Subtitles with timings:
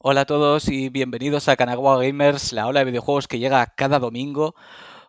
[0.00, 3.98] Hola a todos y bienvenidos a Kanagawa Gamers, la ola de videojuegos que llega cada
[3.98, 4.54] domingo.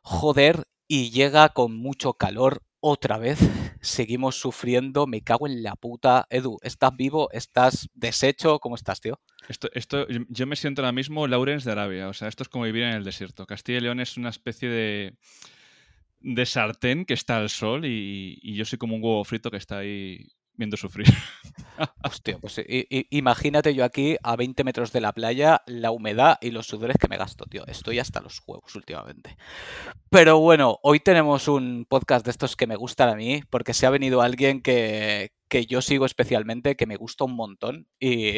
[0.01, 3.37] Joder, y llega con mucho calor otra vez.
[3.81, 6.25] Seguimos sufriendo, me cago en la puta.
[6.31, 7.29] Edu, ¿estás vivo?
[7.31, 8.57] ¿Estás deshecho?
[8.57, 9.19] ¿Cómo estás, tío?
[9.47, 12.09] Esto, esto, yo me siento ahora mismo Laurens de Arabia.
[12.09, 13.45] O sea, esto es como vivir en el desierto.
[13.45, 15.17] Castilla y León es una especie de,
[16.19, 19.57] de sartén que está al sol y, y yo soy como un huevo frito que
[19.57, 20.29] está ahí
[20.59, 21.07] viendo sufrir.
[22.41, 22.61] Pues
[23.09, 27.07] imagínate yo aquí a 20 metros de la playa, la humedad y los sudores que
[27.07, 27.65] me gasto, tío.
[27.67, 29.37] Estoy hasta los huevos últimamente.
[30.09, 33.85] Pero bueno, hoy tenemos un podcast de estos que me gustan a mí, porque se
[33.85, 38.33] ha venido alguien que, que yo sigo especialmente, que me gusta un montón y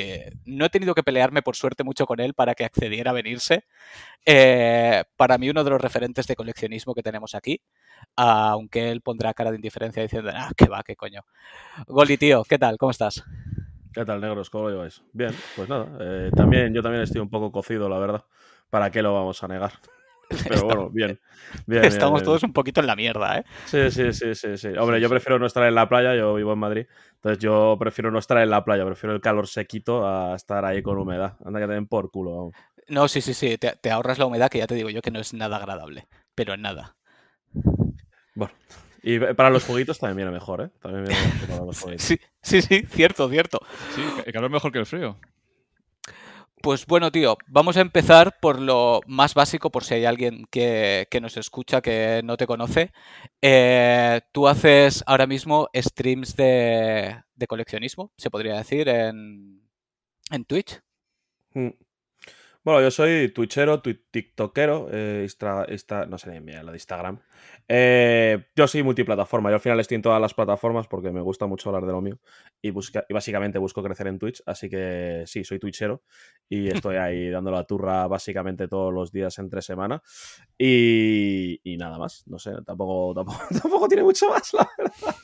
[0.46, 3.66] no he tenido que pelearme por suerte mucho con él para que accediera a venirse.
[4.26, 7.62] Eh, para mí uno de los referentes de coleccionismo que tenemos aquí,
[8.16, 11.22] aunque él pondrá cara de indiferencia diciendo, ah, qué va, qué coño.
[11.88, 12.78] Goli, tío, ¿qué tal?
[12.78, 13.24] ¿Cómo estás?
[13.94, 14.50] ¿Qué tal, negros?
[14.50, 15.04] ¿Cómo lo lleváis?
[15.12, 18.24] Bien, pues nada, eh, también, yo también estoy un poco cocido, la verdad.
[18.70, 19.74] ¿Para qué lo vamos a negar?
[20.48, 21.20] Pero bueno, bien.
[21.66, 23.44] bien Estamos todos un poquito en la mierda, ¿eh?
[23.66, 24.70] Sí, sí, sí, sí, sí.
[24.80, 26.86] Hombre, yo prefiero no estar en la playa, yo vivo en Madrid.
[27.16, 30.82] Entonces yo prefiero no estar en la playa, prefiero el calor sequito a estar ahí
[30.82, 31.36] con humedad.
[31.46, 32.52] Anda que te den por culo.
[32.88, 33.58] No, sí, sí, sí.
[33.58, 36.08] Te, ahorras la humedad, que ya te digo yo que no es nada agradable.
[36.36, 36.96] Pero en nada.
[38.36, 38.54] Bueno.
[39.04, 40.70] Y para los jueguitos también viene mejor, ¿eh?
[40.80, 42.06] También viene mejor para los jueguitos.
[42.06, 43.60] Sí, sí, sí, cierto, cierto.
[43.96, 45.18] Sí, el calor es mejor que el frío.
[46.62, 51.08] Pues bueno, tío, vamos a empezar por lo más básico, por si hay alguien que,
[51.20, 52.92] nos escucha que no te conoce.
[53.42, 59.64] Eh, tú haces ahora mismo streams de, coleccionismo, se podría decir, en,
[60.30, 60.80] en Twitch.
[61.56, 61.70] Mm.
[62.64, 65.28] Bueno, yo soy twitchero, tiktokero, eh,
[66.08, 67.20] no sé ni lo de Instagram.
[67.68, 71.48] Eh, yo soy multiplataforma, yo al final estoy en todas las plataformas porque me gusta
[71.48, 72.20] mucho hablar de lo mío
[72.62, 76.04] y, busca, y básicamente busco crecer en Twitch, así que sí, soy twitchero
[76.50, 80.04] y estoy ahí dando la turra básicamente todos los días entre semana
[80.56, 85.16] y, nada más, no sé, tampoco, tampoco, tiene mucho más, la verdad.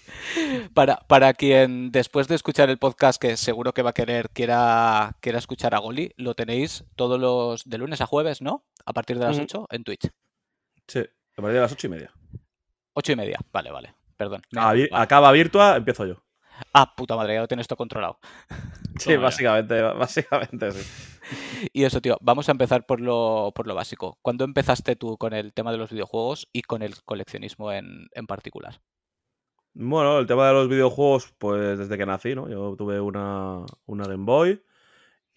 [0.73, 5.17] Para, para quien después de escuchar el podcast, que seguro que va a querer, quiera,
[5.19, 7.26] quiera escuchar a Goli, lo tenéis todos los
[7.65, 8.65] de lunes a jueves, ¿no?
[8.85, 10.09] A partir de las 8 en Twitch.
[10.87, 12.11] Sí, a partir de las ocho y media.
[12.93, 13.93] Ocho y media, vale, vale.
[14.15, 14.41] Perdón.
[14.91, 16.23] Acaba Virtua, empiezo yo.
[16.73, 18.19] Ah, puta madre, ya lo tienes todo controlado.
[18.99, 21.69] Sí, básicamente, básicamente sí.
[21.71, 24.17] Y eso, tío, vamos a empezar por lo, por lo básico.
[24.23, 28.81] ¿Cuándo empezaste tú con el tema de los videojuegos y con el coleccionismo en, particular?
[29.75, 32.49] Bueno, el tema de los videojuegos, pues desde que nací, ¿no?
[32.49, 34.63] Yo tuve una, una Game Boy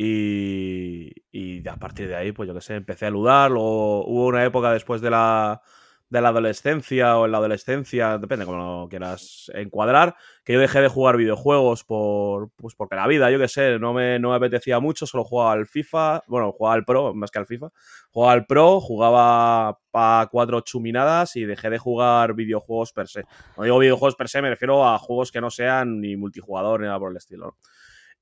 [0.03, 3.51] y, y a partir de ahí, pues yo qué sé, empecé a ludar.
[3.51, 5.61] Luego hubo una época después de la,
[6.09, 10.81] de la adolescencia o en la adolescencia, depende cómo lo quieras encuadrar, que yo dejé
[10.81, 14.37] de jugar videojuegos por, pues porque la vida, yo qué sé, no me, no me
[14.37, 17.69] apetecía mucho, solo jugaba al FIFA, bueno, jugaba al Pro más que al FIFA,
[18.11, 23.25] jugaba al Pro, jugaba para cuatro chuminadas y dejé de jugar videojuegos per se.
[23.59, 26.87] No digo videojuegos per se, me refiero a juegos que no sean ni multijugador ni
[26.87, 27.57] nada por el estilo.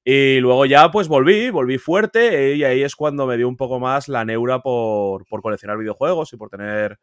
[0.05, 3.79] Y luego ya pues volví, volví fuerte y ahí es cuando me dio un poco
[3.79, 6.99] más la neura por, por coleccionar videojuegos y por tener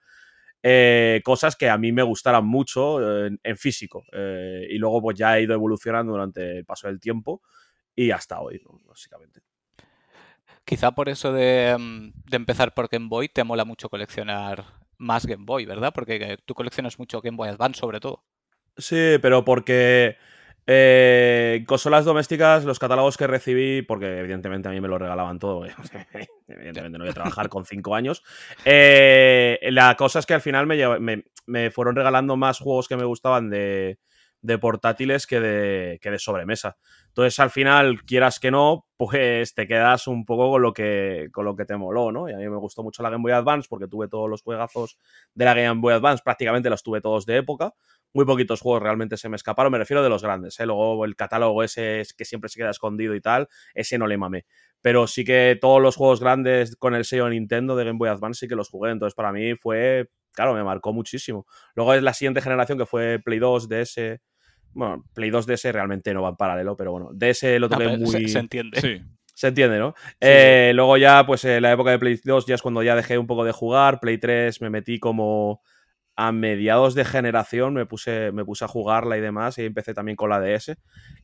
[0.64, 4.04] eh, cosas que a mí me gustaran mucho en, físico.
[4.12, 7.44] Eh, y luego pues ya he ido evolucionando durante el paso del tiempo
[7.96, 9.42] y hasta hoy, básicamente.
[10.64, 14.66] Quizá por eso de, mm, de, empezar por Game Boy te mola mucho coleccionar
[14.98, 15.94] más Game Boy, ¿verdad?
[15.94, 18.24] Porque tú coleccionas mucho Game Boy Advance sobre todo.
[18.78, 20.18] Sí, pero porque
[20.68, 25.66] eh, consolas domésticas, los catálogos que recibí, porque evidentemente a mí me lo regalaban todo,
[26.48, 28.24] evidentemente no voy a trabajar con cinco años.
[28.64, 33.50] Eh, la cosa es que al final me, fueron regalando más juegos que me gustaban
[33.50, 34.00] de,
[34.60, 36.78] portátiles que de, que de sobremesa.
[37.08, 41.46] Entonces, al final, quieras que no, pues te quedas un poco con lo que, con
[41.46, 42.30] lo que te moló, ¿no?
[42.30, 44.98] Y a mí me gustó mucho la Game Boy Advance porque tuve todos los juegazos
[45.34, 47.74] de la Game Boy Advance, prácticamente los tuve todos de época
[48.16, 50.66] muy poquitos juegos realmente se me escaparon, me refiero de los grandes, ¿eh?
[50.66, 54.46] luego el catálogo ese que siempre se queda escondido y tal, ese no le mamé.
[54.80, 58.40] Pero sí que todos los juegos grandes con el sello Nintendo de Game Boy Advance
[58.40, 61.46] sí que los jugué, entonces para mí fue, claro, me marcó muchísimo.
[61.76, 64.22] Luego es la siguiente generación que fue Play 2, DS,
[64.76, 68.28] bueno, Play 2 DS realmente no va en paralelo, pero bueno, DS lo tuve muy...
[68.28, 68.80] Se, entiende.
[68.80, 69.02] Sí.
[69.34, 69.96] Se entiende, ¿no?
[70.20, 73.18] Eh, luego ya, pues en la época de Play 2 ya es cuando ya dejé
[73.18, 74.00] un poco de jugar.
[74.00, 75.62] Play 3 me metí como
[76.18, 80.16] a mediados de generación me puse, me puse a jugarla y demás, y empecé también
[80.16, 80.78] con la DS.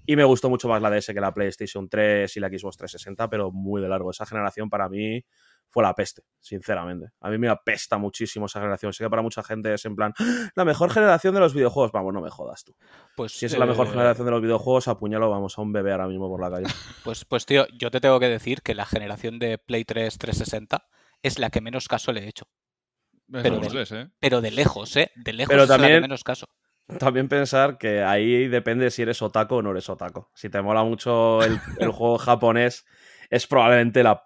[0.05, 3.29] Y me gustó mucho más la DS que la PlayStation 3 y la Xbox 360,
[3.29, 4.11] pero muy de largo.
[4.11, 5.23] Esa generación para mí
[5.71, 7.07] fue la peste, sinceramente.
[7.21, 8.91] A mí me apesta muchísimo esa generación.
[8.91, 10.49] Sé que para mucha gente es en plan, ¡Ah!
[10.53, 11.91] la mejor generación de los videojuegos.
[11.93, 12.75] Vamos, no me jodas tú.
[13.15, 15.93] Pues, Si es la mejor eh, generación de los videojuegos, apuñalo, vamos, a un bebé
[15.93, 16.65] ahora mismo por la calle.
[17.05, 20.85] Pues, pues tío, yo te tengo que decir que la generación de Play 3 360
[21.23, 22.45] es la que menos caso le he hecho.
[23.31, 24.09] Pero tres, ¿eh?
[24.19, 25.09] Pero de lejos, ¿eh?
[25.15, 26.47] De lejos Pero es la que también- menos caso.
[26.99, 30.29] También pensar que ahí depende si eres otaco o no eres otaco.
[30.35, 32.85] Si te mola mucho el, el juego japonés,
[33.29, 34.25] es probablemente la,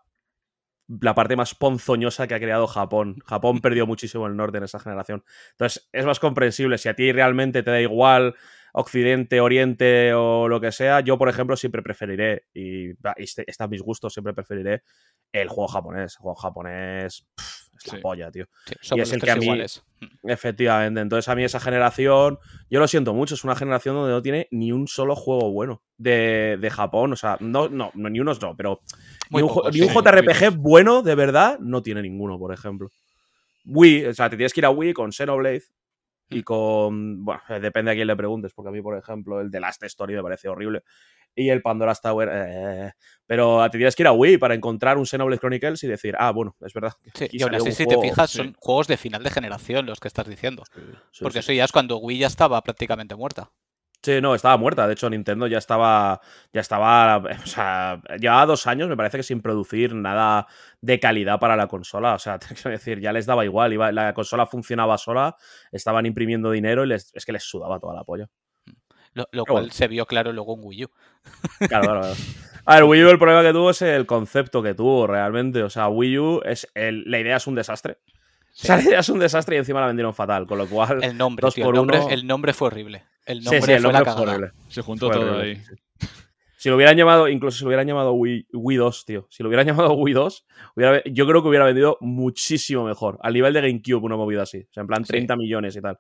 [0.88, 3.18] la parte más ponzoñosa que ha creado Japón.
[3.26, 5.24] Japón perdió muchísimo el norte en esa generación.
[5.52, 6.78] Entonces, es más comprensible.
[6.78, 8.36] Si a ti realmente te da igual
[8.74, 13.70] Occidente, Oriente o lo que sea, yo, por ejemplo, siempre preferiré, y, y este- están
[13.70, 14.84] mis gustos, siempre preferiré
[15.32, 16.16] el juego japonés.
[16.16, 17.28] El juego japonés
[17.76, 17.96] es Sí.
[17.96, 18.46] la polla, tío.
[18.66, 19.84] Sí, somos es el que a mí- iguales.
[20.02, 20.30] Mm.
[20.30, 22.40] Efectivamente, entonces a mí esa generación,
[22.70, 25.82] yo lo siento mucho, es una generación donde no tiene ni un solo juego bueno
[25.98, 28.82] de, de Japón, o sea, no, no, no, ni unos no, pero
[29.30, 29.94] Muy ni un, ju- pocos, ni un sí.
[29.94, 32.90] JRPG bueno de verdad no tiene ninguno, por ejemplo.
[33.66, 35.64] Wii, o sea, te tienes que ir a Wii con Xenoblade
[36.30, 39.60] y con, bueno, depende a quién le preguntes, porque a mí, por ejemplo, el de
[39.60, 40.84] Last Story me parece horrible
[41.36, 42.92] y el Pandora's Tower, eh,
[43.26, 46.32] pero te tienes que ir a Wii para encontrar un Xenoblade Chronicles y decir, ah,
[46.32, 46.94] bueno, es verdad.
[47.14, 48.02] que Sí, y así, un si te juego".
[48.02, 48.38] fijas, sí.
[48.38, 50.64] son juegos de final de generación los que estás diciendo.
[51.12, 51.52] Sí, Porque sí.
[51.52, 53.52] eso ya es cuando Wii ya estaba prácticamente muerta.
[54.04, 54.86] Sí, no, estaba muerta.
[54.86, 56.22] De hecho, Nintendo ya estaba.
[56.54, 57.18] Ya estaba.
[57.18, 60.46] O sea, llevaba dos años, me parece que sin producir nada
[60.80, 62.14] de calidad para la consola.
[62.14, 63.74] O sea, te quiero decir, ya les daba igual.
[63.74, 65.36] Iba, la consola funcionaba sola,
[65.72, 68.28] estaban imprimiendo dinero y les, es que les sudaba toda la polla.
[69.16, 69.74] Lo, cual bueno.
[69.74, 70.90] se vio claro luego en Wii U.
[71.68, 72.16] Claro, claro, claro.
[72.68, 75.64] A ver, Wii U el problema que tuvo es el concepto que tuvo realmente.
[75.64, 76.68] O sea, Wii U es.
[76.76, 77.98] el- la idea es un desastre.
[78.52, 78.64] Sí.
[78.64, 80.46] O sea, la idea es un desastre y encima la vendieron fatal.
[80.48, 81.04] Con lo cual.
[81.04, 82.10] El nombre, dos tío, por el, nombre, uno.
[82.10, 83.04] el nombre fue horrible.
[83.26, 84.52] El nombre sí, el fue la fue horrible.
[84.70, 86.10] Se juntó Fue todo horrible, ahí.
[86.58, 89.28] Si lo hubieran llamado, incluso si lo hubieran llamado Wii, Wii 2, tío.
[89.30, 90.46] Si lo hubieran llamado Wii 2,
[90.76, 93.20] hubiera- yo creo que hubiera vendido muchísimo mejor.
[93.22, 94.66] Al nivel de GameCube, una movida así.
[94.68, 95.10] O sea, en plan Sí.
[95.10, 96.00] 30 millones y tal.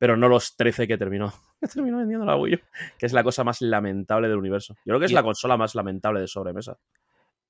[0.00, 1.32] Pero no los 13 que terminó.
[1.60, 2.58] Que terminó vendiendo la Wii U.
[2.98, 4.74] Que es la cosa más lamentable del universo.
[4.78, 6.78] Yo creo que es Y- la consola más lamentable de sobremesa.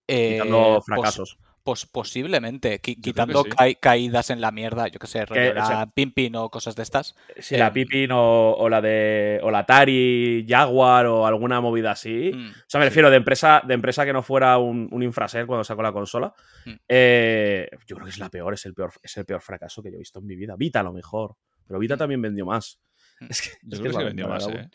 [0.09, 1.39] Eh, Quitando pos- fracasos.
[1.63, 3.51] pos- posiblemente, qui- quitando sí.
[3.51, 6.75] ca- caídas en la mierda, yo que sé, rollo o la sea- Pimpin o cosas
[6.75, 7.15] de estas.
[7.39, 9.39] Si la em, Pippin o, o la de.
[9.45, 12.33] O la Atari, Jaguar o alguna movida así.
[12.35, 15.47] mm, O sea, me refiero de empresa, de empresa que no fuera un, un infraser
[15.47, 16.35] cuando sacó la consola.
[16.67, 16.73] Mm.
[16.89, 19.91] Eh, yo creo que es la peor, es el peor, es el peor fracaso que
[19.91, 20.57] yo he visto en mi vida.
[20.59, 21.37] Vita a lo mejor.
[21.71, 21.99] Pero Vita Mm.
[21.99, 22.81] también vendió más.
[23.21, 23.27] Mm.
[23.31, 24.69] Es que, Yo es creo que vendió más, ¿eh?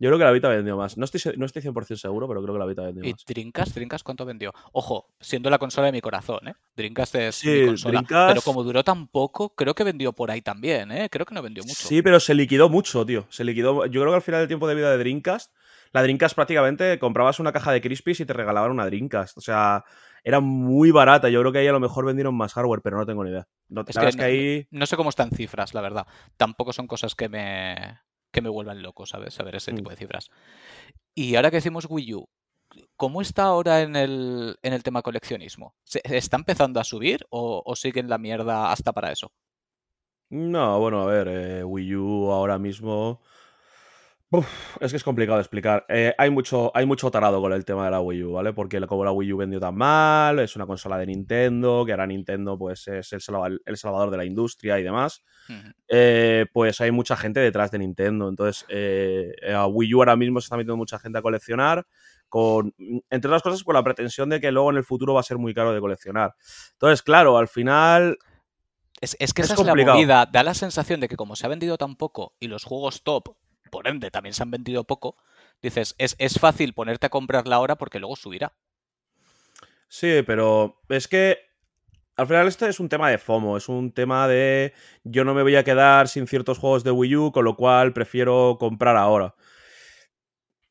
[0.00, 0.96] Yo creo que la Vita vendió más.
[0.96, 3.24] No estoy, no estoy 100% seguro, pero creo que la Vita vendió Y más.
[3.26, 4.52] Dreamcast, Dreamcast, ¿cuánto vendió?
[4.72, 6.54] Ojo, siendo la consola de mi corazón, ¿eh?
[6.76, 8.02] Dreamcast es Sí, mi consola.
[8.06, 11.08] Pero Dreamcast- como duró tan poco, creo que vendió por ahí también, ¿eh?
[11.10, 11.86] Creo que no vendió mucho.
[11.88, 13.26] Sí, pero se liquidó mucho, tío.
[13.28, 13.84] Se liquidó.
[13.86, 15.52] Yo creo que al final del tiempo de vida de Dreamcast,
[15.92, 19.36] la Dreamcast prácticamente comprabas una caja de Crispies y te regalaban una Dreamcast.
[19.36, 19.84] O sea,
[20.24, 21.28] era muy barata.
[21.28, 23.46] Yo creo que ahí a lo mejor vendieron más hardware, pero no tengo ni idea.
[23.68, 24.66] No, Es la que verdad es que ahí.
[24.70, 26.06] No sé cómo están cifras, la verdad.
[26.36, 27.98] Tampoco son cosas que me,
[28.32, 29.34] que me vuelvan loco, ¿sabes?
[29.34, 29.76] Saber ese Mm.
[29.76, 30.28] tipo de cifras.
[31.14, 32.28] Y ahora que decimos Wii U,
[32.96, 35.74] ¿cómo está ahora en el, en el tema coleccionismo?
[35.84, 39.32] ¿Se, ¿Está empezando a subir o, o sigue en la mierda hasta para eso?
[40.30, 43.22] No, bueno, a ver, eh, Wii U ahora mismo.
[44.30, 45.86] Uf, es que es complicado de explicar.
[45.88, 48.52] Eh, hay, mucho, hay mucho tarado con el tema de la Wii U, ¿vale?
[48.52, 52.06] Porque como la Wii U vendió tan mal, es una consola de Nintendo, que ahora
[52.06, 55.22] Nintendo pues, es el salva- el salvador de la industria y demás.
[55.88, 58.28] Eh, pues hay mucha gente detrás de Nintendo.
[58.28, 61.86] Entonces, eh, a Wii U ahora mismo se está metiendo mucha gente a coleccionar,
[62.28, 62.74] con,
[63.08, 65.38] entre otras cosas, con la pretensión de que luego en el futuro va a ser
[65.38, 66.34] muy caro de coleccionar.
[66.72, 68.18] Entonces, claro, al final
[69.00, 69.96] Es, es que Es esa es la complicado.
[69.96, 70.26] movida.
[70.26, 73.30] Da la sensación de que como se ha vendido tan poco y los juegos top,
[73.68, 75.16] por ende, también se han vendido poco,
[75.62, 78.52] dices, es, es fácil ponerte a comprarla ahora porque luego subirá.
[79.88, 81.38] Sí, pero es que
[82.16, 85.42] al final este es un tema de FOMO, es un tema de yo no me
[85.42, 89.34] voy a quedar sin ciertos juegos de Wii U, con lo cual prefiero comprar ahora.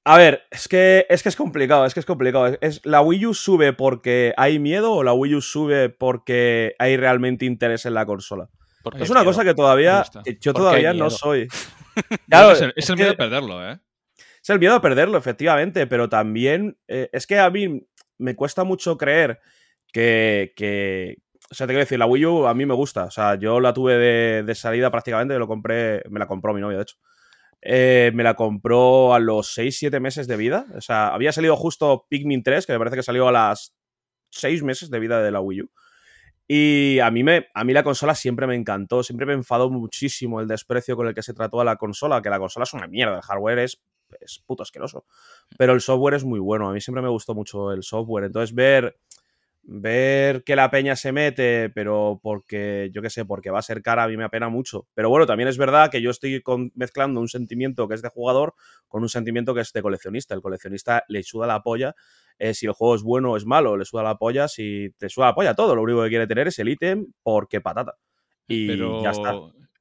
[0.06, 2.48] A ver, es que es que es complicado, es que es complicado.
[2.48, 6.76] Es, es- ¿La Wii U sube porque hay miedo o la Wii U sube porque
[6.80, 8.50] hay realmente interés en la consola?
[8.84, 9.32] Porque Es una miedo.
[9.32, 10.06] cosa que todavía
[10.40, 11.48] yo todavía no soy.
[12.30, 13.80] Claro, es el, es el es miedo que- de perderlo, ¿eh?
[14.42, 17.86] es el miedo a perderlo, efectivamente, pero también eh, es que a mí
[18.18, 19.40] me cuesta mucho creer
[19.92, 21.18] que, que-
[21.52, 23.06] O sea, te quiero decir, la Wii U a mí me gusta.
[23.06, 26.62] O sea, yo la tuve de, de salida prácticamente, lo compré, me la compró mi
[26.62, 26.98] novia, de hecho.
[27.62, 30.66] Eh, me la compró a los 6-7 meses de vida.
[30.76, 33.74] O sea, había salido justo Pikmin 3, que me parece que salió a las
[34.32, 35.72] 6 meses de vida de la Wii U.
[36.48, 40.40] Y a mí, me, a mí la consola siempre me encantó, siempre me enfadó muchísimo
[40.40, 42.88] el desprecio con el que se trató a la consola, que la consola es una
[42.88, 43.82] mierda, el hardware es,
[44.22, 45.06] es puto asqueroso,
[45.58, 48.56] pero el software es muy bueno, a mí siempre me gustó mucho el software, entonces
[48.56, 48.98] ver,
[49.70, 53.82] ver que la peña se mete, pero porque, yo qué sé, porque va a ser
[53.82, 54.88] cara, a mí me apena mucho.
[54.94, 56.42] Pero bueno, también es verdad que yo estoy
[56.74, 58.56] mezclando un sentimiento que es de jugador
[58.88, 60.34] con un sentimiento que es de coleccionista.
[60.34, 61.96] El coleccionista le suda la polla
[62.40, 65.10] eh, si el juego es bueno o es malo, le suda la polla si te
[65.10, 65.76] suda la polla todo.
[65.76, 67.96] Lo único que quiere tener es el ítem porque patata.
[68.48, 69.36] Y ya está.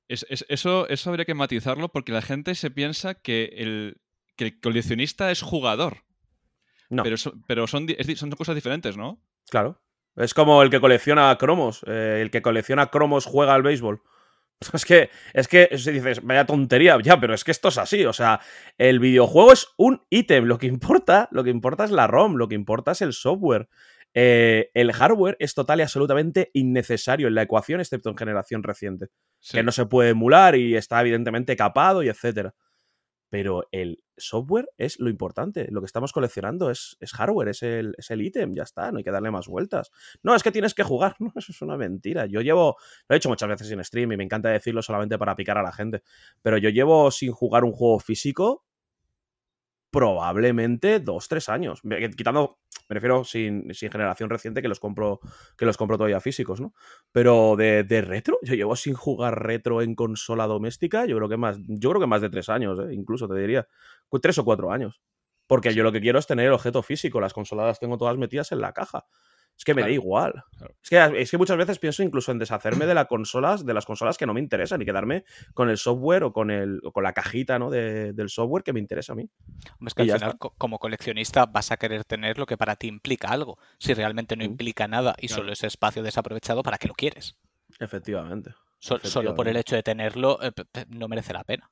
[0.08, 4.00] eso, eso habría que matizarlo porque la gente se piensa que el,
[4.34, 5.98] que el coleccionista es jugador.
[6.88, 7.04] No.
[7.04, 7.16] Pero,
[7.46, 9.20] pero son, son cosas diferentes, ¿no?
[9.50, 9.80] Claro.
[10.16, 11.84] Es como el que colecciona cromos.
[11.86, 14.02] Eh, el que colecciona cromos juega al béisbol.
[14.72, 18.06] Es que, es que si dices, vaya tontería, ya, pero es que esto es así.
[18.06, 18.40] O sea,
[18.78, 20.46] el videojuego es un ítem.
[20.46, 23.68] Lo que importa, lo que importa es la ROM, lo que importa es el software.
[24.14, 29.08] Eh, el hardware es total y absolutamente innecesario en la ecuación, excepto en generación reciente.
[29.52, 32.54] Que no se puede emular y está evidentemente capado y etcétera
[33.28, 35.68] pero el software es lo importante.
[35.70, 39.04] Lo que estamos coleccionando es, hardware, es el, es el ítem, ya está, no hay
[39.04, 39.90] que darle más vueltas.
[40.22, 42.26] No, es que tienes que jugar, no, eso es una mentira.
[42.26, 42.76] Yo llevo,
[43.08, 45.62] lo he hecho muchas veces en stream y me encanta decirlo solamente para picar a
[45.62, 46.02] la gente,
[46.42, 48.65] pero yo llevo sin jugar un juego físico
[49.96, 51.80] probablemente dos, tres años.
[52.18, 52.58] Quitando,
[52.90, 55.20] me refiero sin, generación reciente que los compro,
[55.56, 56.74] que los compro todavía físicos, ¿no?
[57.12, 61.56] Pero de, retro, yo llevo sin jugar retro en consola doméstica, yo creo que más,
[61.66, 62.92] yo creo que más de tres años, ¿eh?
[62.92, 63.66] incluso te diría.
[64.20, 65.00] Tres o cuatro años.
[65.46, 67.18] Porque yo lo que quiero es tener el objeto físico.
[67.18, 69.06] Las consolas las tengo todas metidas en la caja.
[69.56, 70.44] Es que me da igual.
[70.82, 73.86] Es, que, es, que, muchas veces pienso incluso en deshacerme de las consolas, de las
[73.86, 77.14] consolas que no me interesan y quedarme con el software o con el con la
[77.14, 77.70] cajita ¿no?
[77.70, 79.30] del software que me interesa a mí.
[79.86, 83.28] Es que al final, como coleccionista, vas a querer tener lo que para ti implica
[83.28, 83.58] algo.
[83.78, 87.38] Si realmente no implica nada y solo es espacio desaprovechado, ¿para qué lo quieres?
[87.80, 88.54] Efectivamente.
[88.78, 90.52] Solo por el hecho de tenerlo, eh,
[90.88, 91.70] no merece la pena.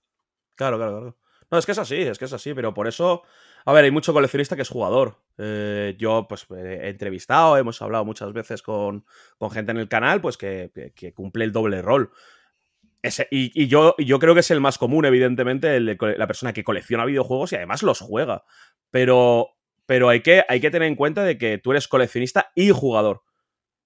[0.54, 1.16] Claro, claro, claro.
[1.50, 3.22] No, es que es así, es que es así, pero por eso
[3.66, 5.22] a ver, hay mucho coleccionista que es jugador.
[5.38, 9.04] Eh, yo, pues, he entrevistado, hemos hablado muchas veces con,
[9.52, 10.70] gente en el canal, pues, que,
[11.14, 12.10] cumple el doble rol.
[13.30, 17.52] y, yo, yo creo que es el más común, evidentemente, la persona que colecciona videojuegos
[17.52, 18.44] y además los juega.
[18.90, 19.48] Pero,
[19.86, 23.22] pero hay, que, hay que tener en cuenta de que tú eres coleccionista y jugador.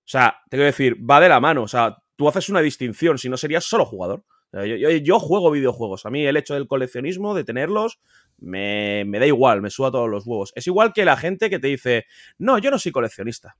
[0.08, 1.62] O sea, te quiero decir, va de la mano.
[1.62, 4.24] O sea, tú haces una distinción, si no serías solo jugador.
[4.52, 6.06] Yo, juego videojuegos.
[6.06, 8.00] A mí el hecho del coleccionismo, de tenerlos,
[8.38, 10.52] me, da igual, me suba todos los huevos.
[10.56, 12.06] Es igual que la gente que te dice,
[12.38, 13.56] no, yo no soy coleccionista.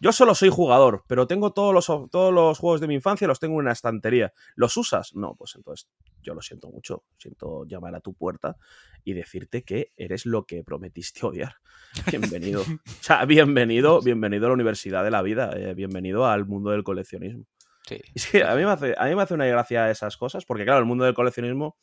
[0.00, 3.38] Yo solo soy jugador, pero tengo todos los, todos los juegos de mi infancia, los
[3.38, 4.32] tengo en una estantería.
[4.56, 5.14] ¿Los usas?
[5.14, 5.88] No, pues entonces
[6.20, 7.04] yo lo siento mucho.
[7.16, 8.56] Siento llamar a tu puerta
[9.04, 11.56] y decirte que eres lo que prometiste odiar.
[12.10, 12.62] Bienvenido.
[12.62, 15.52] o sea, bienvenido, bienvenido a la universidad de la vida.
[15.56, 17.46] Eh, bienvenido al mundo del coleccionismo.
[17.86, 18.00] Sí.
[18.42, 20.86] a mí, me hace, a mí me hace una gracia esas cosas, porque claro, el
[20.86, 21.76] mundo del coleccionismo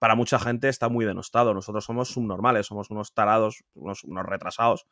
[0.00, 1.54] para mucha gente está muy denostado.
[1.54, 4.86] Nosotros somos subnormales, somos unos tarados, unos, retrasados,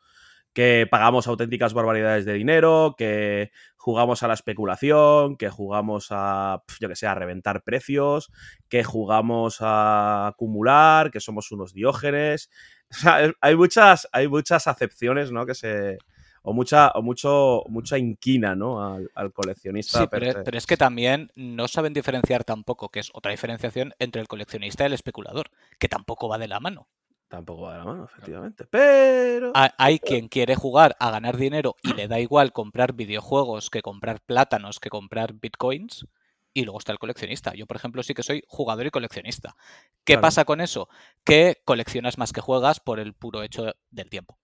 [0.53, 6.87] que pagamos auténticas barbaridades de dinero, que jugamos a la especulación, que jugamos a, yo
[6.87, 8.31] que sé, a reventar precios,
[8.69, 12.51] que jugamos a acumular, que somos unos diógenes.
[13.41, 15.45] Hay muchas, hay muchas acepciones, ¿no?
[15.45, 15.99] Que se,
[16.41, 18.81] o mucha, o mucho, mucha inquina ¿no?
[18.83, 19.99] al, coleccionista.
[19.99, 24.27] Sí, pero, es que también no saben diferenciar tampoco, que es otra diferenciación entre el
[24.27, 26.87] coleccionista y el especulador, que tampoco va de la mano.
[27.27, 28.65] Tampoco va de la mano, efectivamente.
[28.65, 29.51] Pero.
[29.53, 34.21] Hay quien quiere jugar a ganar dinero y le da igual comprar videojuegos que comprar
[34.21, 36.07] plátanos, que comprar bitcoins.
[36.51, 37.53] Y luego está el coleccionista.
[37.53, 39.55] Yo, por ejemplo, sí que soy jugador y coleccionista.
[40.03, 40.89] ¿Qué pasa con eso?
[41.23, 44.39] Que coleccionas más que juegas por el puro hecho del tiempo.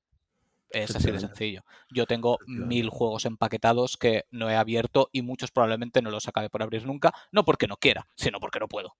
[0.69, 1.63] Es así de sencillo.
[1.89, 6.49] Yo tengo mil juegos empaquetados que no he abierto y muchos probablemente no los acabe
[6.49, 8.95] por abrir nunca, no porque no quiera, sino porque no puedo.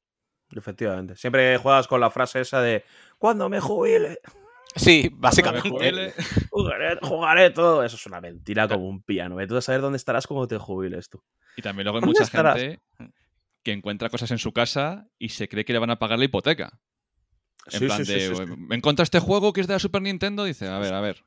[0.52, 1.16] Efectivamente.
[1.16, 2.84] Siempre juegas con la frase esa de
[3.18, 4.20] cuando me jubile.
[4.76, 6.14] Sí, básicamente.
[6.50, 7.84] Jugaré, todo.
[7.84, 9.36] Eso es una mentira como un piano.
[9.48, 11.24] Tú a saber dónde estarás cuando te jubiles tú.
[11.58, 12.82] Y también luego hay mucha gente
[13.64, 16.26] que encuentra cosas en su casa y se cree que le van a pagar la
[16.26, 16.80] hipoteca.
[17.72, 20.44] En plan de, me encontré este juego que es de la Super Nintendo.
[20.44, 21.24] Dice, a ver, a ver.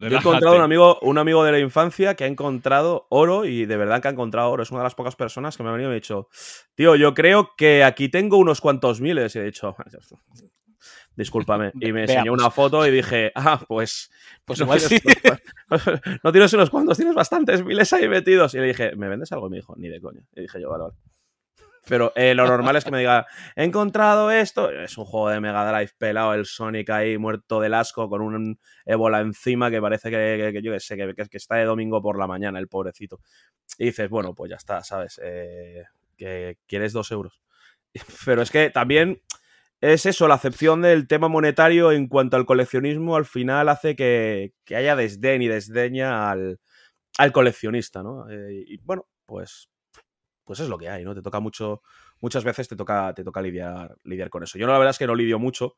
[0.00, 3.66] Yo he encontrado un amigo, un amigo de la infancia que ha encontrado oro y
[3.66, 4.62] de verdad que ha encontrado oro.
[4.62, 6.28] Es una de las pocas personas que me ha venido y me ha dicho,
[6.74, 9.34] tío, yo creo que aquí tengo unos cuantos miles.
[9.34, 9.74] Y he dicho,
[11.16, 11.72] discúlpame.
[11.80, 14.10] Y me enseñó una foto y dije, ah, pues,
[14.44, 15.02] pues no, tienes,
[16.22, 18.54] no tienes unos cuantos, tienes bastantes miles ahí metidos.
[18.54, 19.48] Y le dije, ¿me vendes algo?
[19.48, 20.22] Y me dijo, ni de coña.
[20.34, 20.94] Y dije yo, vale, vale.
[21.88, 23.26] Pero eh, lo normal es que me diga,
[23.56, 24.70] he encontrado esto.
[24.70, 28.60] Es un juego de Mega Drive pelado, el Sonic ahí muerto del asco con un
[28.84, 32.26] ébola encima que parece que, yo que sé, que, que, está de domingo por la
[32.26, 33.20] mañana, el pobrecito.
[33.78, 35.20] Y dices, bueno, pues ya está, ¿sabes?
[35.22, 35.84] Eh,
[36.16, 37.40] que quieres dos euros.
[38.26, 39.22] Pero es que también
[39.80, 44.52] es eso, la acepción del tema monetario en cuanto al coleccionismo al final hace que,
[44.64, 46.58] que haya desdén y desdeña al,
[47.18, 48.28] al coleccionista, ¿no?
[48.28, 49.68] Eh, y bueno, pues,
[50.48, 51.14] pues es lo que hay, ¿no?
[51.14, 51.82] Te toca mucho,
[52.22, 54.56] muchas veces te toca, te toca lidiar, lidiar con eso.
[54.56, 55.76] Yo no, la verdad es que no lidio mucho,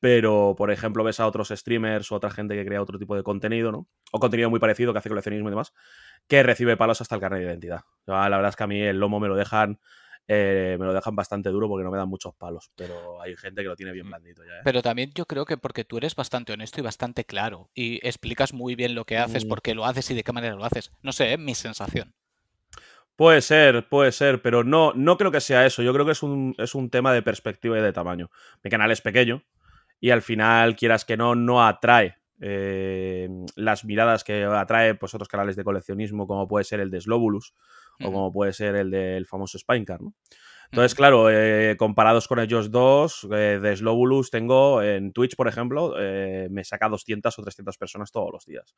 [0.00, 3.22] pero por ejemplo ves a otros streamers o otra gente que crea otro tipo de
[3.22, 3.86] contenido, ¿no?
[4.10, 5.74] O contenido muy parecido que hace coleccionismo y demás,
[6.26, 7.82] que recibe palos hasta el carnet de identidad.
[8.06, 9.78] La verdad es que a mí el lomo me lo dejan
[10.26, 13.62] eh, me lo dejan bastante duro porque no me dan muchos palos, pero hay gente
[13.62, 14.58] que lo tiene bien blandito ya.
[14.58, 14.60] ¿eh?
[14.64, 18.54] Pero también yo creo que porque tú eres bastante honesto y bastante claro y explicas
[18.54, 19.48] muy bien lo que haces, mm.
[19.48, 20.90] por qué lo haces y de qué manera lo haces.
[21.02, 22.14] No sé, es mi sensación.
[23.18, 25.82] Puede ser, puede ser, pero no, no creo que sea eso.
[25.82, 28.30] Yo creo que es un, es un tema de perspectiva y de tamaño.
[28.62, 29.42] Mi canal es pequeño
[29.98, 35.26] y al final, quieras que no, no atrae eh, las miradas que atrae pues, otros
[35.26, 37.56] canales de coleccionismo, como puede ser el de Slobulus
[38.00, 40.14] o como puede ser el del famoso Spinecar, ¿no?
[40.70, 45.94] Entonces, claro, eh, comparados con ellos dos, eh, de Slobulus tengo en Twitch, por ejemplo,
[46.50, 48.74] me saca 200 o 300 personas todos los días.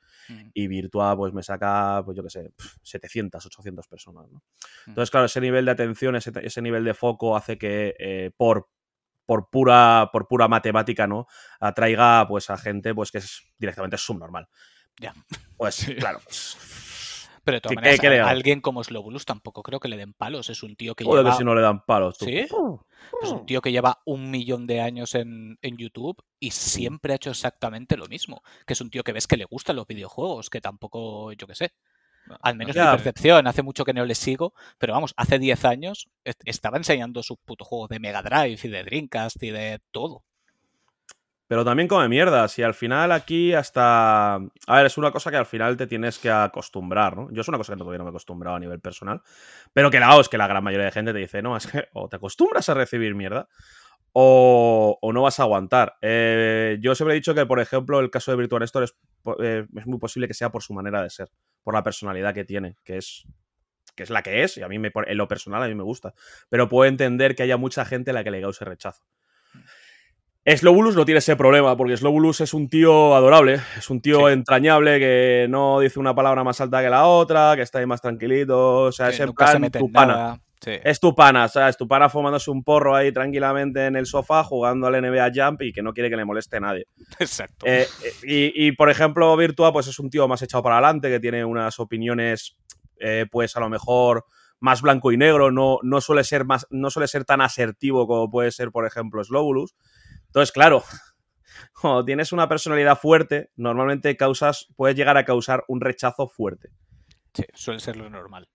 [0.54, 4.30] Y Virtua, pues me saca, pues yo qué sé, 700, 800 personas.
[4.30, 4.42] ¿no?
[4.86, 8.68] Entonces, claro, ese nivel de atención, ese, ese nivel de foco hace que por
[9.30, 11.28] por pura, por pura matemática, ¿no?
[11.60, 14.48] Atraiga pues a gente pues que es directamente subnormal.
[14.98, 15.14] Ya.
[15.56, 16.20] Pues claro.
[17.44, 20.50] Pero de todas maneras, alguien como Slobulus tampoco creo que le den palos.
[20.50, 21.24] Es un tío que lleva.
[21.24, 22.16] que si no le dan palos.
[22.18, 22.38] ¿Sí?
[22.38, 27.16] Es un tío que lleva un millón de años en, en, YouTube y siempre ha
[27.16, 28.42] hecho exactamente lo mismo.
[28.66, 31.54] Que es un tío que ves que le gustan los videojuegos, que tampoco, yo qué
[31.54, 31.72] sé.
[32.42, 36.08] Al menos mi percepción, hace mucho que no le sigo, pero vamos, hace 10 años
[36.44, 40.22] estaba enseñando sus putos juegos de Mega Drive y de Dreamcast y de todo.
[41.50, 42.46] Pero también come mierda.
[42.46, 44.36] Si al final aquí hasta.
[44.36, 47.28] A ver, es una cosa que al final te tienes que acostumbrar, ¿no?
[47.32, 49.20] Yo es una cosa que todavía no me he acostumbrado a nivel personal.
[49.72, 51.88] Pero que la es que la gran mayoría de gente te dice, no, es que
[51.92, 53.48] o te acostumbras a recibir mierda
[54.12, 55.96] o, no vas a aguantar.
[56.02, 58.86] Eh, yo siempre he dicho que, por ejemplo, el caso de Virtual Store
[59.40, 61.32] eh, es, muy posible que sea por su manera de ser,
[61.64, 63.26] por la personalidad que tiene, que es,
[63.96, 65.82] que es la que es, y a mí me, en lo personal a mí me
[65.82, 66.14] gusta.
[66.48, 69.02] Pero puedo entender que haya mucha gente a la que le cause rechazo.
[70.46, 74.98] Slowbulus no tiene ese problema, porque Slowbulus es un tío adorable, es un tío entrañable
[74.98, 78.84] que no dice una palabra más alta que la otra, que está ahí más tranquilito,
[78.84, 80.40] o sea, es en plan tu pana.
[80.66, 84.04] Es tu pana, o sea, es tu pana fumándose un porro ahí tranquilamente en el
[84.04, 86.86] sofá jugando al NBA Jump y que no quiere que le moleste a nadie.
[87.18, 87.64] Exacto.
[87.66, 87.86] Eh,
[88.22, 91.78] y, por ejemplo, Virtua, pues es un tío más echado para adelante, que tiene unas
[91.80, 92.56] opiniones,
[92.98, 94.26] eh, pues a lo mejor
[94.58, 98.30] más blanco y negro, no, no, suele ser más, no suele ser tan asertivo como
[98.30, 99.74] puede ser, por ejemplo, Slowulus.
[100.30, 100.84] Entonces, claro,
[101.80, 106.70] cuando tienes una personalidad fuerte, normalmente causas, puedes llegar a causar un rechazo fuerte.
[107.34, 108.48] Sí, suele ser lo normal.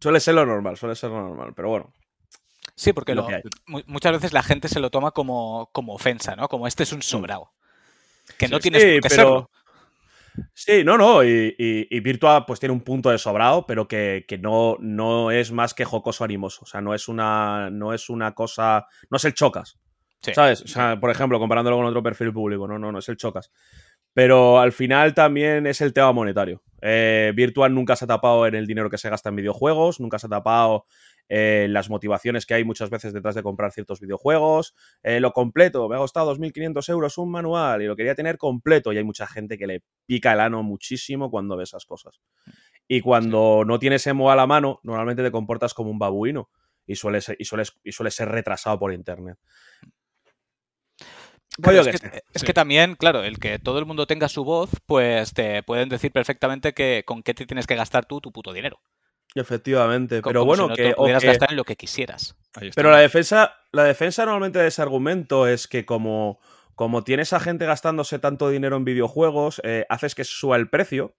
[0.00, 1.92] Suele ser lo normal, suele ser lo normal, pero bueno.
[2.76, 3.14] Sí, porque
[3.86, 6.48] muchas veces la gente se lo toma como, como ofensa, ¿no?
[6.48, 7.02] Como este es un mm.
[7.02, 7.52] sobrado.
[8.38, 9.50] Que no tienes que serlo.
[10.52, 14.76] Sí, no, no, y, y, Virtua pues tiene un punto de sobrado, pero que, no,
[14.80, 16.62] no, es más que jocoso animoso.
[16.62, 19.78] O sea, no es una, no es una cosa, no es el chocas.
[20.32, 20.62] ¿Sabes?
[20.62, 23.50] O sea, por ejemplo, comparándolo con otro perfil público, no, no, no es el chocas.
[24.14, 26.62] Pero al final también es el tema monetario.
[26.80, 30.18] Eh, Virtual nunca se ha tapado en el dinero que se gasta en videojuegos, nunca
[30.18, 30.86] se ha tapado
[31.28, 34.74] en las motivaciones que hay muchas veces detrás de comprar ciertos videojuegos.
[35.02, 38.92] Eh, lo completo, me ha costado 2.500 euros un manual y lo quería tener completo.
[38.92, 42.20] Y hay mucha gente que le pica el ano muchísimo cuando ve esas cosas.
[42.86, 46.50] Y cuando no tienes emo a la mano, normalmente te comportas como un babuino
[46.86, 49.38] y sueles, y sueles, y sueles ser retrasado por internet
[52.32, 55.88] es, que, también, claro, el que todo el mundo tenga su voz, pues te pueden
[55.88, 58.80] decir perfectamente que con qué te tienes que gastar tú tu puto dinero.
[59.36, 62.36] Efectivamente, pero bueno, que te pudieras gastar en lo que quisieras.
[62.74, 66.40] Pero la defensa, la defensa normalmente de ese argumento es que como,
[66.74, 71.14] como tienes a gente gastándose tanto dinero en videojuegos, eh, haces que suba el precio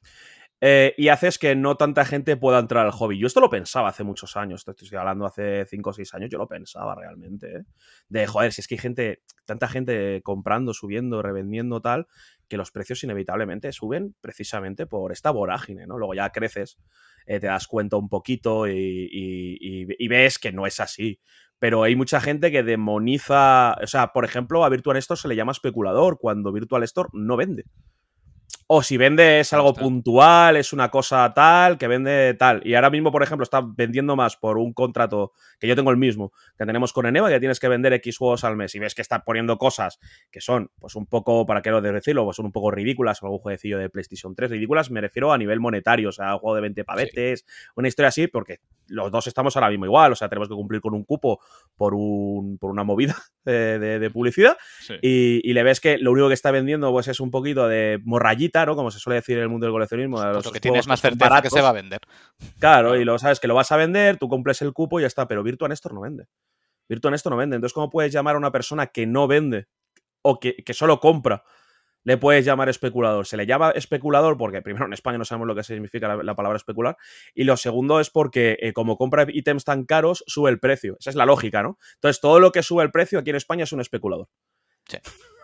[0.62, 3.20] eh, y haces que no tanta gente pueda entrar al hobby.
[3.20, 6.38] Yo esto lo pensaba hace muchos años, estoy hablando hace 5 o 6 años, yo
[6.38, 7.58] lo pensaba realmente.
[7.58, 7.64] ¿eh?
[8.08, 12.08] De, joder, si es que hay gente, tanta gente comprando, subiendo, revendiendo tal,
[12.48, 15.98] que los precios inevitablemente suben precisamente por esta vorágine, ¿no?
[15.98, 16.78] Luego ya creces,
[17.26, 21.20] eh, te das cuenta un poquito y, y, ves que no es así.
[21.60, 25.36] Pero hay mucha gente que demoniza, o sea, por ejemplo, a Virtual Store se le
[25.36, 27.66] llama especulador cuando Virtual Store no vende.
[28.68, 32.66] O si vende es algo puntual, es una cosa tal, que vende tal.
[32.66, 35.98] Y ahora mismo, por ejemplo, está vendiendo más por un contrato que yo tengo el
[35.98, 38.96] mismo, que tenemos con Eneva, que tienes que vender X juegos al mes y ves
[38.96, 40.00] que está poniendo cosas
[40.32, 43.22] que son, pues un poco, para qué lo de decirlo, pues son un poco ridículas,
[43.22, 46.56] algún jueguecillo de PlayStation 3, ridículas, me refiero a nivel monetario, o sea, un juego
[46.56, 50.28] de 20 pavetes, una historia así, porque los dos estamos ahora mismo igual, o sea,
[50.28, 51.40] tenemos que cumplir con un cupo
[51.78, 54.96] por, un, por una movida de, de- de publicidad Sí.
[55.02, 58.00] y, y le ves que lo único que está vendiendo pues es un poquito de
[58.04, 58.76] morrayita, ¿no?
[58.76, 60.20] Como se suele decir en el mundo del coleccionismo.
[60.20, 62.00] de Por los lo que tienes más certeza que se va a vender.
[62.60, 65.08] Claro, y lo sabes que lo vas a vender, tú cumples el cupo y ya
[65.08, 66.26] está, pero Virtua Nestor no vende.
[66.90, 67.56] Virtua Nestor no vende.
[67.56, 69.68] Entonces, ¿cómo puedes llamar a una persona que no vende
[70.22, 71.44] o que, que solo compra?
[72.06, 73.26] Le puedes llamar especulador.
[73.26, 76.36] Se le llama especulador porque, primero, en España no sabemos lo que significa la, la
[76.36, 76.96] palabra especular.
[77.34, 80.96] Y lo segundo es porque, eh, como compra ítems tan caros, sube el precio.
[81.00, 81.80] Esa es la lógica, ¿no?
[81.96, 84.30] Entonces, todo lo que sube el precio aquí en España es un especulador.
[84.88, 84.98] Sí.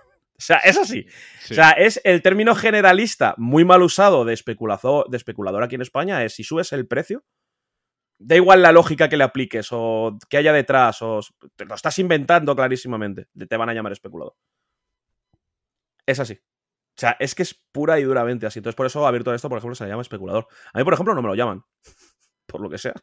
[0.41, 1.06] O sea, es así.
[1.39, 1.54] Sí.
[1.54, 5.84] O sea, es el término generalista muy mal usado de, especulazor, de especulador aquí en
[5.84, 7.24] España, es si subes el precio,
[8.17, 11.19] da igual la lógica que le apliques o que haya detrás, o
[11.56, 14.36] te lo estás inventando clarísimamente, te van a llamar especulador.
[16.08, 16.39] Es así.
[17.02, 18.60] Sea, es que es pura y duramente así.
[18.60, 20.48] Entonces, por eso a Virtual esto, por ejemplo, se le llama especulador.
[20.74, 21.64] A mí, por ejemplo, no me lo llaman.
[22.48, 22.94] Por lo que sea.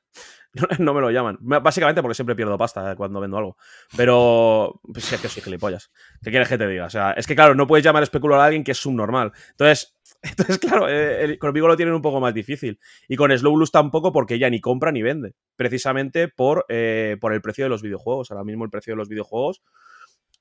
[0.79, 1.39] No, me lo llaman.
[1.41, 3.57] Básicamente porque siempre pierdo pasta eh, cuando vendo algo.
[3.97, 4.81] Pero.
[4.93, 5.91] Pues sí, es que soy gilipollas.
[6.23, 6.87] ¿Qué quieres que te diga?
[6.87, 9.33] O sea, es que claro, no puedes llamar especulador a alguien que es subnormal.
[9.51, 12.79] Entonces, entonces claro, eh, el- conmigo lo tienen un poco más difícil.
[13.09, 15.35] Y con Slow Blues tampoco, porque ella ni compra ni vende.
[15.57, 18.31] Precisamente por, eh, por el precio de los videojuegos.
[18.31, 19.63] Ahora mismo el precio de los videojuegos,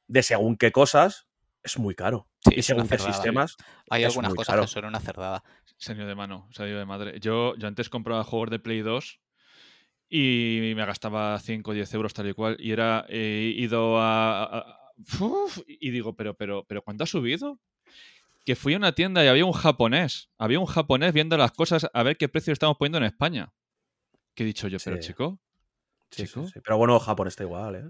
[0.07, 1.26] de según qué cosas,
[1.67, 2.27] es muy caro.
[2.43, 3.55] Sí, y según qué sistemas.
[3.89, 4.61] Hay es algunas muy cosas caro.
[4.63, 5.43] que son una cerdada.
[5.77, 7.19] Señor de mano, salido de madre.
[7.19, 9.19] Yo, yo antes compraba juegos de Play 2
[10.09, 12.57] y me gastaba 5 o 10 euros tal y cual.
[12.59, 14.43] Y era, he ido a...
[14.43, 14.79] a- a-
[15.19, 17.59] uf, y digo, pero, pero, pero, ¿cuánto ha subido?
[18.45, 20.29] Que fui a una tienda y había un japonés.
[20.37, 23.51] Había un japonés viendo las cosas a ver qué precio estamos poniendo en España.
[24.33, 24.77] ¿Qué he dicho yo?
[24.83, 25.07] Pero Sí.
[25.09, 25.39] chico,
[26.09, 26.45] Sí, Chico.
[26.63, 27.83] Pero bueno, Japón está igual, ¿eh?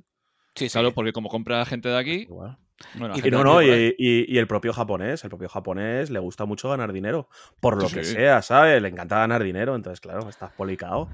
[0.56, 0.72] Sí, sí.
[0.72, 2.14] claro, porque como compra gente de aquí...
[2.24, 2.58] Igual.
[2.94, 6.46] Bueno, Y no, no, y, y- y el propio japonés, el propio japonés le gusta
[6.46, 7.30] mucho ganar dinero.
[7.60, 8.82] Por lo Sí, que sea, ¿sabes?
[8.82, 11.14] Le encanta ganar dinero, entonces, claro, estás policado.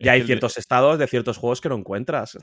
[0.00, 2.38] Y Es hay ciertos estados de ciertos juegos que no encuentras.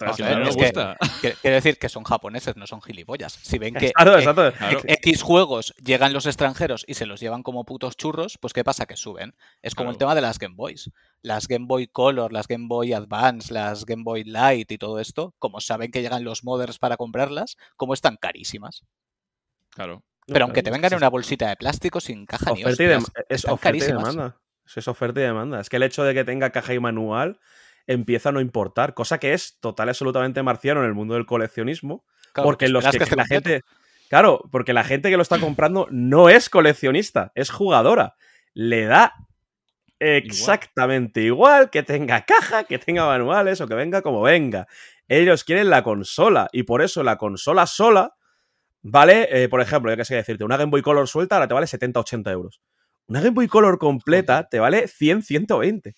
[0.00, 0.96] Vamos que a ver, no me es que- gusta.
[1.22, 3.32] que- Quiero decir que son japoneses, no son gilipollas.
[3.32, 4.52] Si ven que Claro, eh, exacto.
[4.58, 4.80] Claro.
[4.84, 8.86] X juegos llegan los extranjeros y se los llevan como putos churros, pues ¿qué pasa?
[8.86, 9.34] Que suben.
[9.62, 10.90] Es como el tema de las Game Boys.
[11.22, 15.34] Las Game Boy Color, las Game Boy Advance, las Game Boy Light y todo esto,
[15.38, 18.84] como saben que llegan los modders para comprarlas, como están carísimas.
[19.70, 20.04] Claro.
[20.26, 23.38] Pero aunque te vengan en una bolsita de plástico sin caja ni y hostias, es
[23.40, 24.36] están oferta y demanda.
[24.76, 25.60] Es oferta y demanda.
[25.60, 27.40] Es que el hecho de que tenga caja y manual
[27.88, 31.26] empieza a no importar, cosa que es total y absolutamente marciano en el mundo del
[31.26, 32.04] coleccionismo.
[32.32, 33.62] Claro, porque los que, que la gente.
[34.08, 38.14] Claro, porque la gente que lo está comprando no es coleccionista, es jugadora.
[38.54, 39.14] Le da
[39.98, 41.70] exactamente igual.
[41.70, 44.68] que tenga caja, que tenga manuales o que venga como venga.
[45.08, 48.14] Ellos quieren la consola y por eso la consola sola
[48.82, 51.54] vale, eh, por ejemplo, yo qué sé decirte, una Game Boy Color suelta ahora te
[51.54, 52.60] vale 70-80 euros.
[53.06, 55.94] Una Game Boy Color completa te vale 100-120.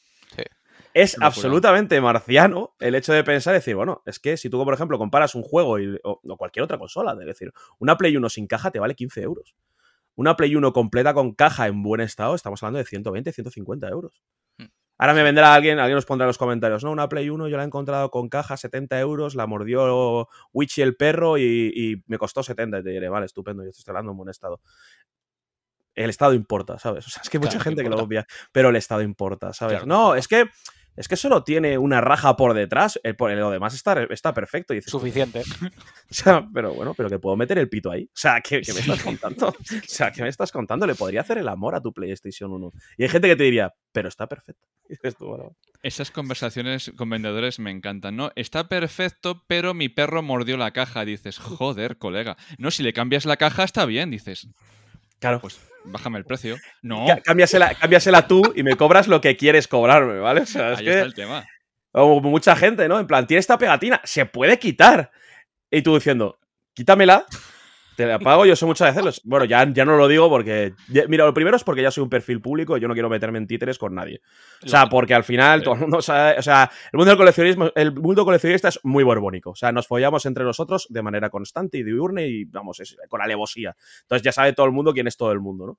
[0.95, 1.27] Es locura.
[1.29, 5.35] absolutamente marciano el hecho de pensar, decir, bueno, es que si tú, por ejemplo, comparas
[5.35, 8.71] un juego y- o, o cualquier otra consola, es decir, una Play 1 sin caja
[8.71, 9.55] te vale 15 euros.
[10.17, 14.23] Una Play 1 completa con caja en buen estado, estamos hablando de 120, 150 euros.
[14.59, 14.65] Mm.
[14.99, 17.57] Ahora me vendrá alguien, alguien nos pondrá en los comentarios, no, una Play 1 yo
[17.57, 22.19] la he encontrado con caja 70 euros, la mordió Wichi el perro y, y me
[22.19, 22.81] costó 70.
[22.81, 24.61] Y te diré, vale, estupendo, yo estoy hablando en buen estado.
[25.95, 27.07] El estado importa, ¿sabes?
[27.07, 29.53] O sea, es que hay mucha Claro gente que lo obvia, pero el estado importa,
[29.53, 29.79] ¿sabes?
[29.79, 30.49] Claro no, es que
[31.01, 34.75] es que solo tiene una raja por detrás, eh, por lo demás está, está perfecto.
[34.75, 35.41] Y dices, Suficiente.
[35.41, 38.05] o sea, pero bueno, pero que puedo meter el pito ahí.
[38.05, 39.49] O sea, ¿qué, qué me estás contando?
[39.49, 39.55] O
[39.87, 40.87] sea, ¿qué me estás contando?
[40.87, 42.73] Le podría hacer el amor a tu PlayStation 1.
[42.99, 44.67] Y hay gente que te diría, pero está perfecto.
[44.91, 48.33] Y dices tú, bueno, Esas conversaciones con vendedores me encantan, ¿no?
[48.35, 51.07] Está perfecto, pero mi perro mordió la caja.
[51.07, 52.37] Dices, joder, colega.
[52.59, 54.49] No, si le cambias la caja está bien, dices.
[55.21, 55.41] Claro.
[55.41, 56.57] Pues bájame el precio.
[56.83, 60.41] No, Cá- Cámbiasela, cámbiasela tú y me cobras lo que quieres cobrarme, ¿vale?
[60.43, 61.47] O sea, es ahí que está el tema.
[61.93, 62.99] como mucha gente, ¿no?
[62.99, 65.11] En plan, tiene esta pegatina, se puede quitar.
[65.71, 66.39] Y tú diciendo,
[66.75, 67.25] quítamela,
[68.01, 69.21] te la pago, yo sé muchas veces.
[69.25, 70.75] Bueno, ya, ya no lo digo porque.
[70.89, 73.09] ya- Mira, lo primero es porque ya soy un perfil público y yo no quiero
[73.09, 74.21] meterme en títeres con nadie.
[74.65, 76.39] O sea, porque al final todo el mundo sabe.
[76.39, 79.51] O sea, el mundo del coleccionismo, el mundo coleccionista es muy borbónico.
[79.51, 83.23] O sea, nos follamos entre nosotros de manera constante y diurna y vamos, es- con
[83.23, 83.77] alevosía.
[84.03, 85.79] Entonces ya sabe todo el mundo quién es todo el mundo, ¿no?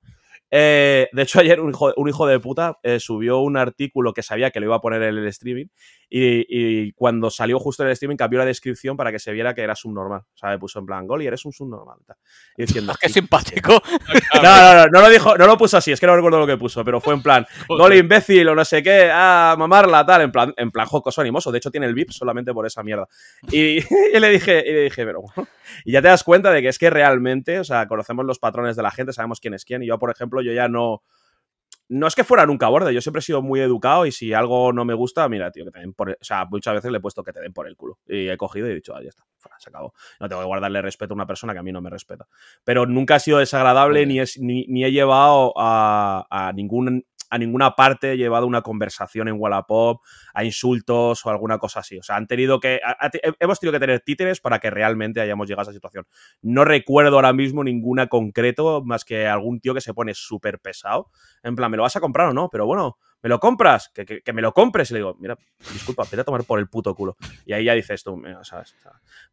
[0.53, 4.21] Eh, de hecho, ayer un hijo, un hijo de puta eh, subió un artículo que
[4.21, 5.67] sabía que lo iba a poner en el streaming
[6.13, 9.53] y, y cuando salió justo en el streaming cambió la descripción para que se viera
[9.53, 10.19] que era subnormal.
[10.19, 11.99] O sea, me puso en plan, Goli, eres un subnormal.
[12.57, 13.81] Y diciendo, Ah, Qué simpático.
[14.35, 16.45] no, no, no, no lo dijo, no lo puso así, es que no recuerdo lo
[16.47, 20.23] que puso, pero fue en plan, Gol imbécil o no sé qué, a mamarla, tal,
[20.23, 21.51] en plan, en plan jocoso animoso.
[21.51, 23.07] De hecho, tiene el VIP solamente por esa mierda.
[23.49, 25.47] Y, y le dije, y le dije, pero bueno.
[25.85, 28.75] Y ya te das cuenta de que es que realmente, o sea, conocemos los patrones
[28.75, 29.81] de la gente, sabemos quién es quién.
[29.83, 31.03] Y yo, por ejemplo, yo ya no.
[31.91, 34.71] No es que fuera nunca borde, yo siempre he sido muy educado y si algo
[34.71, 36.99] no me gusta, mira, tío, que te den por el, O sea, muchas veces le
[36.99, 37.99] he puesto que te den por el culo.
[38.07, 39.25] Y he cogido y he dicho, ah, ya está,
[39.59, 39.93] se acabó.
[40.19, 42.27] No tengo que guardarle respeto a una persona que a mí no me respeta.
[42.63, 47.37] Pero nunca ha sido desagradable ni, es, ni, ni, he llevado a, a ningún a
[47.37, 50.01] ninguna parte he llevado una conversación en Wallapop,
[50.33, 51.97] a insultos o alguna cosa así.
[51.97, 52.81] O sea, han tenido que.
[52.85, 56.05] A, hemos tenido que tener títeres para que realmente hayamos llegado a esa situación.
[56.41, 61.09] No recuerdo ahora mismo ninguna concreto, más que algún tío que se pone súper pesado.
[61.41, 62.49] En plan, ¿me lo vas a comprar o no?
[62.49, 63.89] Pero bueno, ¿me lo compras?
[63.93, 64.91] Que, que, que, me lo compres.
[64.91, 65.37] Y le digo, mira,
[65.73, 67.15] disculpa, vete a tomar por el puto culo.
[67.45, 68.75] Y ahí ya dices tú, ¿sabes?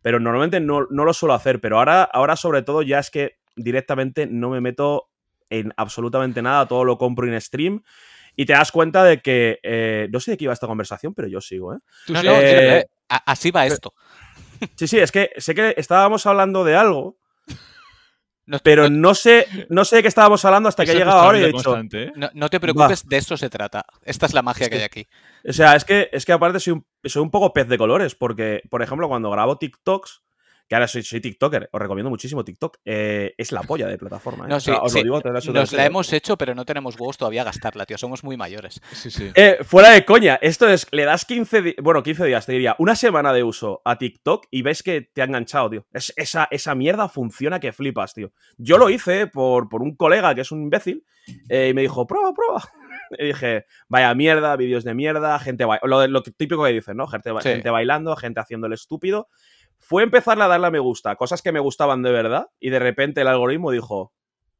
[0.02, 3.38] Pero normalmente no, no lo suelo hacer, pero ahora, ahora sobre todo ya es que
[3.56, 5.10] directamente no me meto
[5.50, 7.82] en absolutamente nada, todo lo compro en stream.
[8.36, 9.58] Y te das cuenta de que.
[9.62, 11.78] Eh, no sé de qué iba esta conversación, pero yo sigo, ¿eh?
[12.08, 13.94] No, no, eh, así va esto.
[14.76, 17.16] Sí, sí, es que sé que estábamos hablando de algo.
[18.48, 21.38] No, pero no sé, no sé de qué estábamos hablando hasta que ha llegado ahora
[21.38, 21.76] y he dicho.
[21.76, 22.12] ¿eh?
[22.16, 23.08] No, no, te preocupes, va.
[23.08, 23.84] de eso se trata.
[24.02, 25.06] Esta es la magia es que, que, hay aquí.
[25.46, 28.14] O sea, es que, es que aparte soy un, soy un poco pez de colores,
[28.14, 30.22] porque, por ejemplo, cuando grabo TikToks,
[30.68, 34.44] que ahora soy, soy, TikToker, os recomiendo muchísimo TikTok, eh, es la polla de plataforma.
[34.44, 34.48] ¿eh?
[34.48, 34.98] No, sí, o sea, os sí.
[35.02, 37.96] Lo digo, Nos la hemos hecho, pero no tenemos huevos todavía a gastarla, tío.
[37.96, 38.80] Somos muy mayores.
[38.92, 39.30] Sí, sí.
[39.34, 42.94] Eh, fuera de coña, esto es, le das 15, bueno, 15 días, te diría, una
[42.94, 45.86] semana de uso a TikTok y ves que te ha enganchado, tío.
[45.92, 48.32] Es, esa, esa mierda funciona que flipas, tío.
[48.58, 51.04] Yo lo hice por, por un colega que es un imbécil
[51.48, 52.62] eh, y me dijo, prueba, prueba.
[53.18, 57.06] Y dije, vaya mierda, vídeos de mierda, gente lo, lo, típico que dicen, ¿no?
[57.06, 57.48] Gente, sí.
[57.48, 59.28] gente bailando, gente haciendo el estúpido
[59.78, 62.78] fue empezarle a darle a me gusta, cosas que me gustaban de verdad, y de
[62.78, 64.12] repente el algoritmo dijo,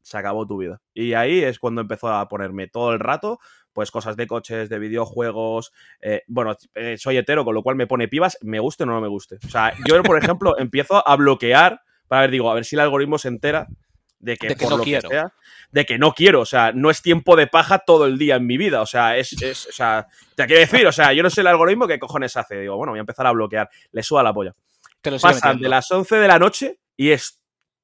[0.02, 0.80] se acabó tu vida.
[0.94, 3.38] Y ahí es cuando empezó a ponerme todo el rato,
[3.72, 5.72] pues cosas de coches, de videojuegos.
[6.00, 9.00] Eh, bueno, eh, soy hetero, con lo cual me pone pibas, me guste o no
[9.00, 9.38] me guste.
[9.46, 12.80] O sea, yo, por ejemplo, empiezo a bloquear para ver, digo, a ver si el
[12.80, 13.68] algoritmo se entera
[14.18, 15.08] de que, de que por no lo quiero.
[15.08, 15.32] que sea,
[15.70, 18.46] de que no quiero, o sea, no es tiempo de paja todo el día en
[18.46, 21.30] mi vida, o sea, es, es o sea, te quiero decir, o sea, yo no
[21.30, 24.22] sé el algoritmo qué cojones hace, digo, bueno, voy a empezar a bloquear, le suba
[24.22, 24.54] la polla.
[25.00, 25.62] Te lo Pasan metiendo.
[25.62, 27.38] de las 11 de la noche y es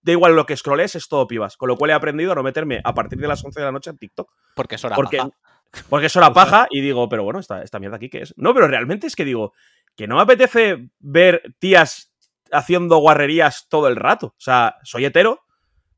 [0.05, 1.57] da igual lo que scrolles, es todo pibas.
[1.57, 3.73] Con lo cual he aprendido a no meterme a partir de las 11 de la
[3.73, 4.31] noche en TikTok.
[4.55, 5.31] Porque es hora porque, paja.
[5.89, 8.35] Porque es hora paja y digo, pero bueno, esta, esta mierda aquí qué es.
[8.37, 9.55] No, pero realmente es que digo,
[9.97, 12.13] que no me apetece ver tías
[12.53, 14.27] haciendo guarrerías todo el rato.
[14.27, 15.41] O sea, soy hetero,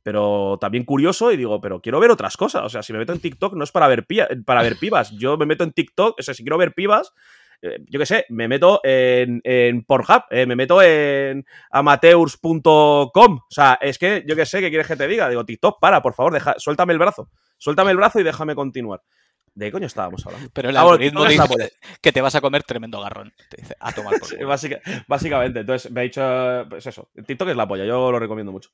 [0.02, 2.62] pero también curioso y digo, pero quiero ver otras cosas.
[2.62, 4.06] O sea, si me meto en TikTok no es para ver,
[4.46, 5.10] para ver pibas.
[5.18, 7.12] Yo me meto en TikTok, o sea, si quiero ver pibas,
[7.62, 13.08] yo qué sé, me meto en, en Pornhub, eh, me meto en amateurs.com.
[13.14, 15.28] O sea, es que yo qué sé, ¿qué quieres que te diga?
[15.28, 17.30] Digo, TikTok, para, por favor, deja, suéltame el brazo.
[17.58, 19.02] Suéltame el brazo y déjame continuar.
[19.54, 20.50] ¿De qué coño estábamos hablando?
[20.52, 23.32] Pero el algoritmo ah, bueno, dice que te vas a comer tremendo garrón.
[23.48, 27.48] Te dice, a tomar por sí, básica, Básicamente, entonces me ha dicho, pues eso, TikTok
[27.48, 28.70] es la polla, yo lo recomiendo mucho.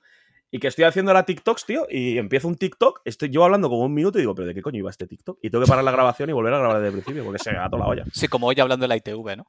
[0.55, 3.85] Y que estoy haciendo ahora TikToks, tío, y empiezo un TikTok, estoy yo hablando como
[3.85, 5.39] un minuto y digo, ¿pero de qué coño iba este TikTok?
[5.43, 7.53] Y tengo que parar la grabación y volver a grabar desde el principio, porque se
[7.53, 8.05] me ha la olla.
[8.13, 9.47] Sí, como hoy hablando de la ITV, ¿no?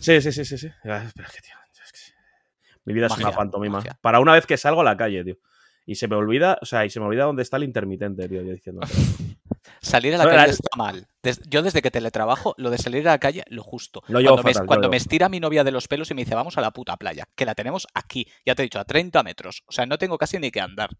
[0.00, 0.58] Sí, sí, sí, sí.
[0.58, 0.68] sí.
[0.82, 2.00] Pero es que, tío, es que...
[2.84, 3.78] Mi vida magia, es una pantomima.
[3.78, 3.96] Magia.
[4.00, 5.36] Para una vez que salgo a la calle, tío.
[5.86, 8.42] Y se me olvida, o sea, y se me olvida dónde está el intermitente, tío,
[8.42, 8.80] yo diciendo.
[9.80, 11.06] Salir a la calle está mal.
[11.22, 14.02] Des yo desde que teletrabajo, lo de salir a la calle, lo justo.
[14.08, 16.34] Lo cuando, fatal, me, cuando me, estira mi novia de los pelos y me dice,
[16.34, 19.22] vamos a la puta playa, que la tenemos aquí, ya te he dicho, a 30
[19.22, 19.62] metros.
[19.66, 20.90] O sea, no tengo casi ni que andar.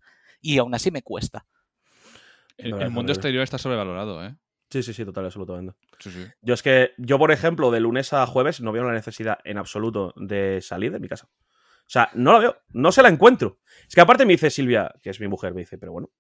[0.41, 1.47] Y aún así me cuesta.
[2.57, 4.37] El, el mundo exterior está sobrevalorado, ¿eh?
[4.71, 5.75] Sí, sí, sí, total, absolutamente.
[5.99, 6.27] Sí, sí.
[6.43, 9.59] Yo es que, yo por ejemplo, de lunes a jueves no veo la necesidad en
[9.59, 11.29] absoluto de salir de mi casa.
[11.29, 13.59] O sea, no la veo, no se la encuentro.
[13.89, 16.11] Es que aparte me dice Silvia, que es mi mujer, me dice, pero bueno,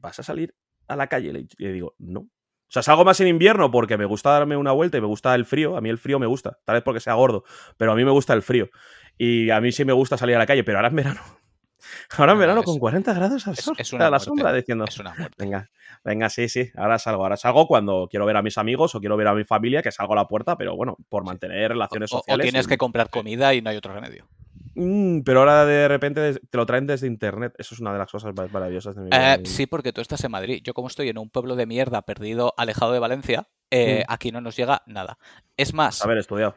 [0.00, 0.54] ¿vas a salir
[0.88, 1.32] a la calle?
[1.32, 2.20] Le digo, no.
[2.20, 5.34] O sea, salgo más en invierno porque me gusta darme una vuelta y me gusta
[5.34, 5.76] el frío.
[5.76, 7.44] A mí el frío me gusta, tal vez porque sea gordo,
[7.76, 8.70] pero a mí me gusta el frío.
[9.18, 11.20] Y a mí sí me gusta salir a la calle, pero ahora en verano.
[12.16, 13.74] Ahora en verano es, con 40 grados al sol.
[13.76, 14.84] Es, es una a la muerte, sombra diciendo.
[14.88, 15.34] Es una muerte.
[15.36, 15.68] Venga,
[16.04, 16.70] venga, sí, sí.
[16.76, 17.24] Ahora salgo.
[17.24, 19.90] Ahora salgo cuando quiero ver a mis amigos o quiero ver a mi familia, que
[19.90, 22.44] salgo a la puerta, pero bueno, por mantener relaciones o, sociales.
[22.44, 22.68] O tienes y...
[22.68, 24.28] que comprar comida y no hay otro remedio.
[24.74, 27.54] Mm, pero ahora de repente te lo traen desde internet.
[27.58, 29.34] Eso es una de las cosas más maravillosas de mi vida.
[29.34, 30.62] Eh, sí, porque tú estás en Madrid.
[30.64, 34.12] Yo, como estoy en un pueblo de mierda perdido, alejado de Valencia, eh, mm.
[34.12, 35.18] aquí no nos llega nada.
[35.56, 36.02] Es más.
[36.02, 36.54] A ver, estudiado.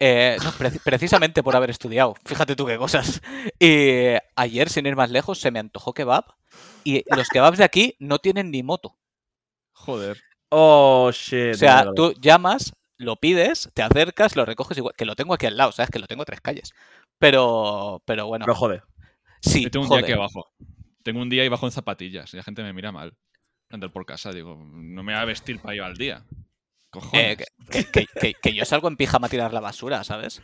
[0.00, 2.14] Eh, no, pre precisamente por haber estudiado.
[2.24, 3.20] Fíjate tú qué cosas.
[3.60, 6.24] Y ayer, sin ir más lejos, se me antojó kebab.
[6.84, 8.96] Y los kebabs de aquí no tienen ni moto.
[9.72, 10.18] Joder.
[10.50, 11.54] Oh, shit.
[11.54, 14.94] O sea, tú llamas, lo pides, te acercas, lo recoges igual.
[14.96, 15.90] Que lo tengo aquí al lado, ¿sabes?
[15.90, 16.72] Que lo tengo a tres calles.
[17.18, 18.44] Pero, pero bueno.
[18.44, 18.82] Pero joder.
[19.40, 19.64] Sí.
[19.64, 20.50] Yo tengo un día aquí abajo.
[21.02, 22.32] Tengo un día y bajo en zapatillas.
[22.34, 23.16] Y la gente me mira mal.
[23.70, 24.32] Andar por casa.
[24.32, 26.24] Digo, no me voy a vestir para ir al día.
[27.12, 27.36] Eh,
[27.70, 30.42] que, que, que, que, yo salgo en pijama a tirar la basura, ¿sabes?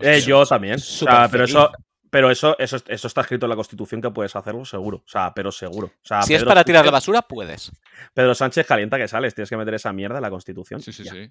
[0.00, 0.74] Eh, yo también.
[0.74, 1.70] O sea, pero eso,
[2.10, 4.98] Pero eso, eso, eso está escrito en la Constitución que puedes hacerlo seguro.
[4.98, 5.86] O sea, pero seguro.
[5.86, 7.72] O sea, Si es para tirar la basura, puedes.
[8.12, 9.34] Pedro Sánchez calienta que sales.
[9.34, 10.80] Tienes que meter esa mierda en la Constitución.
[10.82, 11.12] Sí, sí, Ya.
[11.12, 11.30] sí.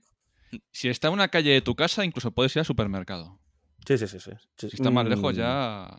[0.72, 3.40] Si está en una calle de tu casa, incluso puedes ir al supermercado.
[3.86, 4.32] Sí, sí, sí, sí.
[4.58, 5.90] Si está más lejos, Mm, ya.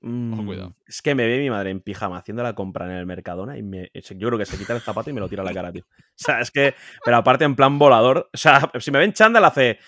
[0.00, 0.74] mm, cuidado.
[0.86, 3.62] Es que me ve mi madre en pijama haciendo la compra en el Mercadona y
[3.62, 5.72] me, yo creo que se quita el zapato y me lo tira a la cara,
[5.72, 5.84] tío.
[5.88, 6.74] O sea, es que.
[7.04, 8.28] Pero aparte en plan volador.
[8.32, 9.78] O sea, si me ven chándal hace.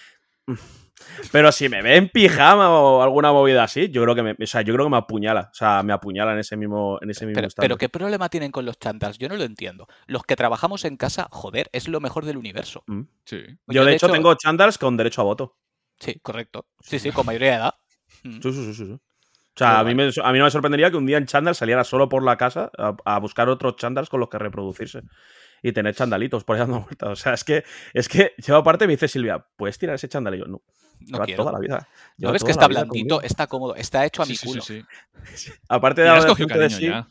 [1.30, 4.46] Pero si me ve en pijama o alguna movida así, yo creo que me, o
[4.46, 5.48] sea, yo creo que me apuñala.
[5.52, 7.64] O sea, me apuñala en ese mismo, en ese mismo Pero, instante.
[7.64, 9.16] pero ¿qué problema tienen con los chándals?
[9.18, 9.86] Yo no lo entiendo.
[10.06, 12.82] Los que trabajamos en casa, joder, es lo mejor del universo.
[12.88, 13.02] Mm.
[13.24, 13.42] Sí.
[13.68, 15.56] Yo, de hecho, tengo chándals con derecho a voto.
[16.00, 16.66] Sí, correcto.
[16.80, 17.74] Sí, sí, con mayoría de edad.
[18.24, 18.40] Mm.
[18.40, 18.92] Sí, sí, sí, sí.
[18.92, 21.56] O sea, a mí, me, a mí no me sorprendería que un día en chándal
[21.56, 25.02] saliera solo por la casa a, a buscar otros chándals con los que reproducirse.
[25.62, 27.08] Y tener chandalitos por ahí dando vueltas.
[27.08, 30.36] O sea, es que, es que yo aparte me dice Silvia, ¿puedes tirar ese chándal?
[30.36, 30.62] Y yo, no,
[31.08, 31.42] No quiero.
[31.42, 31.88] toda la vida.
[32.18, 33.22] ¿No lleva ves toda que está blandito, conmigo.
[33.22, 34.62] está cómodo, está hecho a Sí, mi sí, culo?
[34.62, 34.84] sí,
[35.34, 35.50] sí.
[35.68, 37.08] Aparte de de cariño sí, ya.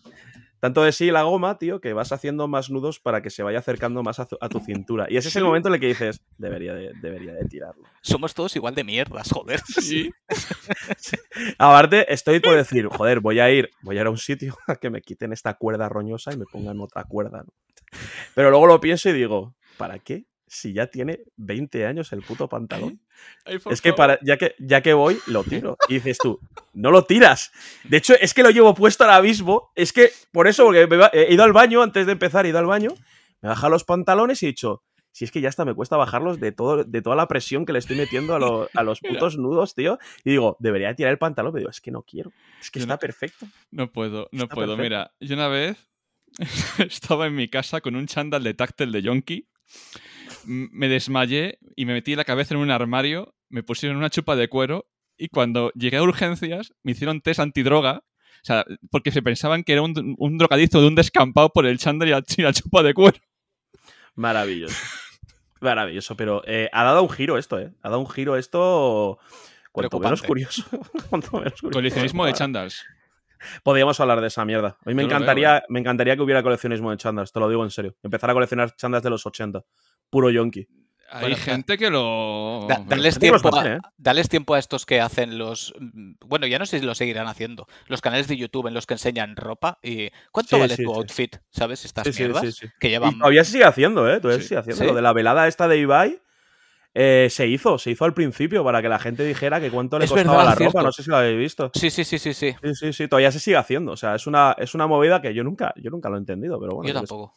[0.60, 3.60] Tanto de sí la goma, tío, que vas haciendo más nudos para que se vaya
[3.60, 5.08] acercando más a, tu- a tu cintura.
[5.10, 7.84] Y ese es el momento en el que dices, debería de, debería de tirarlo.
[8.02, 9.60] Somos todos igual de mierdas, joder.
[9.78, 10.12] Sí.
[11.58, 14.76] Aparte, estoy por decir, joder, voy a ir, voy a ir a un sitio a
[14.76, 17.44] que me quiten esta cuerda roñosa y me pongan otra cuerda.
[17.44, 17.54] ¿no?
[18.36, 20.26] Pero luego lo pienso y digo, ¿para qué?
[20.50, 23.02] Si ya tiene 20 años el puto pantalón.
[23.46, 25.78] Ay, Es que para, ya que ya que voy, lo tiro.
[25.90, 26.40] Y dices tú,
[26.74, 27.52] no lo tiras.
[27.84, 29.72] De hecho, es que lo llevo puesto ahora mismo.
[29.76, 32.50] Es que por eso, porque me va- he ido al baño antes de empezar, he
[32.50, 32.92] ido al baño,
[33.42, 35.98] me he bajado los pantalones y he dicho, si es que ya hasta me cuesta
[35.98, 39.02] bajarlos de, todo, de toda la presión que le estoy metiendo a, lo- a los
[39.02, 39.16] Mira.
[39.16, 39.98] putos nudos, tío.
[40.24, 42.32] Y digo, debería tirar el pantalón, pero digo, es que no quiero.
[42.62, 43.48] Es que Yo está no- perfecto.
[43.72, 44.78] No puedo, no Está puedo.
[44.78, 44.84] perfecto.
[44.84, 45.78] Mira, yo una vez
[46.88, 49.48] estaba en mi casa con un chándal de táctil de Yonki.
[50.46, 54.48] Me desmayé y me metí la cabeza en un armario, me pusieron una chupa de
[54.48, 54.88] cuero
[55.18, 58.04] y cuando llegué a urgencias me hicieron test antidroga.
[58.42, 61.80] O sea, porque se pensaban que era un, un drogadicto de un descampado por el
[61.80, 63.18] chándal y la, y la chupa de cuero.
[64.16, 64.76] Maravilloso.
[65.60, 67.74] Maravilloso, pero eh, ha dado un giro esto, ¿eh?
[67.82, 69.20] Ha dado un giro esto.
[69.72, 70.64] Cuanto menos curioso.
[71.10, 71.72] cuanto menos curioso.
[71.72, 72.86] Coleccionismo de chándals.
[73.64, 74.78] Podríamos hablar de esa mierda.
[74.84, 77.50] A mí me Yo encantaría, veo, me encantaría que hubiera coleccionismo de chandas, te lo
[77.50, 77.96] digo en serio.
[78.02, 79.64] Empezar a coleccionar chandas de los 80.
[80.10, 80.68] Puro yonki.
[81.10, 82.66] Hay Bueno, gente que lo...
[82.68, 84.24] Da- dales, gente que los tiempo a, ¿eh?
[84.30, 85.74] tiempo a estos que hacen los.
[85.80, 87.66] mm, Bueno, ya no sé si lo seguirán haciendo.
[87.88, 89.80] Los canales de YouTube en los que enseñan ropa.
[89.82, 90.98] y ¿Cuánto Sí, vale sí, tu sí.
[90.98, 91.36] outfit?
[91.50, 91.86] ¿Sabes?
[91.86, 92.68] Estas mierdas sí, sí.
[92.78, 93.18] que Y llevan.
[93.20, 94.20] todavía se sigue haciendo, ¿eh?
[94.20, 94.48] Todavía se Sí.
[94.50, 94.84] sigue haciendo.
[94.84, 94.88] Sí.
[94.90, 96.22] Lo de la velada esta de Ibai
[96.94, 100.06] eh, se hizo, se hizo al principio para que la gente dijera que cuánto le
[100.06, 100.72] Es costaba verdad, la cierto.
[100.80, 100.84] ropa.
[100.88, 101.72] No sé si lo habéis visto.
[101.74, 102.54] Sí, sí, sí, sí, sí.
[102.62, 103.94] Sí, sí, sí, todavía se sigue haciendo.
[103.94, 106.60] O sea, es una, es una movida que yo nunca, yo nunca lo he entendido,
[106.60, 106.88] pero bueno.
[106.90, 107.34] yo tampoco.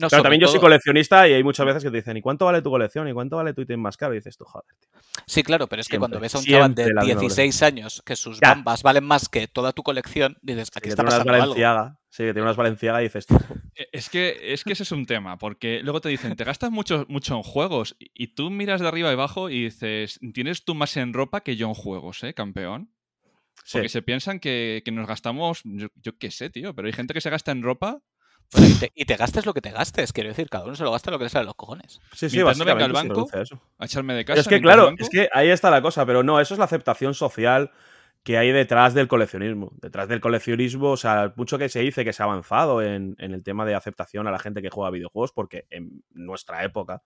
[0.00, 2.22] No, Pero sobre también yo soy coleccionista y hay muchas veces que te dicen, ¿y
[2.22, 3.06] cuánto vale tu colección?
[3.06, 4.14] ¿Y cuánto vale tu ítem más caro?
[4.14, 4.88] Y dices tú, joder, tío.
[5.26, 7.62] Sí, claro, pero es que cuando ves a un chaval de siempre la misma 16
[7.62, 8.54] años que sus Ya.
[8.54, 11.40] bombas valen más que toda tu colección, dices, Sí, aquí que está pasando algo.
[11.48, 11.98] Valenciaga.
[12.08, 13.38] Sí, que tiene unas Valenciaga y dices tú.
[13.76, 16.70] Eh, Es que, es que ese es un tema, porque luego te dicen, te gastas
[16.70, 20.74] mucho, mucho en juegos y tú miras de arriba y abajo y dices, tienes tú
[20.74, 22.90] más en ropa que yo en juegos, ¿eh, campeón?
[23.64, 23.72] Sí.
[23.74, 27.12] Porque se piensan que, que nos gastamos, yo, yo qué sé, tío, pero hay gente
[27.14, 28.00] que se gasta en ropa.
[28.52, 30.82] Bueno, y, te, y te gastes lo que te gastes, quiero decir, cada uno se
[30.84, 32.00] lo gasta lo que le sale a los cojones.
[32.12, 33.62] Sí, sí, Mientras no venga básicamente al se banco, eso.
[33.78, 34.40] A echarme de Pero casa.
[34.40, 37.14] es que, claro, es que ahí está la cosa, pero no, eso es la aceptación
[37.14, 37.70] social
[38.22, 39.70] que hay detrás del coleccionismo.
[39.80, 43.32] Detrás del coleccionismo, o sea, mucho que se dice que se ha avanzado en, en
[43.34, 47.02] el tema de aceptación a la gente que juega videojuegos, porque en nuestra época,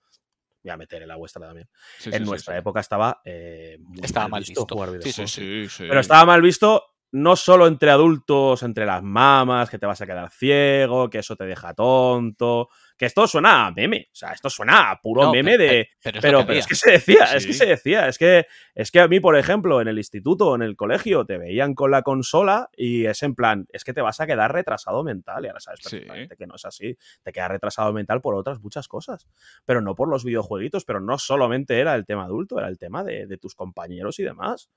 [0.62, 2.58] voy a meter en la vuestra también, Sí, en sí, nuestra sí.
[2.60, 4.66] época estaba eh, muy Estaba mal visto.
[4.68, 5.30] jugar videojuegos.
[5.30, 5.84] Sí, sí, sí.
[5.86, 6.82] Pero estaba mal visto
[7.16, 11.36] no solo entre adultos, entre las mamas, que te vas a quedar ciego, que eso
[11.36, 15.30] te deja tonto, que esto suena a meme, o sea, esto suena a puro No,
[15.32, 15.88] meme pero- de...
[16.02, 18.98] Pero, es, Pero, es que se decía, es que se decía, es que, es que
[18.98, 22.02] a mí, por ejemplo, en el instituto o en el colegio te veían con la
[22.02, 25.60] consola y es en plan, es que te vas a quedar retrasado mental y ahora
[25.60, 25.90] sabes Sí.
[25.98, 29.28] perfectamente que no es así, te quedas retrasado mental por otras muchas cosas,
[29.64, 33.04] pero no por los videojueguitos, pero no solamente era el tema adulto, era el tema
[33.04, 34.68] de, de tus compañeros y demás.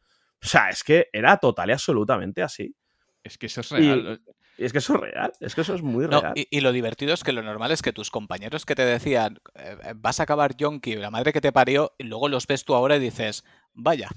[0.44, 2.76] O sea, es que era total y absolutamente así.
[3.24, 4.22] Es que eso es real.
[4.58, 6.34] Y es que eso es real, es que eso es muy No, real.
[6.36, 9.40] y, y lo divertido es que lo normal es que tus compañeros que te decían
[9.54, 12.66] eh, eh, vas a acabar yonki, la madre que te parió, y luego los ves
[12.66, 14.10] tú ahora y dices, vaya,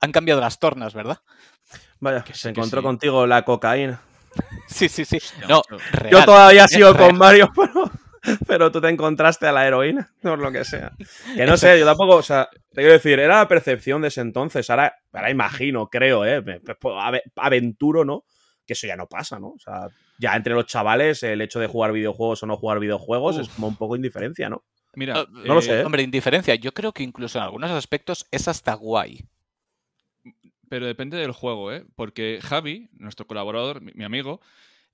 [0.00, 1.18] han cambiado las tornas, ¿verdad?
[1.98, 2.86] Vaya, que sí, se que encontró sí.
[2.86, 4.00] contigo la cocaína.
[4.68, 5.18] Sí, sí, sí.
[5.48, 5.62] No,
[5.92, 6.12] real.
[6.12, 7.90] Yo todavía sigo con Mario, pero,
[8.46, 10.92] pero tú te encontraste a la heroína, por lo que sea.
[11.34, 14.20] Que no sé, yo tampoco, o sea, te quiero decir, era la percepción de ese
[14.20, 14.68] entonces.
[14.70, 16.40] Ahora, ahora imagino, creo, ¿eh?
[16.42, 18.24] me- me- ave- aventuro, ¿no?
[18.66, 19.48] Que eso ya no pasa, ¿no?
[19.48, 23.38] O sea, ya entre los chavales, el hecho de jugar videojuegos o no jugar videojuegos
[23.38, 24.64] es como un poco indiferencia, ¿no?
[24.94, 25.84] Mira, No, no lo sé, ¿eh?
[25.84, 26.54] Hombre, indiferencia.
[26.56, 29.24] Yo creo que incluso en algunos aspectos es hasta guay.
[30.68, 31.84] pero depende del juego, ¿eh?
[31.96, 34.40] Porque Javi, nuestro colaborador, mi, mi amigo,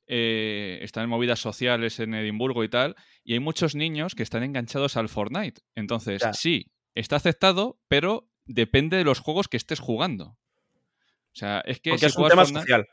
[0.07, 2.95] eh, está en movidas sociales en Edimburgo y tal,
[3.25, 5.63] y hay muchos niños que están enganchados al Fortnite.
[5.75, 10.27] Entonces, sí, está aceptado, pero depende de los juegos que estés jugando.
[10.27, 12.87] O sea, es que si es un tema Fortnite- social.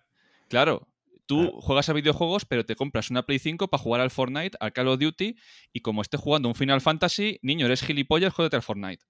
[0.49, 0.88] Claro,
[1.26, 1.62] tú Claro.
[1.62, 4.88] juegas a videojuegos, pero te compras una Play 5 para jugar al Fortnite, al Call
[4.88, 5.36] of Duty,
[5.74, 9.03] y como estés jugando un Final Fantasy, niño, eres gilipollas, jódete al Fortnite.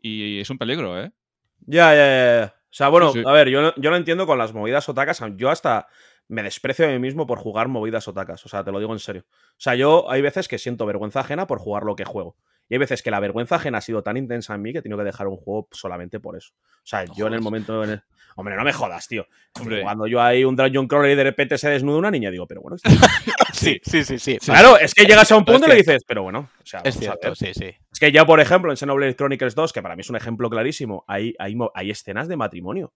[0.00, 1.12] Y es un peligro, ¿eh?
[1.60, 2.54] Ya, ya, ya.
[2.70, 3.24] O sea, bueno, Sí, sí.
[3.26, 5.22] a ver, yo, yo lo entiendo con las movidas otacas.
[5.36, 5.86] Yo hasta
[6.28, 8.44] me desprecio a mí mismo por jugar movidas otacas.
[8.46, 9.24] O sea, te lo digo en serio.
[9.28, 12.36] O sea, yo hay veces que siento vergüenza ajena por jugar lo que juego.
[12.68, 14.82] Y hay veces que la vergüenza ajena ha sido tan intensa en mí que he
[14.82, 16.52] tenido que dejar un juego solamente por eso.
[16.54, 17.84] O sea, No yo en el momento.
[17.84, 18.02] en el-
[18.34, 19.26] Hombre, no me jodas, tío.
[19.60, 19.82] Hombre.
[19.82, 22.62] Cuando yo hay un Dungeon Crawler y de repente se desnuda una niña, digo, pero
[22.62, 22.76] bueno.
[23.52, 24.38] Sí, sí, sí, sí.
[24.38, 26.48] claro, es que llegas a un punto y le dices, pero bueno.
[26.60, 27.66] O sea, Es cierto, sí, sí.
[27.92, 30.48] Es que ya, por ejemplo, en Xenoblade Chronicles 2, que para mí es un ejemplo
[30.50, 32.92] clarísimo, hay, hay, hay escenas de matrimonio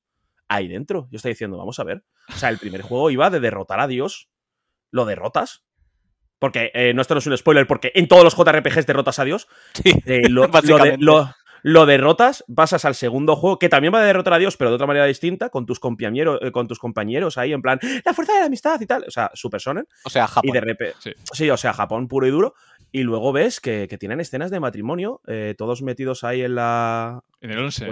[0.48, 1.08] ahí dentro.
[1.10, 2.04] Yo estoy diciendo, vamos a ver.
[2.28, 4.28] O sea, el primer juego iba de derrotar a Dios.
[4.90, 5.64] Lo derrotas.
[6.38, 9.24] Porque, eh, no, esto no es un spoiler, porque en todos los JRPGs derrotas a
[9.24, 9.48] Dios.
[9.74, 10.98] Sí, Eh, lo, lo de- Básicamente.
[11.04, 11.30] lo-
[11.62, 14.76] lo derrotas, pasas al segundo juego, que también va a derrotar a Dios, pero de
[14.76, 18.34] otra manera distinta, con tus compañeros, eh, con tus compañeros ahí, en plan, la fuerza
[18.34, 19.04] de la amistad y tal.
[19.08, 19.88] O sea, Super Sonnen.
[20.04, 20.50] O sea, Japón.
[20.50, 20.94] Y de repente.
[21.00, 21.10] Sí.
[21.32, 21.50] Sí.
[21.50, 22.54] o sea, Japón puro y duro.
[22.92, 25.20] Y luego ves que, que tienen escenas de matrimonio,
[25.58, 27.22] todos metidos ahí en la.
[27.40, 27.86] En el 11.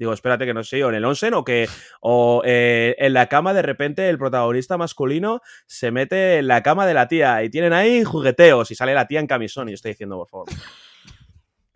[0.00, 1.68] Digo, espérate que no sé, o en el onsen o que.
[2.00, 6.86] O eh, en la cama, de repente, el protagonista masculino se mete en la cama
[6.86, 9.68] de la tía y tienen ahí jugueteos y sale la tía en camisón.
[9.68, 10.48] Y yo estoy diciendo, por favor.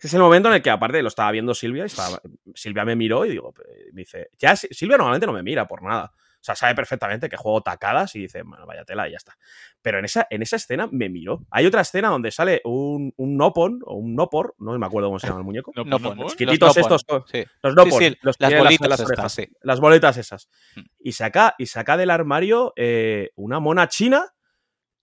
[0.01, 2.21] Es el momento en el que, aparte, lo estaba viendo Silvia y estaba-
[2.55, 5.67] Silvia me miró y digo, eh, me dice, ya, Si- Silvia normalmente no me mira
[5.67, 6.11] por nada.
[6.45, 9.39] O sea, sabe perfectamente que juego tacadas y dice, bueno, vaya tela y ya está.
[9.81, 11.47] Pero en esa, en esa escena me miró.
[11.51, 15.19] Hay otra escena donde sale un, un Nopon o un Nopor, no me acuerdo cómo
[15.19, 15.73] se llama el muñeco.
[15.75, 16.25] No, No, no, pon, no.
[16.25, 17.47] los Chiquititos Nopon, estos sí.
[17.63, 19.57] Los Nopon, Sí, sí, los las bolitas las estas, orejas.
[19.63, 20.49] Las boletas esas.
[20.77, 20.81] Mm.
[20.99, 24.35] Y saca, y saca del armario eh, una mona china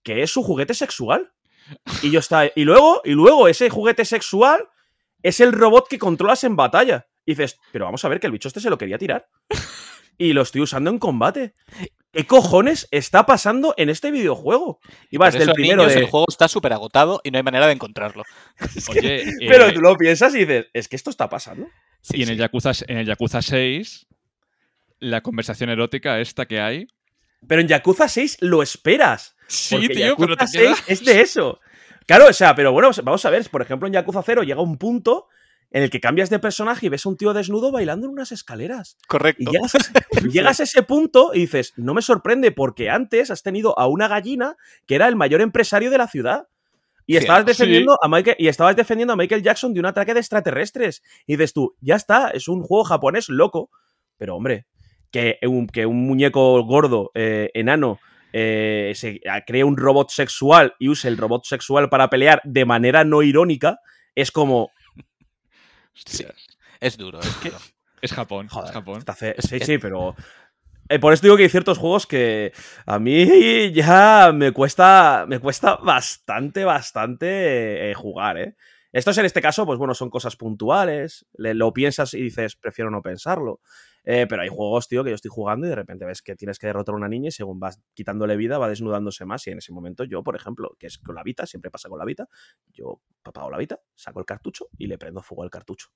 [0.04, 1.34] que es su juguete sexual.
[2.04, 2.52] Y yo está.
[2.56, 4.70] Y luego, y luego ese juguete sexual
[5.24, 7.08] es el robot que controlas en batalla.
[7.26, 9.28] Y dices, pero vamos a ver que el bicho este se lo quería tirar.
[10.18, 11.54] Y lo estoy usando en combate.
[12.12, 14.80] ¿Qué cojones está pasando en este videojuego?
[15.10, 16.02] Y vas del primero niños, de.
[16.02, 18.24] el juego está súper agotado y no hay manera de encontrarlo.
[18.90, 21.70] Oye, Pero eh, tú lo piensas y dices, es que esto está pasando.
[22.02, 22.34] Sí, y en sí.
[22.34, 24.08] el, Yakuza, en el Yakuza 6,
[25.00, 26.88] la conversación erótica esta que hay.
[27.48, 29.36] Pero en Yakuza 6 lo esperas.
[29.48, 31.62] Sí, tío, pero te Yakuza queda- 6 es de eso.
[32.06, 34.78] Claro, o sea, pero bueno, vamos a ver, por ejemplo, en Yakuza 0 llega un
[34.78, 35.28] punto
[35.72, 38.32] en el que cambias de personaje y ves a un tío desnudo bailando en unas
[38.32, 38.98] escaleras.
[39.08, 39.44] Correcto.
[39.52, 43.88] Y llegas, a ese punto y dices, no me sorprende porque antes has tenido a
[43.88, 46.48] una gallina que era el mayor empresario de la ciudad.
[47.08, 47.48] Y Sí, estabas, sí.
[47.48, 51.02] defendiendo a Michael, y estabas defendiendo a Michael Jackson de un ataque de extraterrestres.
[51.26, 53.70] Y dices tú, ya está, es un juego japonés loco.
[54.18, 54.68] Pero hombre,
[55.10, 58.00] que un, que un muñeco gordo, eh, enano,
[58.34, 63.04] eh, se cree un robot sexual y use el robot sexual para pelear de manera
[63.04, 63.80] no irónica,
[64.16, 64.72] es como,
[65.94, 66.26] Sí,
[66.80, 67.58] es duro, es duro.
[68.02, 68.48] Es Japón.
[68.48, 68.98] Joder, es Japón.
[69.00, 70.16] está fe- sí, sí, pero.
[70.90, 72.52] eh, por eso digo que hay ciertos juegos que
[72.86, 75.26] a mí ya me cuesta.
[75.28, 78.56] Me cuesta bastante, bastante eh, jugar, ¿eh?
[78.92, 81.26] Estos en este caso, pues bueno, son cosas puntuales.
[81.34, 83.62] le- lo piensas y dices, prefiero no pensarlo.
[84.04, 86.58] Eh, pero hay juegos, tío, que yo estoy jugando y de repente ves que tienes
[86.58, 89.46] que derrotar a una niña y según vas quitándole vida, va desnudándose más.
[89.48, 92.00] Y en ese momento, yo, por ejemplo, que es con la Vita, siempre pasa con
[92.00, 92.28] la Vita,
[92.72, 95.90] yo apago la Vita, saco el cartucho y le prendo fuego al cartucho.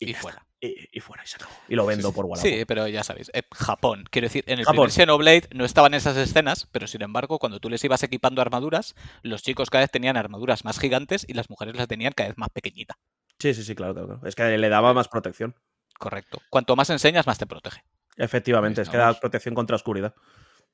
[0.00, 0.46] Y fuera.
[0.60, 1.52] Y, y fuera, y se acabó.
[1.68, 2.48] Y lo vendo por Wallapop.
[2.48, 4.04] Sí, pero ya sabéis, eh, Japón.
[4.10, 4.76] Quiero decir, en el Japón.
[4.76, 8.94] primer Xenoblade no estaban esas escenas, pero sin embargo, cuando tú les ibas equipando armaduras,
[9.22, 12.38] los chicos cada vez tenían armaduras más gigantes y las mujeres las tenían cada vez
[12.38, 12.96] más pequeñita.
[13.40, 14.08] Sí, sí, sí, claro, claro.
[14.08, 14.26] claro.
[14.26, 15.56] Es que le daba más protección.
[15.98, 16.40] Correcto.
[16.48, 17.82] Cuanto más enseñas, más te protege.
[18.16, 20.14] Efectivamente, es que da protección contra oscuridad.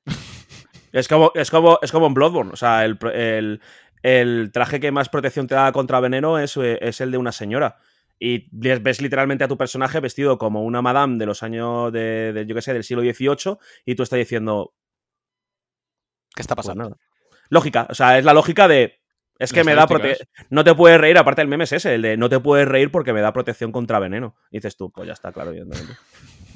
[0.91, 2.51] es, como, es, como, es como en Bloodborne.
[2.53, 3.61] O sea, el, el-
[4.03, 7.31] el traje que más protección te da contra veneno es, eh, es el de una
[7.31, 7.77] señora.
[8.19, 12.45] Y ves literalmente a tu personaje vestido como una madame de los años de, de,
[12.45, 14.73] yo qué sé, del siglo XVIII, y tú estás diciendo,
[16.35, 16.83] ¿Qué está pues pasando?
[16.85, 16.97] nada.
[17.49, 19.01] Lógica, o sea, es la lógica de.
[19.37, 20.27] Es que me da protección.
[20.49, 22.91] No te puedes reír, aparte el meme es ese, el de no te puedes reír
[22.91, 24.35] porque me da protección contra veneno.
[24.49, 25.93] Y dices tú, pues ya está, claro, evidentemente.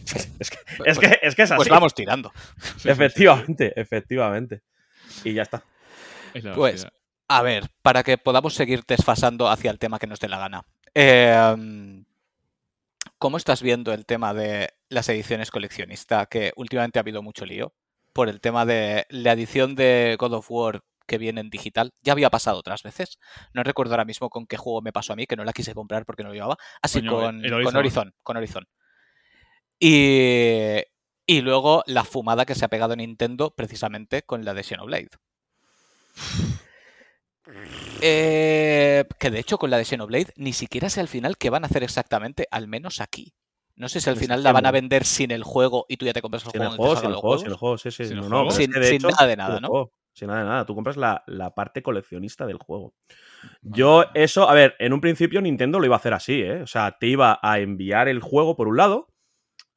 [0.40, 1.58] es, que, es, que, es que es así.
[1.58, 2.32] Pues vamos tirando.
[2.86, 4.62] Efectivamente, efectivamente.
[5.24, 5.64] Y ya está.
[6.34, 6.94] Es Pues, hostia.
[7.28, 10.66] A ver, para que podamos seguir desfasando hacia el tema que nos dé la gana.
[10.96, 12.04] Eh,
[13.20, 16.26] ¿Cómo estás viendo el tema de las ediciones coleccionista?
[16.26, 17.74] Que últimamente ha habido mucho lío
[18.14, 21.92] por el tema de la edición de God of War que viene en digital.
[22.02, 23.20] Ya había pasado otras veces.
[23.54, 25.74] No recuerdo ahora mismo con qué juego me pasó a mí, que no la quise
[25.74, 26.56] comprar porque no lo llevaba.
[26.82, 27.76] Así Coño, con, el con Horizon.
[27.78, 28.14] Horizon.
[28.24, 28.68] Con Horizon.
[29.80, 30.78] Y,
[31.26, 35.10] y luego la fumada que se ha pegado Nintendo precisamente con la de Xenoblade.
[38.02, 41.64] Eh, que de hecho con la de Xenoblade ni siquiera sé al final qué van
[41.64, 43.34] a hacer exactamente, al menos aquí.
[43.76, 46.12] No sé si al final la van a vender sin el juego y tú ya
[46.12, 46.96] te compras el Sin el juego.
[46.98, 48.06] sin el juego, sin el juego, sí, sí.
[48.06, 49.92] ¿Sin no, es Sin- que sin hecho, nada de sin nada, ¿no?
[50.14, 50.66] Sin nada de nada.
[50.66, 52.94] Tú compras la, la parte coleccionista del juego.
[53.62, 56.62] Yo, eso, a ver, en un principio Nintendo lo iba a hacer así, ¿eh?
[56.64, 59.08] O sea, te iba a enviar el juego por un lado.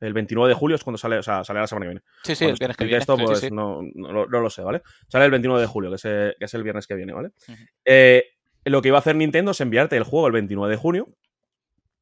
[0.01, 2.03] El 29 de julio es cuando sale, o sea, sale la semana que viene.
[2.25, 2.99] Sí, sí, Cuando el viernes que viene.
[2.99, 3.49] esto, Sí, pues sí.
[3.53, 4.83] No, no lo- no lo sé, ¿vale?
[5.07, 7.29] Sale el 29 de julio, que es, eh, que es el viernes que viene, ¿vale?
[7.49, 7.59] Ujú.
[7.85, 8.25] Eh,
[8.65, 11.09] lo que iba a hacer Nintendo es enviarte el juego el 29 de junio.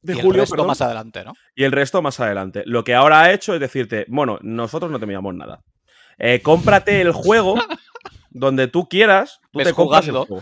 [0.01, 1.33] De y el julio, resto perdón, más adelante, ¿no?
[1.53, 2.63] y el resto más adelante.
[2.65, 5.61] Lo que ahora ha hecho es decirte, bueno, nosotros no te enviamos nada.
[6.17, 7.53] Eh, cómprate el juego
[8.31, 10.41] donde tú quieras, tú te compras el jugando.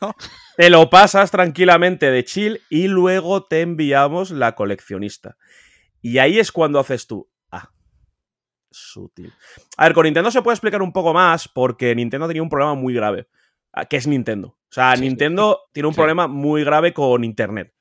[0.00, 0.14] juego.
[0.56, 5.36] Te lo pasas tranquilamente de chill y luego te enviamos la coleccionista.
[6.00, 7.28] Y ahí es cuando haces tú.
[7.50, 7.70] Ah,
[8.70, 9.32] sutil.
[9.76, 12.74] A ver, con Nintendo se puede explicar un poco más porque Nintendo tenía un problema
[12.74, 13.28] muy grave,
[13.72, 14.48] ah, que es Nintendo.
[14.48, 15.08] O sea, Sí, sí.
[15.08, 15.98] Nintendo tiene un Sí.
[15.98, 17.74] problema muy grave con Internet.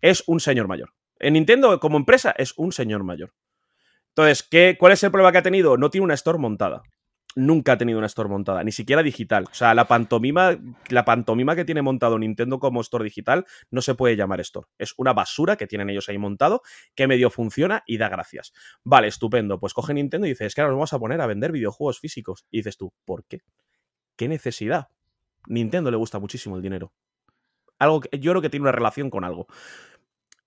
[0.00, 0.94] Es un señor mayor.
[1.18, 3.34] En Nintendo, como empresa, es un señor mayor.
[4.08, 5.76] Entonces, ¿qué, ¿cuál es el problema que ha tenido?
[5.76, 6.82] No tiene una store montada.
[7.34, 9.44] Nunca ha tenido una store montada, ni siquiera digital.
[9.50, 10.58] O sea, la pantomima,
[10.90, 14.68] la pantomima que tiene montado Nintendo como store digital no se puede llamar store.
[14.78, 16.62] Es una basura que tienen ellos ahí montado,
[16.94, 18.52] que medio funciona y da gracias.
[18.84, 19.58] Vale, estupendo.
[19.58, 22.00] Pues coge Nintendo y dice, es que ahora nos vamos a poner a vender videojuegos
[22.00, 22.46] físicos.
[22.50, 23.40] Y dices tú, ¿por qué?
[24.16, 24.88] ¿Qué necesidad?
[25.46, 26.92] Nintendo le gusta muchísimo el dinero.
[27.78, 29.46] Algo que, yo creo que tiene una relación con algo.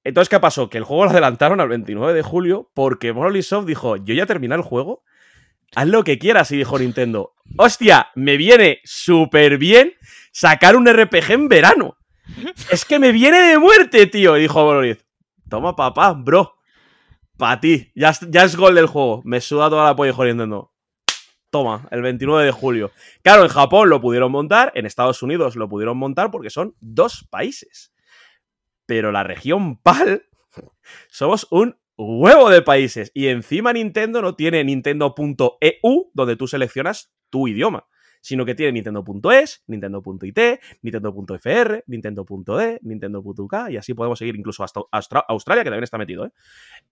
[0.04, 0.70] Entonces, ¿qué pasó?
[0.70, 4.28] Que el juego lo adelantaron al 29 de julio porque Monolith Soft dijo, yo ya
[4.28, 5.04] terminé el juego,
[5.76, 6.52] haz lo que quieras.
[6.52, 9.94] Y dijo Nintendo, hostia, me viene súper bien
[10.32, 11.98] sacar un RPG en verano.
[12.72, 14.38] Es que me viene de muerte, tío.
[14.38, 15.02] Y dijo Monolith,
[15.50, 16.56] toma papá, bro.
[17.38, 17.92] Pa' ti.
[17.96, 19.22] Ya, ya es gol del juego.
[19.26, 20.72] Me suda toda la polla, dijo Nintendo.
[21.52, 22.92] Toma, el 29 de julio.
[23.22, 27.28] Claro, en Japón lo pudieron montar, en Estados Unidos lo pudieron montar porque son dos
[27.30, 27.94] países.
[28.86, 30.26] Pero la región PAL
[31.10, 33.12] somos un huevo de países.
[33.14, 37.88] Y encima Nintendo no tiene Nintendo.eu, donde tú seleccionas tu idioma,
[38.22, 40.40] sino que tiene Nintendo.es, Nintendo.it,
[40.82, 46.26] Nintendo.fr, Nintendo.de, Nintendo.uk, y así podemos seguir incluso hasta Austra- Australia, que también está metido.
[46.26, 46.32] ¿eh?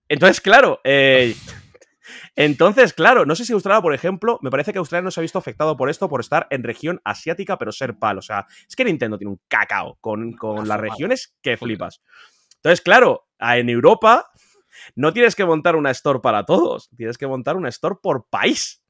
[0.07, 1.33] Entonces, claro, eh,
[2.35, 5.23] entonces, claro, no sé si Australia, por ejemplo, me parece que Australia no se ha
[5.23, 8.17] visto afectado por esto, por estar en región asiática, pero ser pal.
[8.19, 12.01] O sea, es que Nintendo tiene un cacao con, con las regiones que flipas.
[12.57, 14.29] Entonces, claro, en Europa
[14.95, 18.83] no tienes que montar una store para todos, tienes que montar una store por país.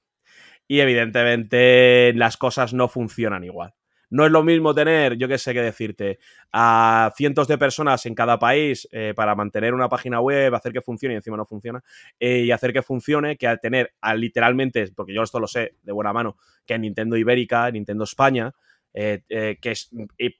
[0.68, 3.74] Y evidentemente las cosas no funcionan igual.
[4.14, 6.20] No es lo mismo tener, yo qué sé qué decirte,
[6.52, 10.82] a cientos de personas en cada país eh, para mantener una página web, hacer que
[10.82, 11.84] funcione y encima no funciona,
[12.20, 15.78] eh, y hacer que funcione que a tener a literalmente, porque yo esto lo sé
[15.82, 18.54] de buena mano, que Nintendo Ibérica, Nintendo España,
[18.94, 19.90] eh, que es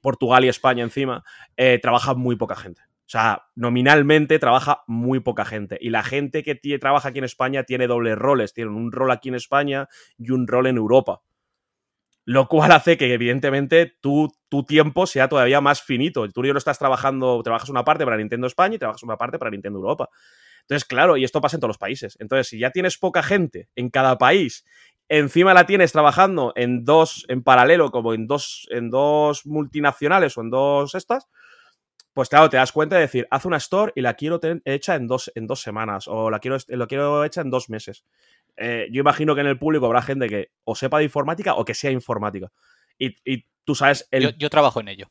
[0.00, 1.24] Portugal y España encima,
[1.82, 2.80] trabaja muy poca gente.
[3.06, 5.76] O sea, nominalmente trabaja muy poca gente.
[5.80, 8.54] Y la gente que trabaja aquí en España tiene dobles roles.
[8.54, 9.88] Tienen un rol aquí en España
[10.18, 11.20] y un rol en Europa.
[12.24, 16.26] Lo cual hace que, evidentemente, tu, tu tiempo sea todavía más finito.
[16.30, 19.38] Tú ya no estás trabajando, trabajas una parte para Nintendo España y trabajas una parte
[19.38, 20.08] para Nintendo Europa.
[20.62, 22.16] Entonces, claro, y esto pasa en todos los países.
[22.20, 24.64] Entonces, si ya tienes poca gente en cada país,
[25.08, 30.40] encima la tienes trabajando en dos, en paralelo, como en dos, en dos multinacionales o
[30.40, 31.28] en dos estas,
[32.14, 35.08] pues claro, te das cuenta de decir, haz una store y la quiero hecha en
[35.08, 38.04] dos, en dos semanas o la quiero, lo quiero hecha en dos meses.
[38.56, 41.64] Eh, yo imagino que en el público habrá gente que o sepa de informática o
[41.64, 42.52] que sea informática.
[42.96, 45.10] Y, y tú sabes, el, Yo, yo trabajo en ello.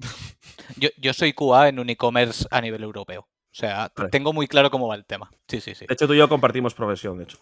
[0.76, 3.20] Yo, yo soy QA en un e-commerce a nivel europeo.
[3.20, 4.08] O sea, Vale.
[4.10, 5.30] tengo muy claro cómo va el tema.
[5.46, 5.86] Sí, sí, sí.
[5.86, 7.38] de hecho tú y yo compartimos profesión, de hecho.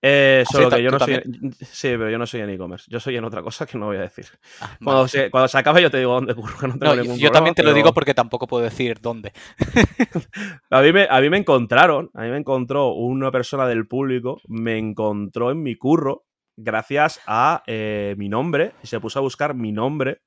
[0.00, 1.14] Eh, solo sí, que yo no soy,
[1.60, 2.86] sí, pero yo no soy en e-commerce.
[2.88, 4.26] Yo soy en otra cosa que no voy a decir.
[4.60, 5.08] Ah, Cuando, vale.
[5.08, 7.62] se, cuando se acabe yo te digo dónde curro, no No, yo, problema, también te
[7.62, 9.32] lo digo porque tampoco puedo decir dónde.
[10.70, 14.40] A mí, me, a mí me encontraron, a mí me encontró una persona del público,
[14.46, 16.26] me encontró en mi curro
[16.56, 20.20] gracias a eh, mi nombre, y se puso a buscar mi nombre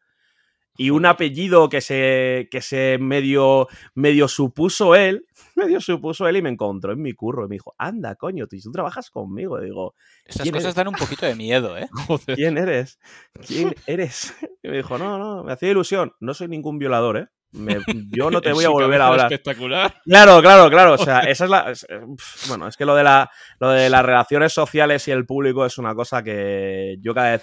[0.77, 6.41] y un apellido que se, que se medio, medio supuso él, medio supuso él y
[6.41, 9.61] me encontró en mi curro y me dijo, anda, coño, tú, tú trabajas conmigo.
[9.61, 9.95] Y digo,
[10.25, 10.75] Esas ¿Quién cosas eres?
[10.75, 11.87] dan un poquito de miedo, ¿eh?
[12.07, 12.35] Joder.
[12.35, 12.99] ¿quién eres?
[13.45, 14.33] ¿Quién eres?
[14.63, 17.27] Y me dijo, no, no, me hacía ilusión, no soy ningún violador, ¿eh?
[17.53, 17.79] Me-
[18.11, 19.25] yo no te voy a volver a hablar.
[19.33, 19.93] espectacular.
[20.05, 20.93] Claro, claro, claro.
[20.93, 21.71] O sea, esa es la.
[21.71, 21.99] es- eh,
[22.47, 25.77] Bueno, es que lo de, la, lo de las relaciones sociales y el público es
[25.77, 27.41] una cosa que yo cada vez.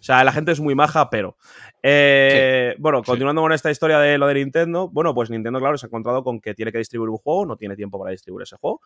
[0.00, 1.36] O sea, la gente es muy maja, pero.
[1.82, 3.04] eh, Bueno, Sí.
[3.10, 6.24] continuando con esta historia de lo de Nintendo, bueno, pues Nintendo, claro, se ha encontrado
[6.24, 8.80] con que tiene que distribuir un juego, no tiene tiempo para distribuir ese juego.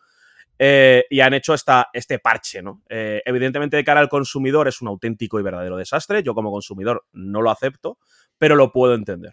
[0.58, 2.82] eh, y han hecho esta, este parche, ¿no?
[2.88, 6.22] Eh, evidentemente, de cara al consumidor es un auténtico y verdadero desastre.
[6.22, 7.98] Yo, como consumidor, no lo acepto,
[8.38, 9.32] pero lo puedo entender.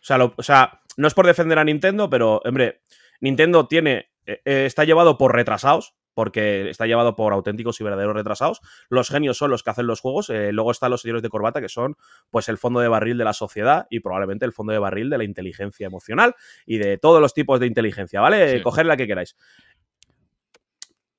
[0.00, 2.80] O sea, o sea no es por defender a Nintendo, pero, hombre,
[3.20, 4.10] Nintendo tiene.
[4.24, 8.60] está llevado por retrasados porque está llevado por auténticos y verdaderos retrasados.
[8.88, 11.60] Los genios son los que hacen los juegos, eh, luego están los señores de corbata,
[11.60, 11.94] que son
[12.28, 15.18] pues el fondo de barril de la sociedad y probablemente el fondo de barril de
[15.18, 16.34] la inteligencia emocional
[16.66, 18.60] y de todos los tipos de inteligencia, ¿vale?
[18.64, 19.36] Coger la que queráis.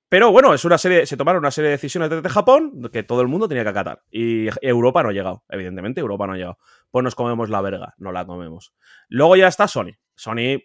[0.09, 3.21] Pero bueno, es una serie, se tomaron una serie de decisiones desde Japón que todo
[3.21, 4.03] el mundo tenía que acatar.
[4.11, 6.57] Y Europa no ha llegado, evidentemente, Europa no ha llegado.
[6.91, 8.73] Pues nos comemos la verga, no la comemos.
[9.07, 9.93] Luego ya está Sony.
[10.13, 10.59] Sony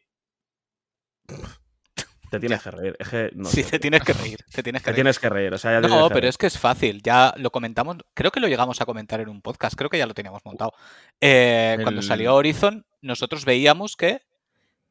[2.35, 2.97] te tienes que reír.
[3.45, 4.39] sí, te tienes que reír.
[4.53, 5.53] Te tienes que, Tienes que reír.
[5.89, 7.03] no, pero es que es fácil.
[7.03, 7.99] Ya lo comentamos.
[8.15, 9.77] Creo que lo llegamos a comentar en un podcast.
[9.77, 10.73] Creo que ya lo teníamos montado.
[11.21, 14.23] Eh, cuando salió Horizon, nosotros veíamos que.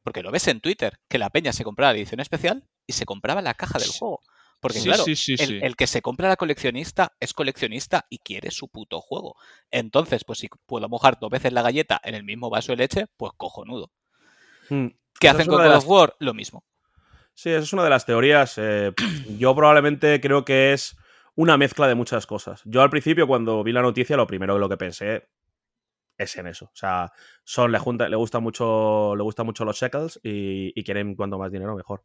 [0.04, 3.06] Porque lo ves en Twitter, que la peña se compraba la edición especial y se
[3.06, 4.20] compraba la caja del juego.
[4.64, 9.36] Porque claro, el, que se compra la coleccionista es coleccionista y quiere su puto juego.
[9.72, 13.08] Entonces, pues si puedo mojar dos veces la galleta en el mismo vaso de leche,
[13.18, 13.92] pues cojonudo.
[14.70, 14.88] Hmm.
[15.20, 16.16] ¿Qué hacen con God of War?
[16.20, 16.64] Lo mismo.
[17.34, 18.58] Sí, esa es una de las teorías.
[18.58, 18.94] Eh,
[19.38, 20.96] yo probablemente creo que es
[21.36, 22.62] una mezcla de muchas cosas.
[22.66, 25.28] Yo al principio, cuando vi la noticia, lo primero lo que pensé
[26.18, 26.66] es en eso.
[26.66, 27.12] O sea,
[27.44, 31.52] Son le, junta, le gusta mucho, le gusta mucho los shekels y, quieren cuanto más
[31.52, 32.02] dinero mejor.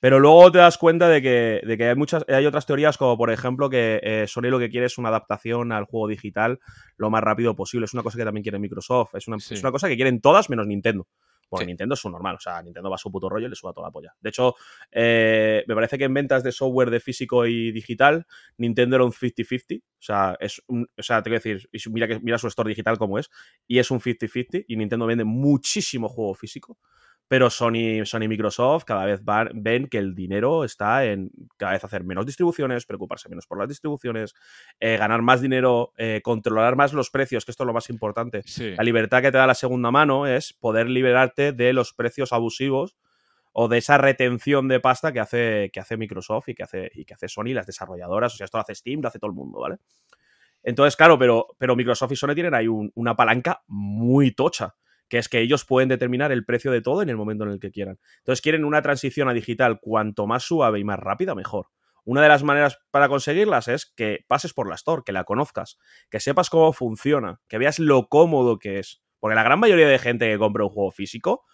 [0.00, 3.16] Pero luego te das cuenta de que, de que hay muchas, hay otras teorías, como
[3.16, 6.58] por ejemplo que eh, Sony lo que quiere es una adaptación al juego digital
[6.96, 7.84] lo más rápido posible.
[7.84, 9.14] Es una cosa que también quiere Microsoft.
[9.14, 11.06] Es una, es una cosa que quieren todas menos Nintendo.
[11.52, 13.54] Porque Nintendo es un normal, o sea, Nintendo va a su puto rollo y le
[13.54, 14.14] suba toda la polla.
[14.18, 14.54] De hecho,
[14.90, 18.26] eh, me parece que en ventas de software de físico y digital,
[18.56, 19.82] Nintendo era un 50-50.
[19.82, 22.96] O sea, es un, o sea, te quiero decir, mira, que, mira su store digital
[22.96, 23.30] como es,
[23.66, 26.78] y es un 50-50, y Nintendo vende muchísimo juego físico
[27.28, 29.22] pero Sony, Sony y Microsoft cada vez
[29.54, 33.68] ven que el dinero está en cada vez hacer menos distribuciones, preocuparse menos por las
[33.68, 34.34] distribuciones,
[34.80, 38.42] eh, ganar más dinero, eh, controlar más los precios, que esto es lo más importante.
[38.76, 42.96] La libertad que te da la segunda mano es poder liberarte de los precios abusivos
[43.52, 47.04] o de esa retención de pasta que hace, que hace Microsoft y que hace, y
[47.04, 48.34] que hace Sony, las desarrolladoras.
[48.34, 49.76] O sea, esto lo hace Steam, lo hace todo el mundo, ¿vale?
[50.62, 54.74] Entonces, claro, pero, pero Microsoft y Sony tienen ahí una palanca muy tocha
[55.12, 57.60] que es que ellos pueden determinar el precio de todo en el momento en el
[57.60, 57.98] que quieran.
[58.20, 61.66] Entonces quieren una transición a digital cuanto más suave y más rápida, mejor.
[62.06, 65.76] Una de las maneras para conseguirlas es que pases por la store, que la conozcas,
[66.08, 69.02] que sepas cómo funciona, que veas lo cómodo que es.
[69.20, 71.44] Porque la gran mayoría de gente que compra un juego físico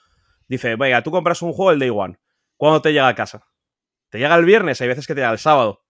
[0.46, 2.16] dice, venga, tú compras un juego el day one.
[2.56, 3.48] ¿Cuándo te llega a casa?
[4.08, 5.82] Te llega el viernes, hay veces que te llega el sábado.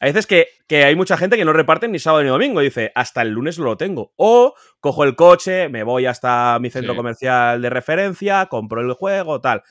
[0.00, 2.60] Hay veces que, hay mucha gente que no reparten ni sábado ni domingo.
[2.60, 4.12] Y dice, hasta el lunes lo tengo.
[4.16, 9.40] O cojo el coche, me voy hasta mi centro comercial de referencia, compro el juego,
[9.40, 9.62] tal.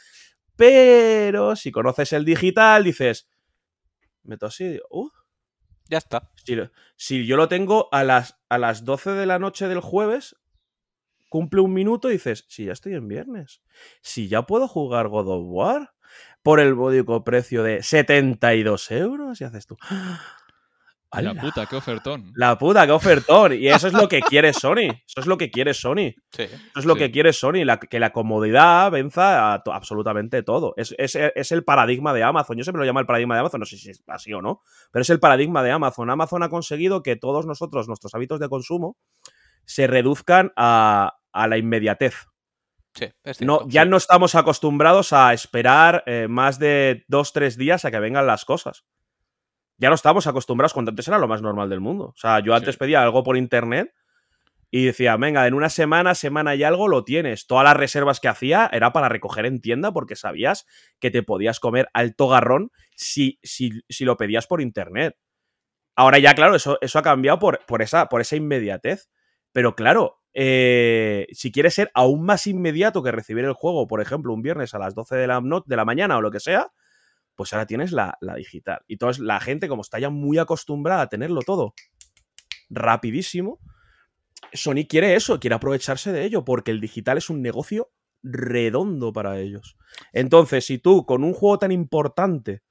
[0.55, 3.29] Pero si conoces el digital, dices,
[4.23, 5.09] meto así, uh,
[5.89, 6.31] ya está.
[6.95, 10.35] Si, yo lo tengo a las, a las 12 de la noche del jueves,
[11.29, 13.61] cumple un minuto y dices, si ya estoy en viernes,
[14.01, 15.93] si ya puedo jugar God of War
[16.43, 19.77] por el módico precio de 72 euros y haces tú.
[21.13, 22.31] La puta, qué ofertón.
[22.35, 23.53] La puta, qué ofertón.
[23.53, 24.91] Y eso es lo que quiere Sony.
[25.05, 26.13] Eso es lo que quiere Sony.
[26.31, 27.65] Sí, eso es lo que quiere Sony.
[27.89, 30.73] que la comodidad venza a absolutamente todo.
[30.75, 32.57] Es, es, el paradigma de Amazon.
[32.57, 33.61] Yo siempre lo llamo el paradigma de Amazon.
[33.61, 34.61] No sé si es así o no.
[34.91, 36.09] Pero es el paradigma de Amazon.
[36.09, 38.97] Amazon ha conseguido que todos nosotros, nuestros hábitos de consumo,
[39.65, 42.27] se reduzcan a, a la inmediatez
[43.39, 47.99] no, ya no estamos acostumbrados a esperar eh, más de dos, tres días a que
[47.99, 48.85] vengan las cosas.
[49.77, 52.05] Ya no estamos acostumbrados, cuando antes era lo más normal del mundo.
[52.05, 53.93] O sea, yo antes pedía algo por internet
[54.71, 57.47] y decía, venga, en una semana, semana y algo lo tienes.
[57.47, 60.65] Todas las reservas que hacía era para recoger en tienda porque sabías
[60.99, 65.15] que te podías comer alto garrón si, si, si lo pedías por internet.
[65.95, 69.09] Ahora ya, claro, eso, eso ha cambiado por, por, esa, por esa inmediatez.
[69.51, 74.35] Pero claro, eh, si quieres ser aún más inmediato que recibir el juego, por ejemplo,
[74.35, 76.71] un viernes a las 12 de la, de la mañana o lo que sea,
[77.33, 78.81] pues ahora tienes la, digital.
[78.87, 81.73] Y entonces la gente, como está ya muy acostumbrada a tenerlo todo
[82.69, 83.59] rapidísimo,
[84.53, 87.89] Sony quiere eso, quiere aprovecharse de ello, porque el digital es un negocio
[88.21, 89.75] redondo para ellos.
[90.13, 92.61] Entonces, si tú con un juego tan importante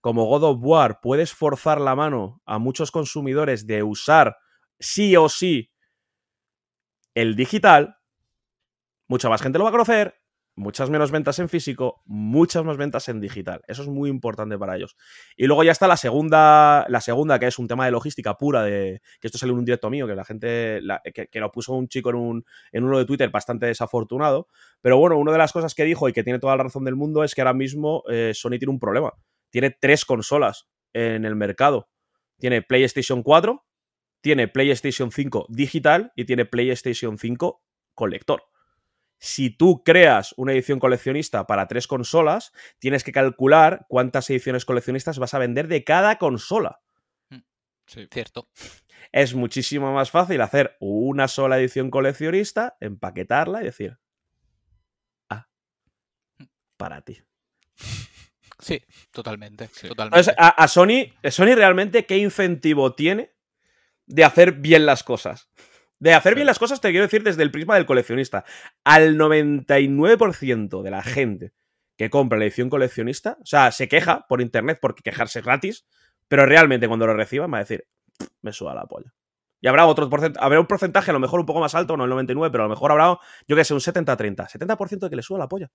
[0.00, 4.38] como God of War puedes forzar la mano a muchos consumidores de usar
[4.80, 5.71] sí o sí
[7.14, 7.98] el digital,
[9.06, 10.22] mucha más gente lo va a conocer,
[10.54, 13.62] muchas menos ventas en físico, muchas más ventas en digital.
[13.66, 14.96] Eso es muy importante para ellos.
[15.36, 18.62] Y luego ya está la segunda, la segunda que es un tema de logística pura,
[18.62, 20.80] de que esto sale en un directo mío, que la gente,
[21.12, 24.48] que, lo puso un chico en, un, en uno de Twitter bastante desafortunado.
[24.80, 26.96] Pero bueno, una de las cosas que dijo y que tiene toda la razón del
[26.96, 29.12] mundo es que ahora mismo eh, Sony tiene un problema.
[29.50, 31.88] tiene tres consolas en el mercado.
[32.38, 33.64] Tiene PlayStation 4,
[34.22, 37.62] tiene PlayStation 5 digital y tiene PlayStation 5
[37.94, 38.44] con lector.
[39.18, 45.18] Si tú creas una edición coleccionista para tres consolas, tienes que calcular cuántas ediciones coleccionistas
[45.18, 46.80] vas a vender de cada consola.
[47.86, 48.08] Sí.
[48.10, 48.48] Cierto.
[49.10, 53.98] Es muchísimo más fácil hacer una sola edición coleccionista, empaquetarla y decir,
[55.28, 55.48] ah,
[56.76, 57.20] para ti.
[58.58, 59.68] Sí, totalmente.
[59.72, 59.88] Sí.
[59.88, 60.18] totalmente.
[60.18, 63.32] Entonces, a, a Sony, Sony realmente, ¿qué incentivo tiene
[64.06, 65.50] de hacer bien las cosas?
[65.98, 68.44] De hacer bien las cosas, te quiero decir desde el prisma del coleccionista.
[68.84, 71.52] Al 99% de la gente
[71.96, 75.86] que compra la edición coleccionista, o sea, se queja por internet porque quejarse es gratis,
[76.26, 77.86] pero realmente cuando lo reciban va a decir,
[78.18, 79.14] "Pff, me suda la polla.
[79.60, 82.02] Y habrá otro porcentaje, habrá un porcentaje a lo mejor un poco más alto, no
[82.02, 84.48] el 99, pero a lo mejor habrá, yo que sé, un 70-30.
[84.48, 85.70] 70% de que le suda la polla.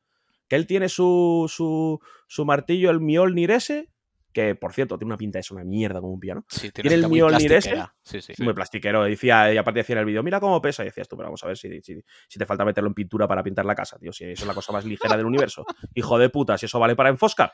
[0.49, 3.89] Que él tiene su, su, su martillo, el Mjolnir ese,
[4.37, 6.45] que por cierto tiene una pinta, es una mierda como un piano.
[6.47, 7.69] sí, ¿tiene una el pinta muy Mjolnir ese?
[7.71, 7.95] plastiquera.
[8.03, 8.33] Sí, sí.
[8.43, 9.03] Muy plastiquero.
[9.03, 10.83] Decía, y aparte decía en el vídeo, mira cómo pesa.
[10.83, 13.27] Y decías tú, pero vamos a ver si, si, si te falta meterlo en pintura
[13.27, 14.13] para pintar la casa, tío.
[14.13, 15.65] Si eso es la cosa más ligera del universo.
[15.95, 17.51] Hijo de puta, si eso vale para enfoscar.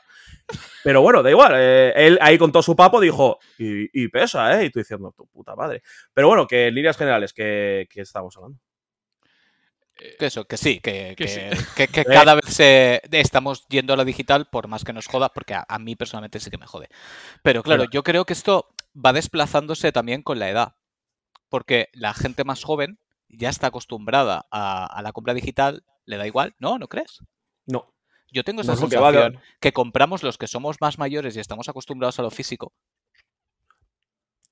[0.82, 1.54] Pero bueno, da igual.
[1.56, 4.66] eh, él ahí con todo su papo dijo, y, y pesa, ¿eh?
[4.66, 5.82] Y tú diciendo, tu puta madre.
[6.12, 8.58] Pero bueno, que en líneas generales, que, que estamos hablando.
[10.00, 11.64] Eh, Que eso, que sí, que, Que que, sí.
[11.76, 15.28] que- que cada vez se- estamos yendo a lo digital, por más que nos joda,
[15.30, 16.88] porque a, a mí personalmente sí que me jode.
[17.42, 17.90] Pero claro, Claro.
[17.92, 20.74] yo creo que esto va desplazándose también con la edad,
[21.48, 26.26] porque la gente más joven ya está acostumbrada a, a la compra digital, le da
[26.26, 26.78] igual, ¿no?
[26.78, 27.20] ¿No crees?
[27.66, 27.92] No.
[28.30, 32.22] Yo tengo esa sensación que compramos los que somos más mayores y estamos acostumbrados a
[32.22, 32.72] lo físico.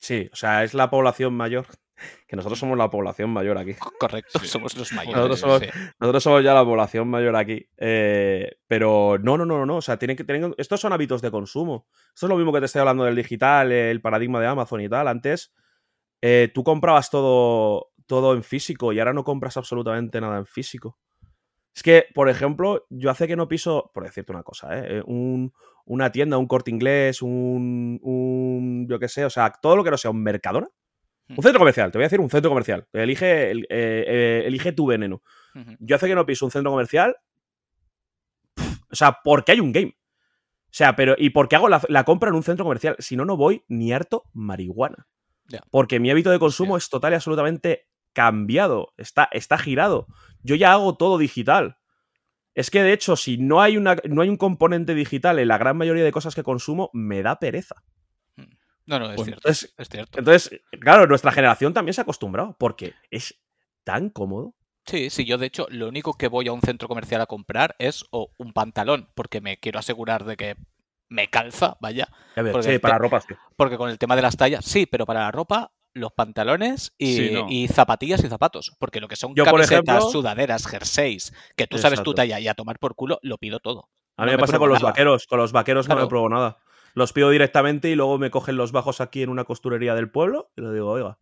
[0.02, 1.66] Sí, o sea, es la población mayor.
[2.26, 3.74] Que nosotros somos la población mayor aquí.
[4.00, 4.48] Correcto, Sí.
[4.48, 5.14] somos los mayores.
[5.16, 5.68] Nosotros somos- sí.
[6.00, 7.68] Nosotros somos ya la población mayor aquí.
[7.76, 9.76] Eh, pero no, no, no, no, no.
[9.76, 10.52] O sea, tienen que tener.
[10.58, 11.86] Estos son hábitos de consumo.
[12.12, 14.88] Esto es lo mismo que te estoy hablando del digital, el paradigma de Amazon y
[14.88, 15.06] tal.
[15.06, 15.52] Antes,
[16.20, 20.98] eh, tú comprabas todo, todo en físico y ahora no compras absolutamente nada en físico.
[21.74, 24.98] Es que, por ejemplo, yo hace que no piso, por decirte una cosa, ¿eh?
[24.98, 25.52] Eh, un-
[25.86, 28.86] una tienda, un corte inglés, un, un.
[28.88, 30.68] Yo qué sé, o sea, todo lo que no sea un Mercadona.
[31.28, 32.86] Un centro comercial, te voy a decir un centro comercial.
[32.92, 35.22] Elige, el- eh, eh, elige tu veneno.
[35.80, 37.16] Yo hace que no piso un centro comercial.
[38.90, 39.96] O sea, porque hay un game.
[39.96, 42.96] O sea, pero ¿y por qué hago la, la compra en un centro comercial?
[42.98, 45.06] Si no, no voy ni harto marihuana.
[45.70, 48.92] Porque mi hábito de consumo es total y absolutamente cambiado.
[48.96, 50.06] Está, está girado.
[50.42, 51.76] Yo ya hago todo digital.
[52.54, 55.58] Es que de hecho, si no hay, una, no hay un componente digital en la
[55.58, 57.76] gran mayoría de cosas que consumo, me da pereza.
[58.84, 59.48] No, no, es Bueno, cierto.
[59.48, 60.18] entonces- es cierto.
[60.18, 63.40] Entonces, claro, nuestra generación también se ha acostumbrado porque es
[63.84, 64.54] tan cómodo.
[64.84, 67.76] Sí, sí, yo de hecho lo único que voy a un centro comercial a comprar
[67.78, 70.56] es o un pantalón, porque me quiero asegurar de que
[71.08, 73.34] me calza, vaya, A ver, Porque sí, para te- ropa sí.
[73.56, 77.16] porque con el tema de las tallas, sí, pero para la ropa, los pantalones y,
[77.16, 77.46] Sí, no.
[77.48, 81.78] y zapatillas y zapatos, porque lo que son Yo, camisetas, ejemplo- sudaderas, jerseys, que tú
[81.78, 83.88] sabes tu talla y a tomar por culo, lo pido todo.
[84.16, 85.26] A mí No me me pasa con los vaqueros.
[85.26, 86.58] Con los vaqueros no me pruebo nada.
[86.94, 90.50] Los pido directamente y luego me cogen los bajos aquí en una costurería del pueblo
[90.56, 91.18] y le digo, oiga,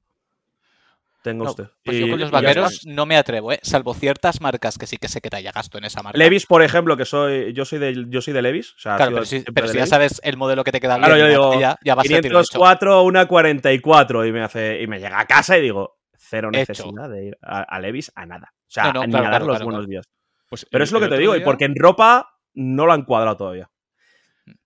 [1.22, 1.64] tengo No, usted.
[1.84, 3.60] pues Y- yo con los ya vaqueros no me atrevo, ¿eh?
[3.62, 6.18] salvo ciertas marcas que sí que sé que talla gasto en esa marca.
[6.18, 8.72] Levis, por ejemplo, que soy yo soy de, yo soy de Levis.
[8.74, 11.14] O sea, ha Claro, pero si, pero ya sabes el modelo que te queda Claro,
[11.14, 12.28] bien, yo digo, talla, ya vas a tiro hecho.
[12.28, 16.60] 504, una 44 y me hace y me llega a casa y digo, cero Hecho.
[16.72, 18.52] necesidad de ir a, a Levis a nada.
[18.54, 20.06] O sea, No, no, ni claro, a dar claro, los buenos días.
[20.48, 23.36] Pues Pero es lo que te digo, y porque en ropa no lo han cuadrado
[23.36, 23.68] todavía.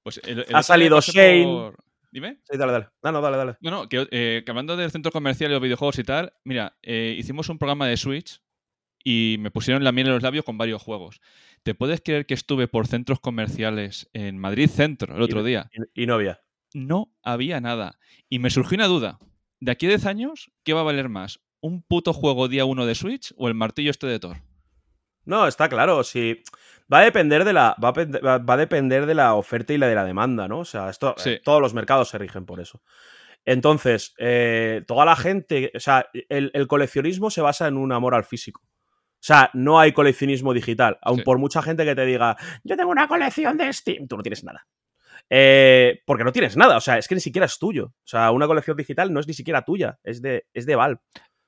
[0.03, 1.45] pues el- el otro ha salido Shane.
[1.45, 1.77] por-
[2.15, 2.39] Dime.
[2.49, 2.87] Sí, dale, dale.
[3.03, 3.57] No, no, dale, dale.
[3.61, 6.79] No, no, que, eh, que hablando del centro comercial y los videojuegos y tal, mira,
[6.83, 8.41] eh, hicimos un programa de Switch
[9.03, 11.21] y me pusieron la miel en los labios con varios juegos.
[11.65, 15.69] ¿Te puedes creer que estuve por centros comerciales en Madrid Centro el otro Y- día?
[15.95, 16.41] Y, y novia.
[16.73, 17.99] No había nada.
[18.29, 19.19] Y me surgió una duda.
[19.59, 21.41] ¿De aquí a 10 años, qué va a valer más?
[21.61, 24.37] ¿Un puto juego día 1 de Switch o el martillo este de Thor?
[25.27, 26.05] No, está claro.
[26.05, 26.43] Si
[26.93, 29.87] va a depender de la va a, va- a depender de la oferta y la
[29.89, 30.61] de la demanda, ¿no?
[30.61, 31.31] O sea, esto Sí.
[31.31, 32.83] eh, todos los mercados se rigen por eso.
[33.45, 38.15] Entonces, eh, toda la gente, o sea, el, el coleccionismo se basa en un amor
[38.15, 38.63] al físico.
[38.65, 40.99] O sea, no hay coleccionismo digital.
[41.03, 41.25] Aun Sí.
[41.25, 44.45] por mucha gente que te diga, yo tengo una colección de Steam, tú no tienes
[44.45, 44.67] nada.
[45.31, 47.87] Eh, porque no tienes nada, o sea, es que ni siquiera es tuyo.
[47.87, 51.01] O sea, una colección digital no es ni siquiera tuya, es de, es de Valve.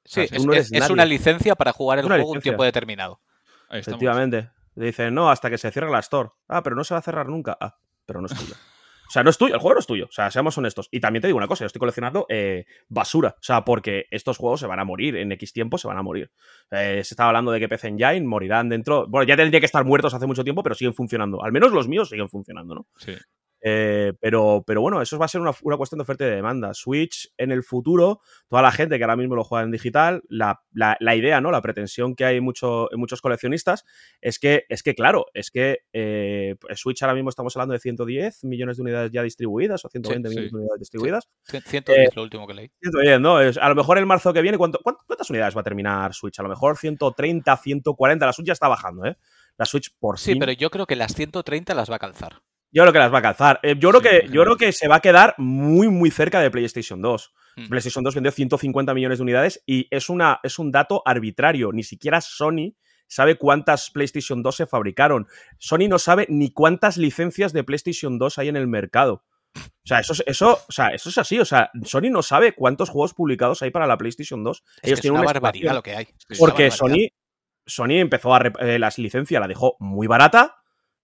[0.05, 2.65] Sí, O sea, es, no es- una licencia para jugar el Una juego un tiempo
[2.65, 3.21] determinado.
[3.69, 3.81] Ahí.
[3.81, 4.51] Efectivamente.
[4.75, 6.31] Dicen, no, hasta que se cierre la store.
[6.49, 7.57] Ah, pero no se va a cerrar nunca.
[7.61, 8.55] Ah, pero no es tuyo.
[9.09, 10.07] O sea, no es tuyo, el juego no es tuyo.
[10.07, 10.89] O sea, seamos honestos.
[10.91, 13.37] Y también te digo una cosa, yo estoy coleccionando eh, basura.
[13.39, 15.17] O sea, porque estos juegos se van a morir.
[15.17, 16.33] En X tiempo se van a morir.
[16.71, 19.07] Eh, se estaba hablando de que PC Engine morirán dentro.
[19.09, 21.43] Bueno, ya tendría que estar muertos hace mucho tiempo, pero siguen funcionando.
[21.45, 22.87] Al menos los míos siguen funcionando, ¿no?
[22.97, 23.15] Sí.
[23.61, 26.37] Eh, pero, pero bueno, eso va a ser una, una, cuestión de oferta y de
[26.37, 26.75] demanda.
[26.75, 30.61] Switch en el futuro, toda la gente que ahora mismo lo juega en digital, la,
[30.73, 31.51] la, la idea, ¿no?
[31.51, 33.85] La pretensión que hay mucho, en, muchos coleccionistas
[34.21, 38.45] es que, es que claro, es que eh, Switch ahora mismo estamos hablando de 110
[38.45, 40.55] millones de unidades ya distribuidas o 120 sí, millones sí.
[40.55, 41.29] de unidades distribuidas.
[41.45, 41.61] Sí.
[41.61, 42.71] 110 eh, lo último que leí.
[42.81, 43.41] 110, ¿no?
[43.41, 46.39] Es, a lo mejor el marzo que viene, ¿cuánto, ¿cuántas unidades va a terminar Switch?
[46.39, 49.17] A lo mejor 130, 140, la Switch ya está bajando, ¿eh?
[49.59, 50.39] La Switch por Sí, fin.
[50.39, 52.43] pero yo creo que las 130 las va a calzar.
[52.77, 53.59] Yo creo que las va a calzar.
[53.63, 56.51] Eh, yo, creo que, yo creo que se va a quedar muy, muy cerca de
[56.51, 57.33] PlayStation 2.
[57.57, 57.69] Mm.
[57.71, 61.73] PlayStation 2 vendió 150 millones de unidades y es, una, es un dato arbitrario.
[61.73, 62.75] Ni siquiera Sony
[63.09, 65.27] sabe cuántas PlayStation 2 se fabricaron.
[65.57, 69.25] Sony no sabe ni cuántas licencias de PlayStation 2 hay en el mercado.
[69.55, 71.39] O sea, eso, eso, o sea, eso es así.
[71.39, 74.65] O sea, Sony no sabe cuántos juegos publicados hay para la PlayStation 2.
[74.83, 76.09] Es Ellos que tienen es una barbaridad lo que hay.
[76.29, 77.09] Es porque Sony,
[77.65, 80.57] Sony empezó a eh, las licencias, la dejó muy barata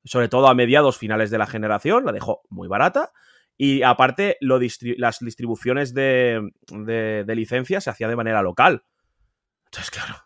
[0.05, 3.13] sobre todo a mediados finales de la generación, la dejó muy barata.
[3.57, 8.85] Y aparte, lo distri las distribuciones de, de, de licencias se hacían de manera local.
[9.67, 10.17] Entonces, claro,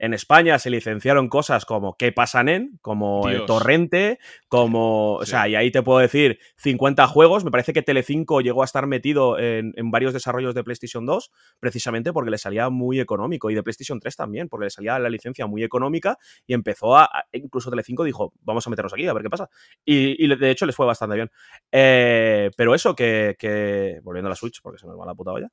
[0.00, 2.78] en España se licenciaron cosas como ¿Qué pasan en?
[2.80, 5.18] Como el Torrente, como.
[5.20, 5.22] Sí.
[5.24, 7.44] O sea, y ahí te puedo decir 50 juegos.
[7.44, 11.30] Me parece que Telecinco llegó a estar metido en, en, varios desarrollos de PlayStation 2,
[11.60, 13.50] precisamente porque le salía muy económico.
[13.50, 16.16] Y de PlayStation 3 también, porque le salía la licencia muy económica.
[16.46, 17.10] Y empezó a.
[17.32, 19.50] Incluso Telecinco dijo, vamos a meternos aquí, a ver qué pasa.
[19.84, 21.30] Y, y de hecho les fue bastante bien.
[21.70, 25.32] Eh, pero eso, que, que, Volviendo a la Switch, porque se me va la puta
[25.32, 25.50] olla.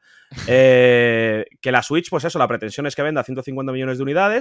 [0.47, 4.36] Eh, que la Switch, pues eso, la pretensión es que venda 150 millones de unidades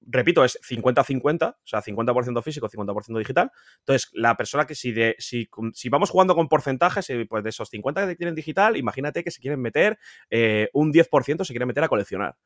[0.00, 3.50] repito, es 50-50, o sea, 50% físico, 50% digital.
[3.80, 7.68] Entonces, la persona que si, de, si, si, vamos jugando con porcentajes, pues de esos
[7.68, 9.98] 50 que tienen digital, imagínate que se quieren meter
[10.30, 12.36] eh, un 10% se quieren meter a coleccionar.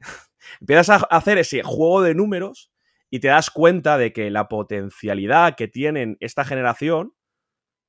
[0.60, 2.70] Empiezas a hacer ese juego de números
[3.10, 7.14] y te das cuenta de que la potencialidad que tienen esta generación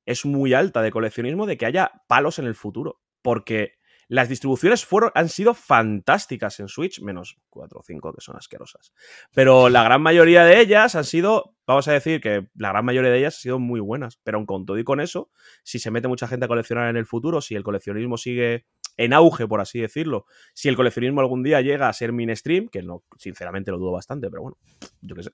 [0.06, 3.00] es muy alta de coleccionismo, de que haya palos en el futuro.
[3.20, 3.77] Porque
[4.08, 8.92] las distribuciones fueron, han sido fantásticas en Switch, menos 4 o 5 que son asquerosas.
[9.34, 13.10] Pero la gran mayoría de ellas han sido, vamos a decir que la gran mayoría
[13.10, 14.18] de ellas han sido muy buenas.
[14.24, 15.30] Pero con todo y con eso,
[15.62, 19.12] si se mete mucha gente a coleccionar en el futuro, si el coleccionismo sigue en
[19.12, 23.04] auge, por así decirlo, si el coleccionismo algún día llega a ser mainstream, que no,
[23.16, 24.58] sinceramente lo dudo bastante, pero bueno,
[25.00, 25.30] yo qué sé,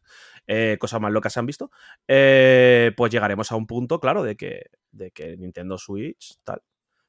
[0.46, 1.70] eh, cosas más locas se han visto,
[2.06, 6.60] eh, pues llegaremos a un punto, claro, de que, de que Nintendo Switch, tal,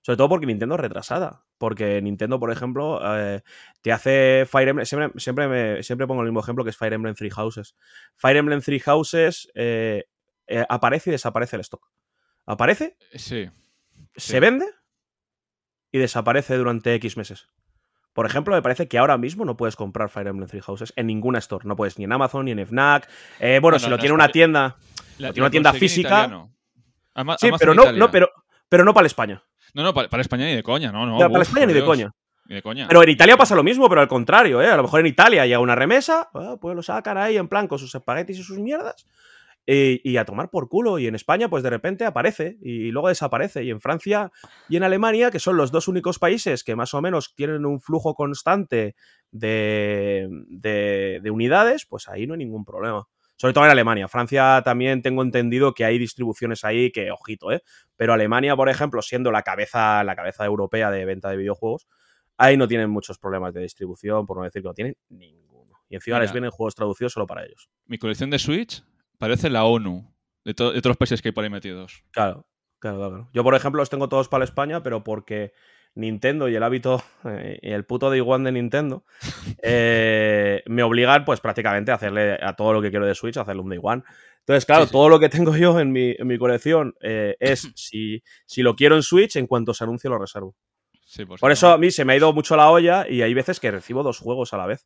[0.05, 1.41] sobre todo porque Nintendo es retrasada.
[1.57, 3.41] Porque Nintendo, por ejemplo, eh,
[3.81, 4.85] te hace Fire Emblem.
[4.85, 7.75] Siempre, siempre, me, siempre, pongo el mismo ejemplo que es Fire Emblem Three Houses.
[8.13, 10.03] Fire Emblem Three Houses eh,
[10.45, 11.89] eh, aparece y desaparece el stock.
[12.45, 13.49] Aparece, sí,
[14.15, 14.39] se sí.
[14.39, 14.67] vende
[15.91, 17.47] y desaparece durante X meses.
[18.13, 21.07] Por ejemplo, me parece que ahora mismo no puedes comprar Fire Emblem Three Houses en
[21.07, 21.67] ninguna store.
[21.67, 23.09] No puedes ni en Amazon ni en FNAC.
[23.39, 24.77] Bueno, no, si no, lo tiene una tienda,
[25.17, 26.47] la, tiene una tienda física.
[27.39, 28.29] Sí, pero no, no, pero,
[28.69, 29.43] pero no para España.
[29.73, 31.17] No, no, para, para, España ni de coña, no, no.
[31.17, 32.11] Para, para España ni de coña.
[32.45, 32.87] Ni de coña.
[32.87, 34.67] Pero en Italia pasa lo mismo, pero al contrario, ¿eh?
[34.67, 36.29] A lo mejor en Italia llega una remesa,
[36.61, 39.07] pues lo sacan ahí en plan con sus espaguetis y sus mierdas.
[39.67, 40.99] Y, y, a tomar por culo.
[40.99, 43.63] Y en España, pues de repente aparece y luego desaparece.
[43.63, 44.31] Y en Francia
[44.69, 47.81] y en Alemania, que son los dos únicos países que más o menos tienen un
[47.81, 48.95] flujo constante
[49.31, 53.07] de, de, de unidades, pues ahí no hay ningún problema
[53.37, 54.07] sobre todo en Alemania.
[54.07, 57.61] Francia también tengo entendido que hay distribuciones ahí que, ojito, ¿eh?
[57.95, 61.87] Pero Alemania, por ejemplo, siendo la cabeza, la cabeza europea de venta de videojuegos,
[62.37, 65.73] ahí no tienen muchos problemas de distribución, por no decir que no tienen ninguno.
[65.89, 67.69] Y encima Mira, les vienen juegos traducidos solo para ellos.
[67.85, 68.83] Mi colección de Switch
[69.17, 70.11] parece la ONU
[70.43, 72.03] de, to de todos los países que hay por ahí metidos.
[72.11, 72.45] Claro,
[72.79, 73.29] claro, claro.
[73.33, 75.53] Yo, por ejemplo, los tengo todos para España, pero porque
[75.95, 79.03] Nintendo y el hábito eh, y el puto Day One de Nintendo
[79.63, 83.41] eh, me obligan pues prácticamente a hacerle a todo lo que quiero de Switch, a
[83.41, 84.03] hacerle un Day One.
[84.39, 84.91] Entonces, claro, sí, sí.
[84.91, 88.75] todo lo que tengo yo en mi, en mi colección eh, es si, si, lo
[88.75, 90.55] quiero en Switch, en cuanto se anuncie lo reservo.
[91.05, 93.33] Sí, pues Por eso a mí se me ha ido mucho la olla y hay
[93.33, 94.85] veces que recibo dos juegos a la vez.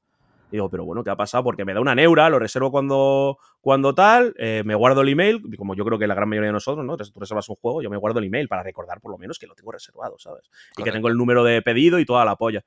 [0.50, 1.44] Y digo, pero bueno, ¿qué ha pasado?
[1.44, 5.44] Porque me da una neura, lo reservo cuando, cuando tal, eh, me guardo el email,
[5.58, 6.98] como yo creo que la gran mayoría de nosotros, ¿no?
[6.98, 9.46] Tú reservas un juego, yo me guardo el email para recordar por lo menos que
[9.46, 10.48] lo tengo reservado, ¿sabes?
[10.50, 10.82] Correcto.
[10.82, 12.66] Y que tengo el número de pedido y toda la polla.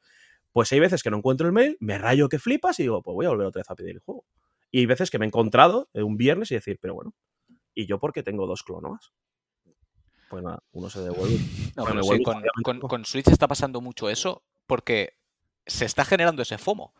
[0.52, 3.14] Pues hay veces que no encuentro el mail, me rayo que flipas y digo, pues
[3.14, 4.24] voy a volver otra vez a pedir el juego.
[4.70, 7.14] Y hay veces que me he encontrado un viernes y decir, pero bueno,
[7.74, 9.12] ¿y yo por qué tengo dos clonos?
[10.30, 11.36] Pues nada, uno se devuelve.
[11.76, 15.16] No, pero sí, con, con, con Switch está pasando mucho eso porque
[15.66, 16.94] se está generando ese FOMO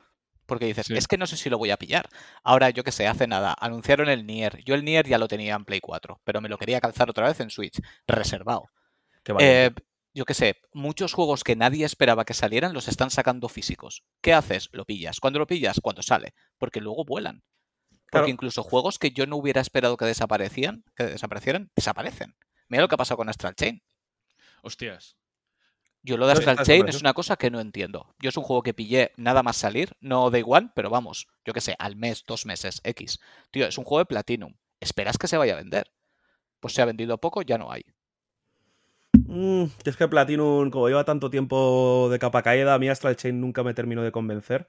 [0.52, 0.94] porque dices, sí.
[0.94, 2.10] es que no sé si lo voy a pillar.
[2.42, 4.62] Ahora, yo que sé, hace nada, anunciaron el Nier.
[4.66, 7.26] Yo el Nier ya lo tenía en Play 4, pero me lo quería calzar otra
[7.26, 8.68] vez en Switch, reservado.
[9.38, 9.70] Eh,
[10.12, 14.04] yo que sé, muchos juegos que nadie esperaba que salieran los están sacando físicos.
[14.20, 14.68] ¿Qué haces?
[14.72, 15.20] Lo pillas.
[15.20, 15.80] ¿Cuándo lo pillas?
[15.80, 16.34] Cuando sale.
[16.58, 17.42] Porque luego vuelan.
[17.88, 18.28] Porque claro.
[18.28, 22.36] incluso juegos que yo no hubiera esperado que desaparecían, que desaparecieran, desaparecen.
[22.68, 23.82] Mira lo que ha pasado con Astral Chain.
[24.62, 25.16] Hostias.
[26.02, 28.14] Yo lo de No, Astral está Chain es una cosa que no entiendo.
[28.20, 31.52] Yo es un juego que pillé nada más salir, no Day One, pero vamos, yo
[31.52, 33.20] qué sé, al mes, dos meses, X.
[33.50, 34.54] Tío, es un juego de Platinum.
[34.80, 35.92] ¿Esperas que se vaya a vender?
[36.58, 37.84] Pues se ha vendido poco, ya no hay.
[39.26, 43.40] Mm, es que Platinum, como lleva tanto tiempo de capa caída, a mí Astral Chain
[43.40, 44.68] nunca me terminó de convencer.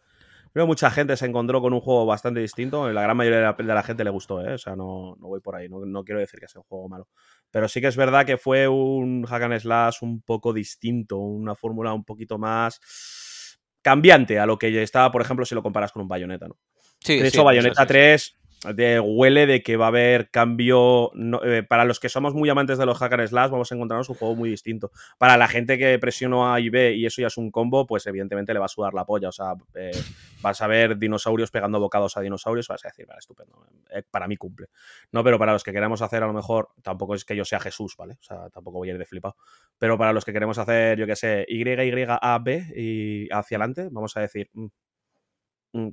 [0.54, 2.88] Pero mucha gente se encontró con un juego bastante distinto.
[2.92, 4.54] La gran mayoría de la, de la gente le gustó, ¿eh?
[4.54, 5.68] O sea, no, no voy por ahí.
[5.68, 7.10] No, no quiero decir que sea un juego malo.
[7.50, 11.18] Pero sí que es verdad que fue un hack and slash un poco distinto.
[11.18, 12.80] Una fórmula un poquito más
[13.82, 16.58] cambiante a lo que estaba, por ejemplo, si lo comparas con un Bayonetta, ¿no?
[17.00, 17.88] Sí, de hecho, Bayonetta sí, sí.
[17.88, 18.38] 3
[18.76, 21.12] de- huele de que va a haber cambio.
[21.44, 24.10] eh, para los que somos muy amantes de los hack and slash, vamos a encontrarnos
[24.10, 24.92] un juego muy distinto.
[25.18, 28.06] Para la gente que presionó A y B y eso ya es un combo, pues
[28.08, 29.30] evidentemente le va a sudar la polla.
[29.30, 29.92] O sea, eh,
[30.42, 33.66] vas a ver dinosaurios pegando bocados a dinosaurios, vas a decir, vale, estupendo.
[33.92, 34.68] eh, para mí cumple.
[35.12, 37.60] No, pero para los que queremos hacer, a lo mejor, tampoco es que yo sea
[37.60, 38.14] Jesús, ¿vale?
[38.20, 39.36] O sea, tampoco voy a ir de flipado.
[39.78, 43.58] Pero para los que queremos hacer, yo qué sé, Y, Y, A, B y hacia
[43.58, 44.50] adelante, vamos a decir.
[44.54, 44.66] Mm,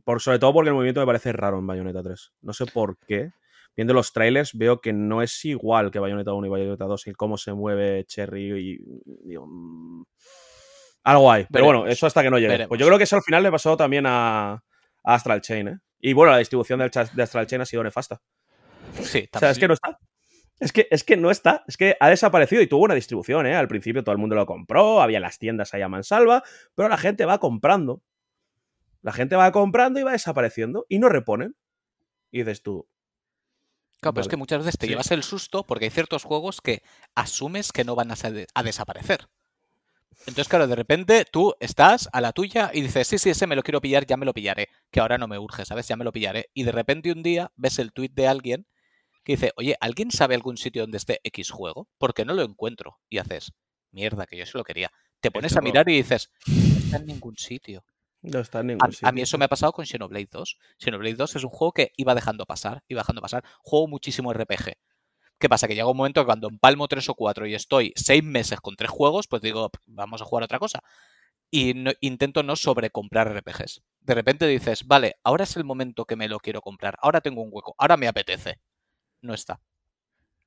[0.05, 2.33] Por, sobre todo porque el movimiento me parece raro en Bayonetta 3.
[2.43, 3.33] No sé por qué.
[3.77, 7.13] Viendo los trailers veo que no es igual que Bayonetta 1 y Bayonetta 2 y
[7.13, 8.79] cómo se mueve Cherry y...
[9.25, 10.05] digo, mm,
[11.05, 11.47] algo hay.
[11.51, 12.49] Pero bueno, eso hasta que no llegue.
[12.49, 12.69] veremos.
[12.69, 14.63] Pues yo creo que eso al final le pasó también a, a
[15.03, 15.79] Astral Chain, ¿eh?
[16.01, 18.21] Y bueno, la distribución de Astral Chain ha sido nefasta.
[19.03, 19.99] Sí, O sea, es que no está.
[20.59, 21.65] Es que, es que no está.
[21.67, 23.55] Es que ha desaparecido y tuvo una distribución, ¿eh?
[23.55, 26.43] Al principio todo el mundo lo compró, había las tiendas ahí a mansalva,
[26.75, 28.03] pero la gente va comprando.
[29.03, 31.57] La gente va comprando y va desapareciendo y no reponen.
[32.31, 32.89] Y dices tú,
[34.01, 34.91] Claro, pero es que muchas veces te Sí.
[34.93, 36.83] llevas el susto porque hay ciertos juegos que
[37.15, 39.29] asumes que no van a, sa- a desaparecer.
[40.21, 43.57] Entonces, claro, de repente tú estás a la tuya y dices, sí, sí, ese me
[43.57, 45.89] lo quiero pillar, ya me lo pillaré, que ahora no me urge, ¿sabes?
[45.89, 46.51] Ya me lo pillaré.
[46.55, 48.67] Y de repente un día ves el tuit de alguien
[49.25, 51.89] que dice, oye, ¿alguien sabe algún sitio donde esté X juego?
[51.99, 52.99] Porque no lo encuentro.
[53.09, 53.53] Y haces,
[53.93, 54.91] mierda, que yo se lo quería.
[55.21, 57.85] Te pones a mirar y dices, no está en ningún sitio.
[58.23, 59.13] No está en A, ningún a sitio.
[59.13, 60.59] mí eso me ha pasado con Xenoblade 2.
[60.79, 63.45] Xenoblade 2 es un juego que iba dejando pasar, iba dejando pasar.
[63.63, 64.75] Juego muchísimo RPG.
[65.39, 65.67] ¿Qué pasa?
[65.67, 68.77] Que llega un momento que cuando empalmo tres o cuatro y estoy seis meses con
[68.77, 70.83] tres juegos, pues digo, "P- vamos a jugar otra cosa.
[71.51, 73.83] Y no- intento no sobrecomprar RPGs.
[74.01, 76.97] De repente dices, vale, ahora es el momento que me lo quiero comprar.
[77.01, 77.75] Ahora tengo un hueco.
[77.79, 78.61] Ahora me apetece.
[79.23, 79.61] No está.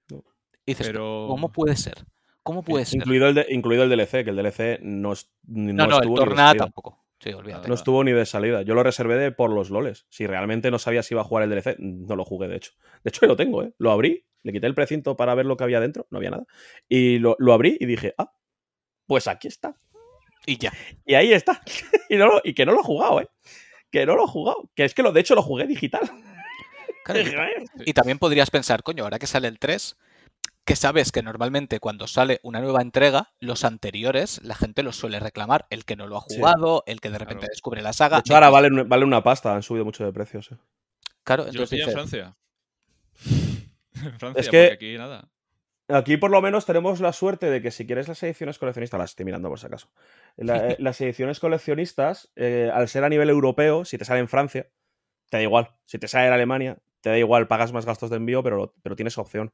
[0.09, 0.23] No.
[0.65, 2.05] Y dices, Pero- ¿cómo puede ser?
[2.43, 2.97] ¿Cómo puede ser?
[2.99, 6.03] Incluido el, de- incluido el DLC, que el DLC no, es- no, No, no, el
[6.03, 6.63] estuvo ni de Torna salida.
[6.65, 7.02] tampoco.
[7.23, 7.69] Sí, olvídate.
[7.69, 8.63] No estuvo ni de salida.
[8.63, 10.05] Yo lo reservé de por los loles.
[10.09, 12.71] Si realmente no sabía si iba a jugar el DLC, no lo jugué, de hecho.
[13.03, 13.73] De hecho, lo tengo, ¿eh?
[13.77, 16.45] Lo abrí, le quité el precinto para ver lo que había dentro, no había nada.
[16.89, 18.33] Y lo, lo abrí y dije, ah,
[19.07, 19.77] pues aquí está.
[20.45, 20.73] Y ya.
[21.05, 21.61] Y ahí está.
[22.09, 23.27] y, no lo- y que no lo he jugado, ¿eh?
[23.89, 24.69] Que no lo he jugado.
[24.75, 26.01] Que es que lo, de hecho lo jugué digital.
[27.85, 29.97] Y también podrías pensar, coño, ahora que sale el 3,
[30.65, 35.19] que sabes que normalmente cuando sale una nueva entrega, los anteriores la gente los suele
[35.19, 35.65] reclamar.
[35.69, 36.35] El que no lo ha Sí.
[36.37, 37.51] jugado, el que de repente Claro.
[37.51, 38.17] descubre la saga.
[38.17, 40.51] De hecho, ahora vale, vale una pasta, han subido mucho de precios.
[40.51, 40.57] ¿eh?
[41.23, 42.37] Claro, Yo lo entonces pillé en dices, Francia.
[43.95, 45.29] en Francia, Es que- porque aquí nada.
[45.89, 49.09] Aquí por lo menos tenemos la suerte de que si quieres las ediciones coleccionistas, las
[49.11, 49.89] estoy mirando por si acaso.
[50.37, 54.29] La- eh, las ediciones coleccionistas, eh, al ser a nivel europeo, si te sale en
[54.29, 54.69] Francia,
[55.29, 55.75] te da igual.
[55.85, 58.95] Si te sale en Alemania, te da igual, pagas más gastos de envío, pero, pero
[58.95, 59.53] tienes opción.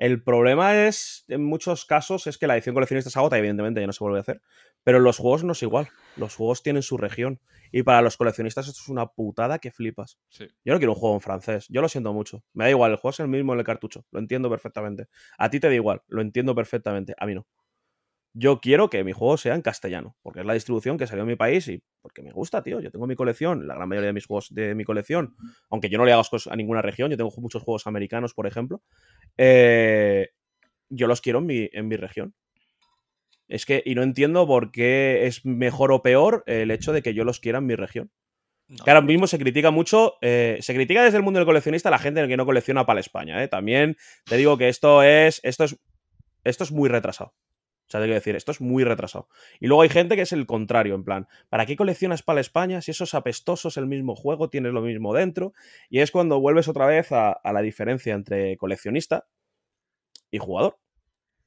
[0.00, 3.86] El problema es, en muchos casos, es que la edición coleccionista se agota, evidentemente ya
[3.86, 4.40] no se vuelve a hacer.
[4.82, 5.90] Pero los juegos no es igual.
[6.16, 7.38] Los juegos tienen su región.
[7.70, 10.18] Y para los coleccionistas esto es una putada que flipas.
[10.30, 10.48] Sí.
[10.64, 11.66] Yo no quiero un juego en francés.
[11.68, 12.42] Yo lo siento mucho.
[12.54, 14.06] Me da igual, el juego es el mismo en el cartucho.
[14.10, 15.08] Lo entiendo perfectamente.
[15.36, 17.14] A ti te da igual, lo entiendo perfectamente.
[17.18, 17.46] A mí no.
[18.32, 21.28] Yo quiero que mi juego sea en castellano, porque es la distribución que salió en
[21.28, 22.80] mi país y porque me gusta, tío.
[22.80, 25.34] Yo tengo mi colección, la gran mayoría de mis juegos de mi colección,
[25.68, 28.82] aunque yo no le hago a ninguna región, yo tengo muchos juegos americanos, por ejemplo.
[29.36, 30.28] eh,
[30.90, 32.34] yo los quiero en mi, en mi región.
[33.48, 37.14] Es que, y no entiendo por qué es mejor o peor el hecho de que
[37.14, 38.10] yo los quiera en mi región.
[38.68, 41.88] no, Que ahora mismo se critica mucho, eh, se critica desde el mundo del coleccionista
[41.88, 43.42] a la gente que no colecciona para España.
[43.42, 43.48] ¿eh?
[43.48, 45.76] También te digo que esto es, esto es,
[46.44, 47.34] esto es muy retrasado.
[47.90, 49.28] O sea, te quiero decir, esto es muy retrasado.
[49.58, 52.80] Y luego hay gente que es el contrario, en plan, ¿para qué coleccionas para España
[52.82, 55.54] si eso es apestoso, es el mismo juego, tienes lo mismo dentro?
[55.88, 59.26] Y es cuando vuelves otra vez a, a la diferencia entre coleccionista
[60.30, 60.78] y jugador.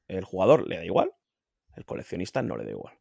[0.06, 1.12] El jugador le da igual,
[1.76, 2.98] el coleccionista no le da igual.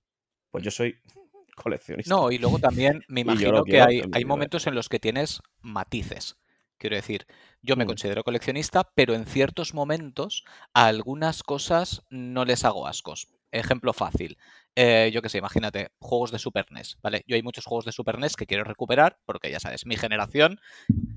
[0.49, 0.95] Pues yo soy
[1.57, 2.15] coleccionista.
[2.15, 6.37] No, y luego también me imagino que hay, momentos en los que tienes matices.
[6.83, 7.25] Quiero decir,
[7.61, 13.29] yo me considero coleccionista, pero en ciertos momentos a algunas cosas no les hago ascos.
[13.53, 14.37] Ejemplo fácil.
[14.75, 17.23] eh, yo qué sé, imagínate, juegos de Super NES, ¿vale?
[17.25, 20.59] Yo hay muchos juegos de Super NES que quiero recuperar, porque ya sabes, mi generación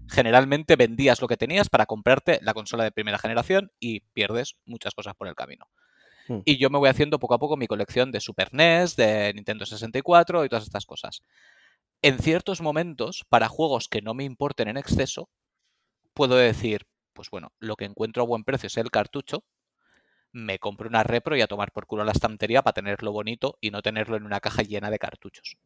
[0.08, 4.94] generalmente vendías lo que tenías para comprarte la consola de primera generación y pierdes muchas
[4.94, 5.66] cosas por el camino.
[6.28, 6.42] Hmm.
[6.44, 9.66] Y yo me voy haciendo poco a poco mi colección de Super NES, de Nintendo
[9.66, 11.22] 64 y todas estas cosas.
[12.02, 15.28] En ciertos momentos, para juegos que no me importen en exceso,
[16.16, 19.44] puedo decir, pues bueno, lo que encuentro a buen precio es el cartucho,
[20.32, 23.70] me compro una repro y a tomar por culo la estantería para tenerlo bonito y
[23.70, 25.56] no tenerlo en una caja llena de cartuchos.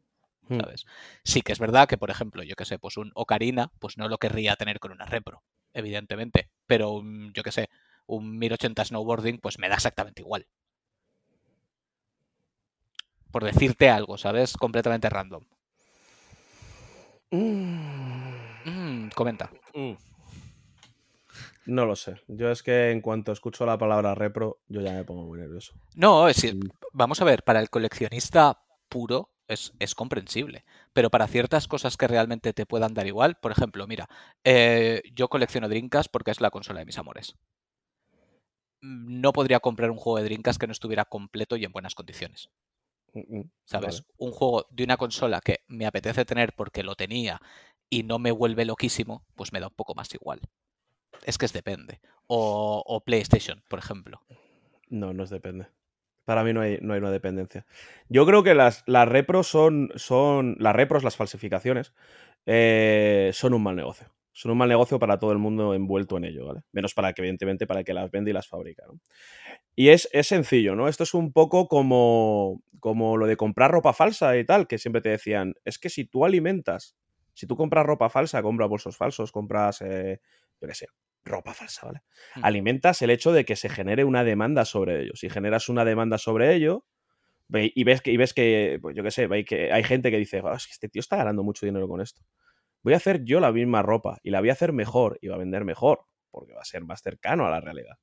[0.47, 0.59] Hmm.
[0.59, 0.85] ¿Sabes?
[1.23, 4.09] Sí que es verdad que, por ejemplo, yo que sé, pues un Ocarina, pues no
[4.09, 5.41] lo querría tener con una repro,
[5.73, 6.49] evidentemente.
[6.67, 7.01] Pero,
[7.33, 7.69] yo que sé,
[8.05, 10.47] un 1080 snowboarding, pues me da exactamente igual.
[13.31, 14.57] Por decirte algo, ¿sabes?
[14.57, 15.45] Completamente random.
[17.31, 19.49] Mm, comenta.
[21.65, 22.15] No lo sé.
[22.27, 25.73] Yo es que en cuanto escucho la palabra repro, yo ya me pongo muy nervioso.
[25.95, 26.69] No, es decir, Mm.
[26.93, 32.07] vamos a ver, para el coleccionista puro es, es comprensible, pero para ciertas cosas que
[32.07, 34.07] realmente te puedan dar igual, por ejemplo, mira,
[34.43, 37.35] eh, yo colecciono Drinkas porque es la consola de mis amores.
[38.81, 41.95] Mm, No podría comprar un juego de Drinkas que no estuviera completo y en buenas
[41.95, 42.49] condiciones.
[43.13, 44.01] Mm, ¿Sabes?
[44.01, 44.13] vale.
[44.17, 47.39] Un juego de una consola que me apetece tener porque lo tenía
[47.89, 50.41] y no me vuelve loquísimo, pues me da un poco más igual.
[51.23, 51.99] Es que es depende.
[52.27, 54.21] O, o PlayStation, por ejemplo.
[54.89, 55.67] No, no es depende.
[56.25, 57.65] Para mí no hay, no hay una dependencia.
[58.07, 60.55] Yo creo que las, las repros son, son.
[60.59, 61.93] Las repros, las falsificaciones,
[62.45, 64.13] eh, son un mal negocio.
[64.33, 66.61] Son un mal negocio para todo el mundo envuelto en ello, ¿vale?
[66.71, 68.99] Menos para que, evidentemente, para el que las vende y las fabrica, ¿no?
[69.75, 70.87] Y es, es sencillo, ¿no?
[70.87, 75.01] Esto es un poco como, como lo de comprar ropa falsa y tal, que siempre
[75.01, 76.95] te decían, es que si tú alimentas,
[77.33, 80.21] si tú compras ropa falsa, compras bolsos falsos, compras, eh,
[80.61, 80.87] yo qué sé,
[81.23, 82.01] ropa falsa, ¿vale?
[82.35, 82.41] Mm.
[82.45, 85.13] alimentas el hecho de que se genere una demanda sobre ello.
[85.15, 86.85] Si generas una demanda sobre ello
[87.47, 90.17] ve- y ves que, y ves que pues yo qué sé, que hay gente que
[90.17, 92.21] dice, "Ah, es que este tío está ganando mucho dinero con esto.
[92.83, 95.35] Voy a hacer yo la misma ropa y la voy a hacer mejor y va
[95.35, 96.01] a vender mejor,
[96.31, 97.97] porque va a ser más cercano a la realidad.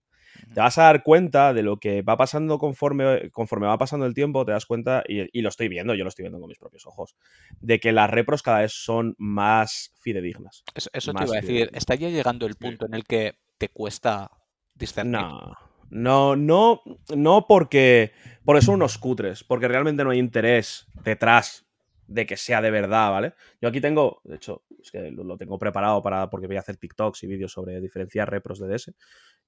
[0.53, 4.15] Te vas a dar cuenta de lo que va pasando conforme, conforme va pasando el
[4.15, 6.59] tiempo, te das cuenta, y, y lo estoy viendo, yo lo estoy viendo con mis
[6.59, 7.17] propios ojos,
[7.61, 10.65] de que las repros cada vez son más fidedignas.
[10.75, 11.71] Eso, eso te iba a decir.
[11.73, 14.31] ¿Está ya llegando el punto en el que te cuesta
[14.75, 15.21] discernir?
[15.21, 15.57] No,
[15.91, 16.83] no, no,
[17.15, 18.13] no porque,
[18.45, 21.67] porque son unos cutres, porque realmente no hay interés detrás
[22.07, 23.35] de que sea de verdad, ¿vale?
[23.61, 26.61] Yo aquí tengo, de hecho, es que lo, lo tengo preparado para, porque voy a
[26.61, 28.95] hacer TikToks y vídeos sobre diferenciar repros de DS.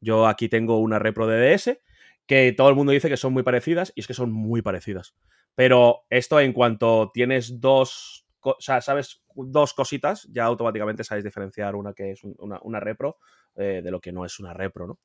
[0.00, 1.82] Yo aquí tengo una repro de DS
[2.26, 5.14] que todo el mundo dice que son muy parecidas y es que son muy parecidas.
[5.54, 11.74] Pero esto en cuanto tienes dos, o sea, sabes dos cositas, ya automáticamente sabes diferenciar
[11.74, 13.18] una que es un- una, una repro
[13.56, 14.98] eh, de lo que no es una repro, ¿no?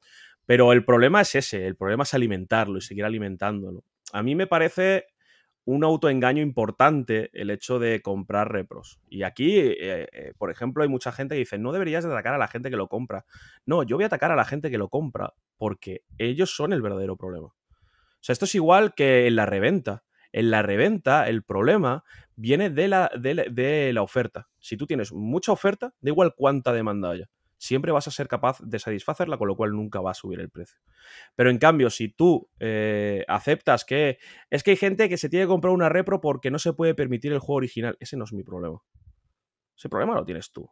[0.46, 3.84] Pero el problema es ese, el problema es alimentarlo y seguir alimentándolo.
[4.14, 5.08] A mí me parece
[5.66, 9.00] un autoengaño importante el hecho de comprar repros.
[9.10, 12.36] Y aquí, eh, eh, por ejemplo, hay mucha gente que dice, no deberías de atacar
[12.36, 13.26] a la gente que lo compra.
[13.66, 16.82] No, yo voy a atacar a la gente que lo compra porque ellos son el
[16.82, 17.48] verdadero problema.
[17.48, 20.04] O sea, esto es igual que en la reventa.
[20.32, 22.04] En la reventa, el problema
[22.36, 24.50] viene de la, de de la oferta.
[24.60, 27.30] Si tú tienes mucha oferta, da igual cuánta demanda haya.
[27.66, 30.52] Siempre vas a ser capaz de satisfacerla, con lo cual nunca va a subir el
[30.52, 30.80] precio.
[31.36, 34.20] Pero en cambio, si tú eh, aceptas que
[34.52, 36.94] es que hay gente que se tiene que comprar una repro porque no se puede
[36.94, 38.84] permitir el juego original, ese no es mi problema.
[39.76, 40.64] Ese problema lo tienes tú.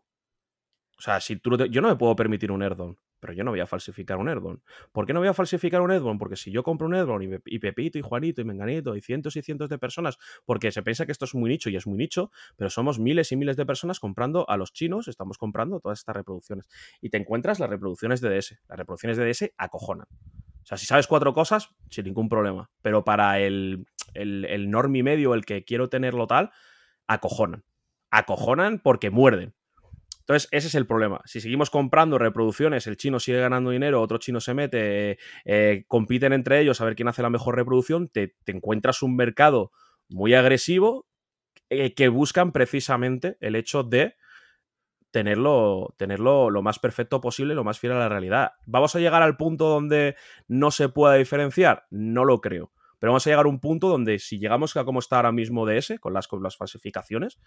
[0.95, 3.61] O sea, si tú yo no me puedo permitir un Erdon, pero yo no voy
[3.61, 4.61] a falsificar un Erdon.
[4.91, 6.17] ¿Por qué no voy a falsificar un Erdon?
[6.17, 9.01] Porque si yo compro un Erdon y, Pe- y Pepito y Juanito y Menganito y
[9.01, 11.87] cientos y cientos de personas, porque se piensa que esto es muy nicho y es
[11.87, 15.79] muy nicho, pero somos miles y miles de personas comprando a los chinos, estamos comprando
[15.79, 16.67] todas estas reproducciones.
[16.99, 18.59] Y te encuentras las reproducciones de DS.
[18.67, 20.07] Las reproducciones de DS acojonan.
[20.11, 22.69] O sea, si sabes cuatro cosas, sin ningún problema.
[22.81, 26.51] Pero para el, el, el normi medio, el que quiero tenerlo tal,
[27.07, 27.63] acojonan.
[28.11, 29.53] Acojonan porque muerden.
[30.23, 31.21] Entonces, ese es el problema.
[31.25, 35.83] Si seguimos comprando reproducciones, el chino sigue ganando dinero, otro chino se mete, eh, eh,
[35.89, 39.71] compiten entre ellos a ver quién hace la mejor reproducción, te, encuentras un mercado
[40.07, 41.07] muy agresivo
[41.69, 44.15] eh, que buscan precisamente el hecho de
[45.11, 48.53] tenerlo, tenerlo lo más perfecto posible, lo más fiel a la realidad.
[48.65, 50.15] ¿Vamos a llegar al punto donde
[50.47, 51.85] no se pueda diferenciar?
[51.89, 52.71] No lo creo.
[52.97, 55.65] Pero vamos a llegar a un punto donde si llegamos a como está ahora mismo
[55.65, 57.37] DS, con las, con las falsificaciones,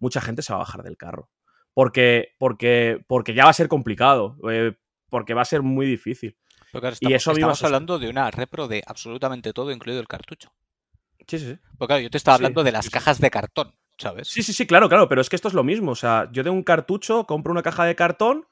[0.00, 1.30] mucha gente se va a bajar del carro.
[1.74, 4.74] Porque, porque, porque ya va a ser complicado, eh,
[5.10, 6.36] porque va a ser muy difícil.
[6.70, 10.52] Claro, Y estamos, eso estamos hablando de una repro de absolutamente todo, incluido el cartucho.
[11.26, 11.58] Sí, sí, sí.
[11.78, 14.28] Porque claro, yo te estaba Sí, hablando de las sí, cajas de cartón, ¿sabes?
[14.28, 15.92] Sí, sí, sí, claro, claro, pero es que esto es lo mismo.
[15.92, 18.46] O sea, yo tengo un cartucho, compro una caja de cartón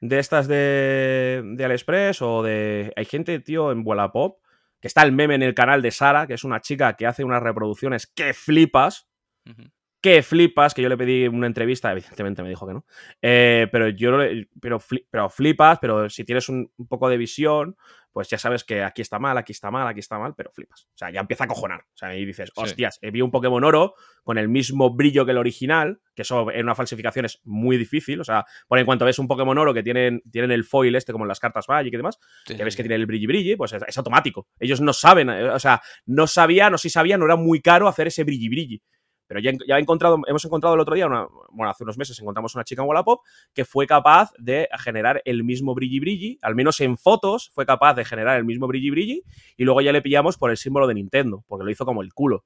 [0.00, 2.92] de estas de, de AliExpress o de.
[2.96, 4.38] Hay gente, tío, en Wallapop,
[4.80, 7.24] que está el meme en el canal de Sara, que es una chica que hace
[7.24, 9.08] unas reproducciones que flipas.
[9.48, 9.70] Ujú.
[10.00, 12.84] Que flipas, que yo le pedí una entrevista, evidentemente me dijo que no,
[13.22, 17.16] eh, pero yo, le- pero, fli- pero flipas, pero si tienes un, un poco de
[17.16, 17.76] visión,
[18.12, 20.84] pues ya sabes que aquí está mal, aquí está mal, aquí está mal, pero flipas.
[20.94, 21.80] O sea, ya empieza a cojonar.
[21.80, 22.62] O sea, y dices, Sí.
[22.62, 26.64] hostias, vi un Pokémon oro con el mismo brillo que el original, que eso en
[26.64, 28.18] una falsificación es muy difícil.
[28.20, 31.12] O sea, por en cuanto ves un Pokémon oro que tienen, tienen el foil este,
[31.12, 32.88] como en las cartas Magic y demás, Sí, que ves sí, que sí.
[32.88, 34.48] tiene el brilli brilli, pues es, es automático.
[34.58, 37.86] Ellos no saben, eh, o sea, no sabían, o si sabían, no era muy caro
[37.86, 38.82] hacer ese brilli brilli.
[39.26, 42.18] Pero ya, ya he encontrado, hemos encontrado el otro día, una- bueno, hace unos meses
[42.20, 43.20] encontramos una chica en Wallapop
[43.52, 47.94] que fue capaz de generar el mismo brilli brilli, al menos en fotos fue capaz
[47.94, 49.22] de generar el mismo brilli brilli,
[49.56, 52.12] y luego ya le pillamos por el símbolo de Nintendo, porque lo hizo como el
[52.14, 52.44] culo.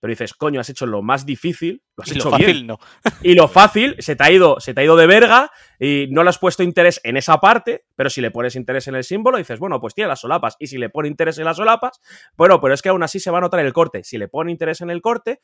[0.00, 2.66] Pero dices, coño, has hecho lo más difícil, lo has Y lo hecho fácil bien.
[2.68, 2.78] no.
[3.24, 5.50] Y lo fácil se te ha ido, se te ha ido de verga
[5.80, 8.94] y no le has puesto interés en esa parte, pero si le pones interés en
[8.94, 10.54] el símbolo, dices, bueno, pues tiene las solapas.
[10.60, 12.00] Y si le pone interés en las solapas,
[12.36, 14.04] bueno, pero es que aún así se va a notar el corte.
[14.04, 15.40] Si le pone interés en el corte,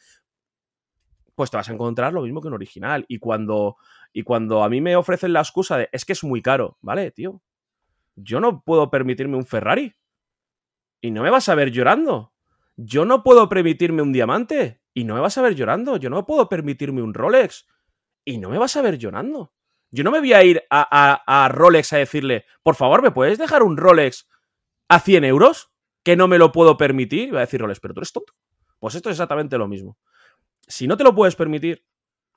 [1.34, 3.04] pues te vas a encontrar lo mismo que un original.
[3.08, 3.76] Y cuando,
[4.12, 7.10] y cuando a mí me ofrecen la excusa de, es que es muy caro, ¿vale,
[7.10, 7.42] tío?
[8.16, 9.92] Yo no puedo permitirme un Ferrari.
[11.00, 12.32] Y no me vas a ver llorando.
[12.76, 14.80] Yo no puedo permitirme un diamante.
[14.94, 15.96] Y no me vas a ver llorando.
[15.96, 17.66] Yo no puedo permitirme un Rolex.
[18.24, 19.52] Y no me vas a ver llorando.
[19.90, 20.88] Yo no me voy a ir a,
[21.26, 24.28] a- a Rolex a decirle, por favor, ¿me puedes dejar un Rolex
[24.88, 25.70] a 100 euros?
[26.02, 27.28] Que no me lo puedo permitir.
[27.28, 28.32] Y va a decir Rolex, pero tú eres tonto.
[28.78, 29.98] Pues esto es exactamente lo mismo.
[30.68, 31.84] Si no te lo puedes permitir,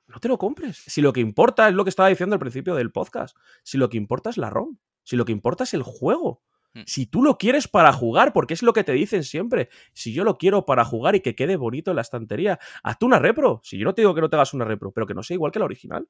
[0.06, 0.76] no te lo compres.
[0.86, 3.36] Si lo que importa es lo que estaba diciendo al principio del podcast.
[3.62, 4.78] Si lo que importa es la ROM.
[5.02, 6.42] Si lo que importa es el juego.
[6.74, 6.80] Mm.
[6.86, 9.68] Si tú lo quieres para jugar, porque es lo que te dicen siempre.
[9.92, 13.18] Si yo lo quiero para jugar y que quede bonito en la estantería, hazte una
[13.18, 13.60] repro.
[13.62, 15.34] Si yo no te digo que no te hagas una repro, pero que no sea
[15.34, 16.08] igual que la original.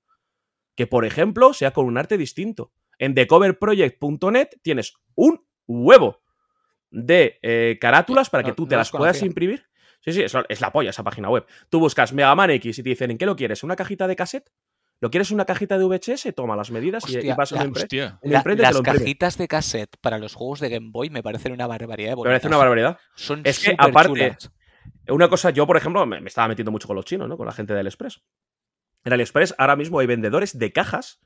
[0.77, 2.73] Que, por ejemplo, sea con un arte distinto.
[2.99, 6.23] En thecoverproject.net tienes un huevo
[6.91, 9.65] de eh, carátulas para que tú no te las puedas imprimir.
[10.01, 11.45] Sí, sí, eso es la polla esa página web.
[11.71, 13.63] Tú buscas Mega Man X y te dicen, ¿en qué lo quieres?
[13.63, 14.51] ¿Una cajita de cassette?
[15.01, 16.33] ¿Lo quieres una cajita de VHS?
[16.35, 18.19] Toma las medidas y- vas a la- Hostia.
[18.33, 18.73] La- las
[19.03, 22.23] cajitas de cassette para los juegos de Game Boy me parecen una barbaridad de Me
[22.25, 22.99] parece una barbaridad.
[23.15, 24.37] Son Es que, aparte,
[25.09, 27.37] Una cosa, yo, por ejemplo, me, me estaba metiendo mucho con los chinos, ¿no?
[27.37, 28.21] Con la gente del Express.
[29.05, 31.21] En AliExpress ahora mismo hay vendedores de cajas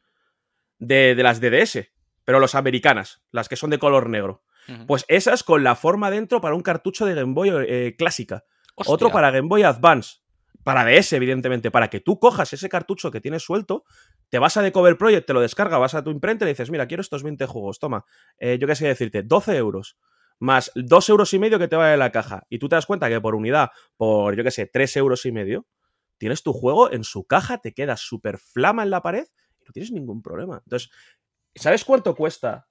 [0.79, 1.91] de, de las DDS,
[2.25, 4.45] pero los americanas, las que son de color negro.
[4.87, 8.45] Pues esas con la forma dentro para un cartucho de Game Boy eh, clásica.
[8.75, 10.19] Hostia, Otro para Game Boy Advance.
[10.65, 13.85] Para DS, evidentemente, para que tú cojas ese cartucho que tienes suelto,
[14.29, 16.53] te vas a The Cover Project, te lo descarga, vas a tu imprenta y le
[16.53, 18.05] dices, mira, quiero estos 20 juegos, toma.
[18.39, 19.99] Eh, yo qué sé decirte, 12 euros.
[20.39, 22.45] Más 2 euros y medio que te vale la caja.
[22.49, 25.33] Y tú te das cuenta que por unidad, por, yo qué sé, 3 euros y
[25.33, 25.67] medio,
[26.19, 29.27] tienes tu juego en su caja, te queda súper flama en la pared
[29.61, 30.63] y no tienes ningún problema.
[30.65, 30.91] Entonces,
[31.55, 32.67] ¿sabes cuánto cuesta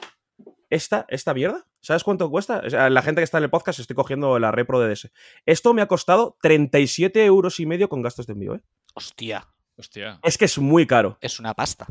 [0.69, 1.65] esta, esta mierda?
[1.81, 2.61] ¿Sabes cuánto cuesta?
[2.65, 5.11] O sea, la gente que está en el podcast estoy cogiendo la repro de DS.
[5.45, 8.61] Esto me ha costado 37 euros y medio con gastos de envío, ¿eh?
[8.93, 9.47] Hostia,
[9.77, 10.19] Hostia.
[10.23, 11.17] Es que es muy caro.
[11.21, 11.87] es una pasta.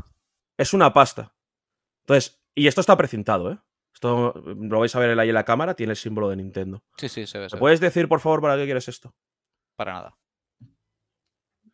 [0.57, 1.33] Es una pasta.
[2.03, 3.57] Entonces, y esto está precintado, ¿eh?
[3.93, 6.83] Esto lo vais a ver ahí en la cámara, tiene el símbolo de Nintendo.
[6.97, 7.49] Sí, sí, se ve.
[7.49, 7.59] se ¿Me ve.
[7.59, 9.13] puedes decir, por favor, para qué quieres esto?
[9.75, 10.17] Para nada.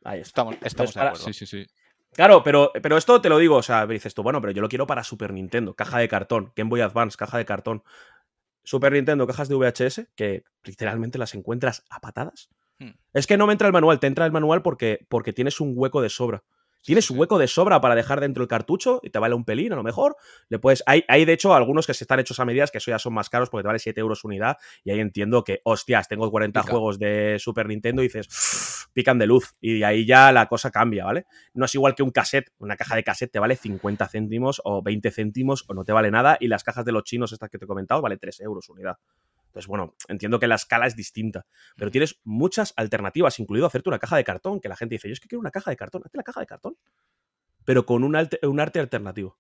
[0.04, 0.42] Ahí está.
[0.42, 1.26] Estamos, estamos de para- acuerdo.
[1.28, 1.66] Sí, sí, sí.
[2.18, 4.70] Claro, pero, pero esto te lo digo, o sea, dices tú, bueno, pero yo lo
[4.70, 7.84] quiero para Super Nintendo, caja de cartón, Game Boy Advance, caja de cartón.
[8.64, 12.50] Super Nintendo, cajas de VHS, que literalmente las encuentras a patadas.
[12.80, 12.94] Hmm.
[13.14, 15.74] Es que no me entra el manual, te entra el manual porque, porque tienes un
[15.76, 16.44] hueco de sobra.
[16.82, 19.74] Tienes un hueco de sobra para dejar dentro el cartucho y te vale un pelín,
[19.74, 20.16] a lo mejor.
[20.50, 22.92] Le puedes, hay, hay, de hecho, algunos que se están hechos a medidas que eso
[22.92, 24.58] ya son más caros porque te vale 7 euros unidad.
[24.84, 26.72] Y ahí entiendo que, hostias, tengo 40 Pica.
[26.72, 29.56] juegos de Super Nintendo y dices, pican de luz.
[29.60, 31.26] Y ahí ya la cosa cambia, ¿vale?
[31.54, 32.52] No es igual que un cassette.
[32.60, 36.12] Una caja de cassette te vale 50 céntimos o 20 céntimos o no te vale
[36.12, 36.38] nada.
[36.40, 38.98] Y las cajas de los chinos, estas que te he comentado, vale 3 euros unidad.
[39.58, 43.98] Entonces, bueno, entiendo que la escala es distinta, pero tienes muchas alternativas, incluido hacerte una
[43.98, 46.04] caja de cartón, que la gente dice, yo es que quiero una caja de cartón,
[46.06, 46.78] hazte la caja de cartón,
[47.66, 49.40] pero con un, un arte alternativo.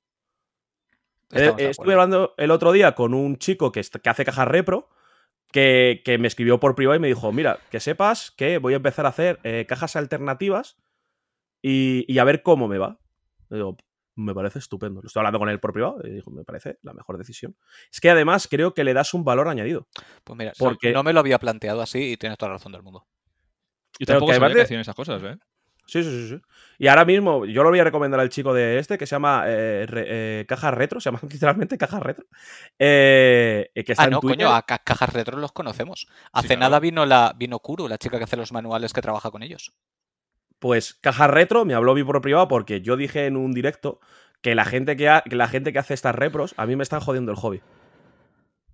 [1.33, 4.89] Eh, eh, estuve hablando el otro día con un chico que, hace cajas repro,
[5.51, 8.77] que, que me escribió por privado y me dijo, mira, que sepas que voy a
[8.77, 10.77] empezar a hacer eh, cajas alternativas
[11.61, 12.99] y, y a ver cómo me va.
[13.51, 13.77] Digo,
[14.17, 15.01] me parece estupendo.
[15.01, 17.55] Lo estoy hablando con él por privado y dijo, me parece la mejor decisión.
[17.91, 19.87] Es que además creo que le das un valor añadido.
[20.23, 22.83] Pues mira, porque- no me lo había planteado así y tienes toda la razón del
[22.83, 23.07] mundo.
[23.99, 25.37] Yo tampoco que sabía además que hacían esas cosas, ¿eh?
[25.89, 26.41] Sí, sí, sí, sí.
[26.79, 29.45] Y ahora mismo yo lo voy a recomendar al chico de este que se llama
[29.47, 30.05] eh, re-
[30.41, 32.25] eh, Caja Retro, se llama literalmente Caja Retro.
[32.77, 34.45] eh, que está Ah, en no, Twitter.
[34.45, 36.07] coño, a ca- cajas retro los conocemos.
[36.33, 36.59] Hace claro.
[36.61, 39.73] nada vino la vino Kuro, la chica que hace los manuales que trabaja con ellos.
[40.59, 43.99] Pues Caja Retro me habló a mí por privado porque yo dije en un directo
[44.41, 46.83] que la gente que, ha- que la gente que hace estas repros a mí me
[46.83, 47.61] están jodiendo el hobby.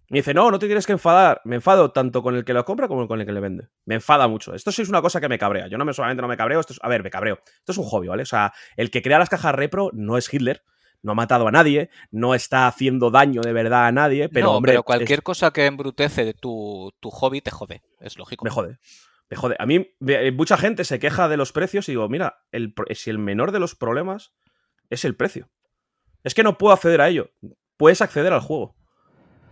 [0.09, 1.41] Me dice, no, no te tienes que enfadar.
[1.43, 3.69] Me enfado tanto con el que lo compra como con el que le vende.
[3.85, 4.53] Me enfada mucho.
[4.53, 5.67] Esto sí es una cosa que me cabrea.
[5.67, 7.39] Yo no me solamente no me cabreo, esto es, a ver, me cabreo.
[7.59, 8.23] Esto es un hobby, ¿vale?
[8.23, 10.61] O sea, el que crea las cajas repro no es Hitler,
[11.01, 14.57] no ha matado a nadie, no está haciendo daño de verdad a nadie, pero no,
[14.57, 18.45] hombre, pero es- cualquier cosa que embrutece tu, tu hobby te jode, es lógico.
[18.45, 18.77] me jode.
[19.59, 23.09] A mí, ve- mucha gente se queja de los precios y digo, mira, el, si
[23.09, 24.33] el menor de los problemas
[24.89, 25.49] es el precio.
[26.23, 27.31] Es que no puedo acceder a ello.
[27.77, 28.75] Puedes acceder al juego.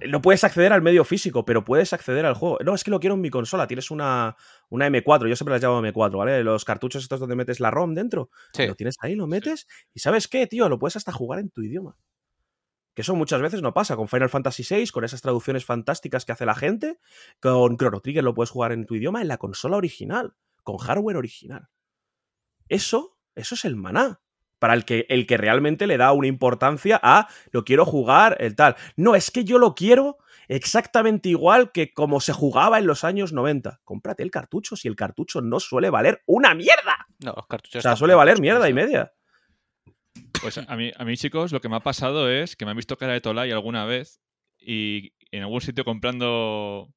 [0.08, 2.58] No puedes acceder al medio físico, pero puedes acceder al juego.
[2.66, 3.68] No, es que lo quiero en mi consola.
[3.68, 4.36] Tienes una,
[4.70, 6.44] una M4, yo siempre las llamo M4, ¿vale?
[6.44, 8.32] Los cartuchos estos donde metes la ROM dentro.
[8.54, 8.66] Sí.
[8.66, 9.68] Lo tienes ahí, lo metes.
[9.94, 10.70] Y ¿sabes qué, tío?
[10.70, 11.96] Lo puedes hasta jugar en tu idioma.
[13.02, 13.96] Que eso muchas veces no pasa.
[13.96, 17.00] Con Final Fantasy VI, con esas traducciones fantásticas que hace la gente,
[17.40, 21.18] con Chrono Trigger lo puedes jugar en tu idioma en la consola original, con hardware
[21.18, 21.70] original.
[22.70, 24.22] Eso, eso es el maná.
[24.60, 28.56] Para el que, el que realmente le da una importancia a lo quiero jugar, el
[28.56, 28.76] tal.
[28.96, 33.34] No, es que yo lo quiero exactamente igual que como se jugaba en los años
[33.34, 33.82] 90.
[33.84, 37.08] Cómprate el cartucho si el cartucho no suele valer una mierda.
[37.18, 37.80] No, los cartuchos.
[37.80, 39.12] O sea, suele valer mierda y media.
[40.42, 42.78] Pues a mí, a mí, chicos, lo que me ha pasado es que me han
[42.78, 44.22] visto cara de Tolai alguna vez
[44.60, 46.94] y en algún sitio comprando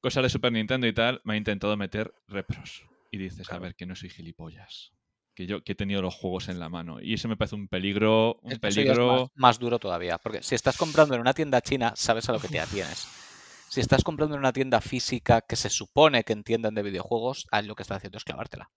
[0.00, 2.84] cosas de Super Nintendo y tal, me ha intentado meter repros.
[3.10, 4.92] Y dices, a ver, que no soy gilipollas.
[5.34, 7.00] Que yo que he tenido los juegos en la mano.
[7.00, 9.12] Y eso me parece un peligro, un eso es peligro.
[9.12, 10.18] más, más duro todavía.
[10.18, 13.08] Porque si estás comprando en una tienda china, sabes a lo que te atienes.
[13.68, 17.66] Si estás comprando en una tienda física que se supone que entienden de videojuegos, ahí
[17.66, 18.70] lo que están haciendo es clavártela.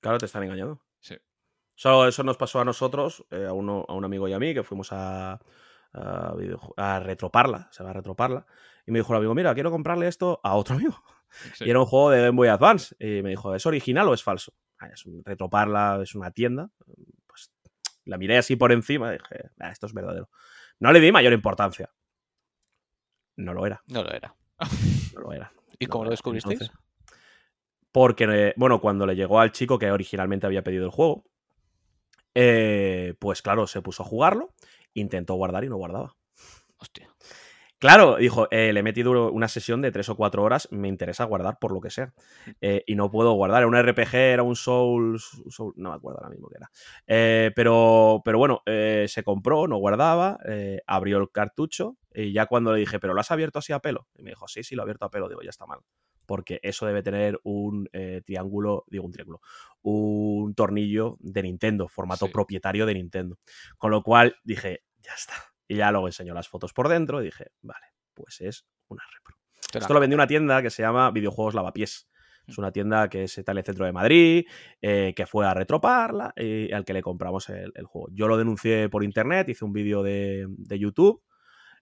[0.00, 0.82] Claro, te están engañando.
[1.00, 1.16] Sí.
[1.76, 4.54] Eso, eso nos pasó a nosotros, eh, a, uno, a un amigo y a mí,
[4.54, 5.40] que fuimos a,
[5.92, 8.46] a, retroparla, se va a retroparla.
[8.86, 11.02] Y me dijo el amigo, mira, quiero comprarle esto a otro amigo.
[11.54, 11.64] sí.
[11.66, 12.94] Y era un juego de Game Boy Advance.
[12.98, 14.54] Y me dijo, ¿es original o es falso?
[14.78, 16.70] Ah, es un, retroparla, es una tienda.
[17.26, 17.50] Pues
[18.04, 20.28] la miré así por encima y dije, "Ah, esto es verdadero.
[20.78, 21.90] No le di mayor importancia.
[23.36, 24.34] No lo era, No lo era.
[25.14, 25.52] no lo era.
[25.78, 26.70] ¿Y No cómo lo descubristeis?
[27.92, 31.24] Porque, bueno, cuando le llegó al chico que originalmente había pedido el juego,
[32.36, 34.54] eh, pues claro, se puso a jugarlo,
[34.94, 36.16] intentó guardar y no guardaba.
[36.78, 37.08] Hostia.
[37.78, 41.24] Claro, dijo, eh, le he metido una sesión de tres o cuatro horas, me interesa
[41.24, 42.14] guardar por lo que sea.
[42.62, 43.58] Eh, y no puedo guardar.
[43.60, 46.70] Era un RPG, era un Souls, Soul- no me acuerdo ahora mismo qué era.
[47.06, 50.38] Eh, pero, pero bueno, se compró, no guardaba,
[50.86, 54.06] abrió el cartucho y ya cuando le dije, ¿pero lo has abierto así a pelo?
[54.16, 55.28] Y me dijo, sí, sí, lo he abierto a pelo.
[55.28, 55.80] Digo, ya está mal.
[56.26, 59.40] Porque eso debe tener un eh, triángulo, digo un triángulo,
[59.82, 62.32] un tornillo de Nintendo, formato Sí.
[62.32, 63.38] propietario de Nintendo.
[63.78, 65.34] Con lo cual dije, ya está.
[65.68, 69.36] Y ya luego enseñó las fotos por dentro y dije, vale, pues es una repro.
[69.74, 72.08] Esto lo vendí en una tienda que se llama Videojuegos Lavapiés.
[72.46, 74.46] Es una tienda que está en el centro de Madrid,
[74.80, 78.06] eh, que fue a retroparla y al que le compramos el, el juego.
[78.12, 81.24] Yo lo denuncié por internet, hice un vídeo de, de YouTube,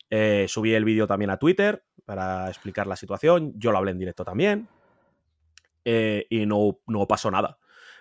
[0.08, 3.98] eh, subí el vídeo también a Twitter para explicar la situación, yo lo hablé en
[3.98, 4.68] directo también
[5.84, 7.58] eh, y no, no pasó nada.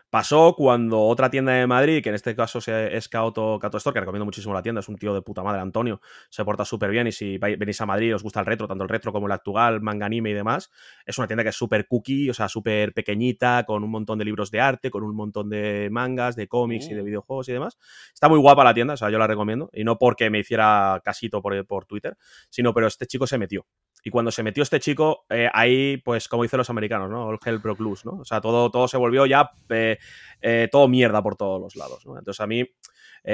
[0.10, 4.00] Pasó cuando otra tienda de Madrid, que en este caso es Caoto, Caoto Store, que
[4.00, 7.08] recomiendo muchísimo la tienda, es un tío de puta madre, Antonio, se porta súper bien
[7.08, 9.32] y si venís a Madrid y os gusta el retro, tanto el retro como el
[9.32, 10.70] actual, manga anime y demás,
[11.04, 14.26] es una tienda que es súper cookie, o sea, súper pequeñita, con un montón de
[14.26, 17.06] libros de arte, con un montón de mangas, de cómics y de Uh.
[17.06, 17.80] videojuegos y demás.
[18.14, 19.72] Está muy guapa la tienda, o sea, yo la recomiendo.
[19.74, 22.18] Y no porque me hiciera casito por, por Twitter,
[22.52, 23.66] sino pero este chico se metió.
[24.06, 27.26] Y cuando se metió este chico, eh, ahí, pues, como dicen los americanos, ¿no?
[27.26, 28.18] All hell broke loose, ¿no?
[28.20, 29.98] O sea, todo, todo se volvió ya eh,
[30.42, 32.18] eh, todo mierda por todos los lados, ¿no?
[32.20, 32.66] Entonces a mí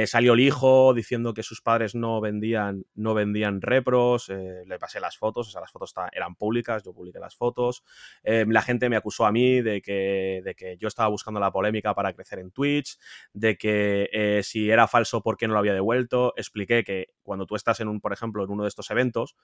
[0.05, 5.17] salió el hijo diciendo que sus padres no vendían, no vendían repros, le pasé las
[5.17, 7.83] fotos, o sea, las fotos eran públicas, yo publiqué las fotos.
[8.23, 11.95] La gente me acusó a mí de que, de que yo estaba buscando la polémica
[11.95, 12.99] para crecer en Twitch,
[13.33, 16.35] de que si era falso, ¿por qué no lo había devuelto?
[16.37, 19.35] Expliqué que cuando tú estás en un, por ejemplo, en uno de estos eventos,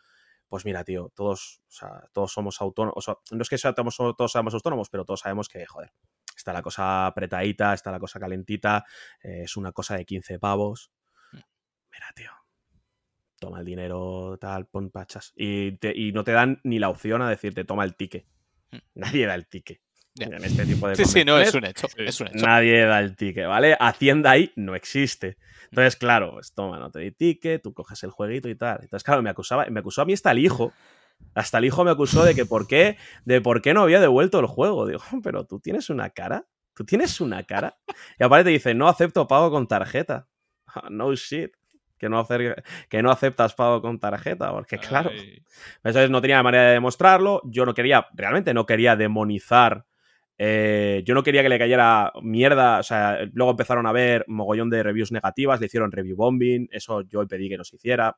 [0.47, 3.95] pues mira, tío, todos, o sea, todos somos autónomos, o sea, no es que seamos-
[3.97, 5.91] todos seamos autónomos, pero todos sabemos que, joder,
[6.35, 8.85] está la cosa apretadita, está la cosa calentita,
[9.23, 10.91] eh, es una cosa de 15 pavos.
[11.91, 12.31] Mira, tío,
[13.39, 15.33] toma el dinero, tal, pon pachas.
[15.35, 18.27] Y, te- y no te dan ni la opción a decirte, toma el ticket.
[18.71, 18.77] Mm.
[18.95, 19.81] Nadie da el ticket.
[20.17, 21.87] En este tipo de Sí, sí, no, es un hecho.
[21.87, 22.03] Sí.
[22.05, 22.45] Es un hecho.
[22.45, 23.75] Nadie da el ticket, ¿vale?
[23.79, 25.37] Hacienda ahí no existe.
[25.65, 28.79] Entonces, claro, pues toma, no te di ticket, tú coges el jueguito y tal.
[28.81, 30.71] Entonces, claro, me acusaba, me acusó a mí hasta el hijo.
[31.33, 34.39] Hasta el hijo me acusó de que por qué, de por qué no había devuelto
[34.39, 34.85] el juego.
[34.85, 36.45] Digo, pero tú tienes una cara.
[36.73, 37.77] Tú tienes una cara.
[38.19, 40.27] Y aparte te dice, no acepto pago con tarjeta.
[40.67, 41.51] Ah, No shit.
[41.97, 44.51] Que no, hacer, que no aceptas pago con tarjeta.
[44.51, 45.41] Porque, claro, Ay,
[45.77, 47.41] entonces no tenía manera de demostrarlo.
[47.45, 49.85] Yo no quería, realmente no quería demonizar.
[50.37, 52.79] Eh, yo no quería que le cayera mierda.
[52.79, 56.67] O sea, luego empezaron a ver mogollón de reviews negativas, le hicieron review bombing.
[56.71, 58.17] Eso yo pedí que no se hiciera.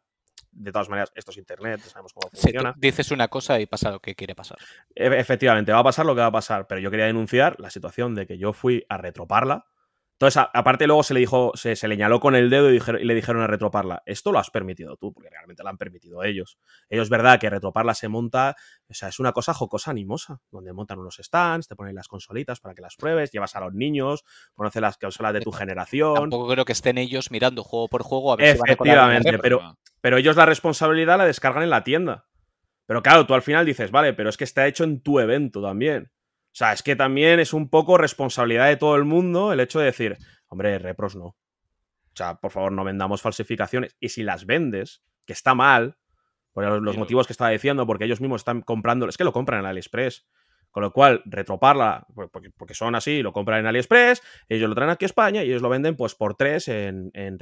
[0.52, 2.74] De todas maneras, esto es internet, sabemos cómo Sí, funciona.
[2.78, 4.58] dices una cosa y pasa lo que quiere pasar.
[4.96, 7.70] E- Efectivamente, va a pasar lo que va a pasar, pero yo quería denunciar la
[7.70, 9.66] situación de que yo fui a retroparla
[10.20, 13.14] Entonces, aparte luego se le dijo, se, se le señaló con el dedo y, le
[13.14, 16.58] dijeron a Retroparla, esto lo has permitido tú, porque realmente lo han permitido ellos.
[16.90, 18.56] Ellos, es verdad que Retroparla se monta,
[18.90, 22.60] o sea, es una cosa jocosa animosa, donde montan unos stands, te ponen las consolitas
[22.60, 24.24] para que las pruebes, llevas a los niños,
[24.56, 26.16] conoces las consolas de tu generación.
[26.16, 29.42] Tampoco creo que estén ellos mirando juego por juego a ver Efectivamente, si van a
[29.44, 32.26] pero, pero ellos la responsabilidad la descargan en la tienda.
[32.88, 35.62] Pero claro, tú al final dices, vale, pero es que está hecho en tu evento
[35.62, 36.10] también.
[36.58, 39.78] O sea, es que también es un poco responsabilidad de todo el mundo el hecho
[39.78, 40.18] de decir,
[40.48, 41.26] hombre, repros no.
[41.26, 41.36] O
[42.16, 43.96] sea, por favor, no vendamos falsificaciones.
[44.00, 46.00] Y si las vendes, que está mal,
[46.54, 49.60] por los motivos que estaba diciendo, porque ellos mismos están comprando, es que lo compran
[49.60, 50.26] en AliExpress.
[50.72, 55.06] Con lo cual, retroparla, porque, son así, lo compran en AliExpress, ellos lo traen aquí
[55.06, 57.38] a España y ellos lo venden pues por tres en, en,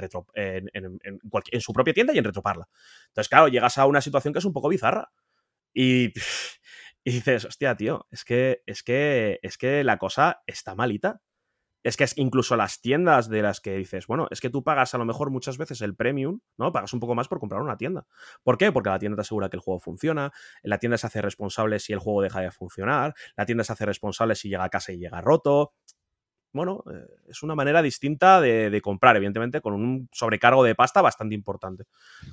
[0.74, 2.68] en, su propia tienda y en retroparla.
[3.08, 5.10] Entonces, claro, llegas a una situación que es un poco bizarra.
[5.74, 6.12] Y
[7.06, 11.22] y dices, hostia, tío, es que, es que, es que la cosa está malita.
[11.84, 14.96] Es que es incluso las tiendas de las que dices, bueno, es que tú pagas
[14.96, 16.72] a lo mejor muchas veces el premium, ¿no?
[16.74, 18.08] Pagas un poco más por comprar una tienda.
[18.42, 18.72] ¿Por qué?
[18.72, 20.32] Porque la tienda te asegura que el juego funciona,
[20.64, 23.86] la tienda se hace responsable si el juego deja de funcionar, la tienda se hace
[23.86, 25.76] responsable si llega a casa y llega roto.
[26.56, 31.36] Bueno, eh, es una manera distinta de, comprar, evidentemente, con un sobrecargo de pasta bastante
[31.36, 31.84] importante.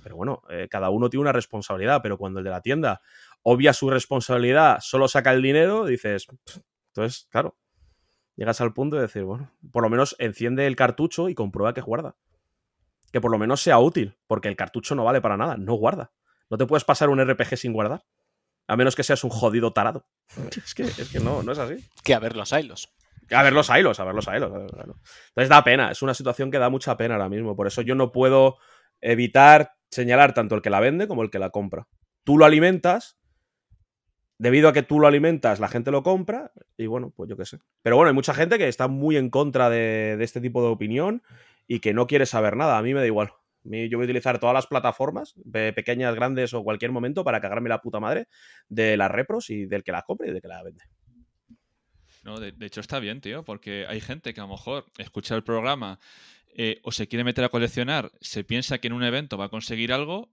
[0.04, 3.00] Pero bueno, eh, cada uno tiene una responsabilidad, pero cuando el de la tienda
[3.42, 6.28] obvia su responsabilidad, solo saca el dinero, dices,
[6.90, 7.56] entonces, claro,
[8.36, 11.80] llegas al punto de decir, bueno, por lo menos enciende el cartucho y comprueba que
[11.80, 12.14] guarda.
[13.10, 16.12] Que por lo menos sea útil, porque el cartucho no vale para nada, no guarda.
[16.48, 18.04] No te puedes pasar un RPG sin guardar.
[18.68, 20.06] A menos que seas un jodido tarado.
[20.64, 21.84] es, que, es que no, no es así.
[22.04, 22.94] Que a ver los hilos.
[23.32, 24.52] A ver los hilos, a ver los hilos.
[24.52, 27.56] Entonces da pena, es una situación que da mucha pena ahora mismo.
[27.56, 28.58] Por eso yo no puedo
[29.00, 31.88] evitar señalar tanto el que la vende como el que la compra.
[32.24, 33.18] Tú lo alimentas
[34.42, 37.44] debido a que tú lo alimentas, la gente lo compra y bueno, pues yo qué
[37.44, 37.58] sé.
[37.82, 41.22] Pero bueno, hay mucha gente que está muy en contra de, este tipo de opinión
[41.68, 42.76] y que no quiere saber nada.
[42.76, 43.32] A mí me da igual.
[43.62, 45.36] yo voy a utilizar todas las plataformas,
[45.76, 48.26] pequeñas, grandes o cualquier momento, para cagarme la puta madre
[48.68, 50.82] de las repros y del que las compre y del que la vende.
[52.22, 55.42] No, de, hecho está bien, tío, porque hay gente que a lo mejor escucha el
[55.42, 55.98] programa
[56.54, 59.48] eh, o se quiere meter a coleccionar, se piensa que en un evento va a
[59.48, 60.28] conseguir algo,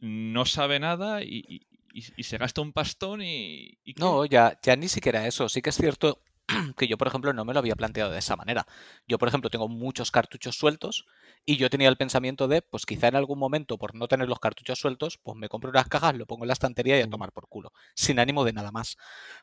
[0.00, 3.78] no sabe nada y, y, se gasta un pastón y...
[3.96, 5.48] no, ya, ya ni siquiera eso.
[5.48, 6.22] Sí que es cierto
[6.76, 8.66] que yo, por ejemplo, no me lo había planteado de esa manera.
[9.06, 11.06] Yo, por ejemplo, tengo muchos cartuchos sueltos
[11.46, 14.38] y yo tenía el pensamiento de, pues quizá en algún momento, por no tener los
[14.38, 17.32] cartuchos sueltos, pues me compro unas cajas, lo pongo en la estantería y a tomar
[17.32, 18.96] por culo, sin ánimo de nada más.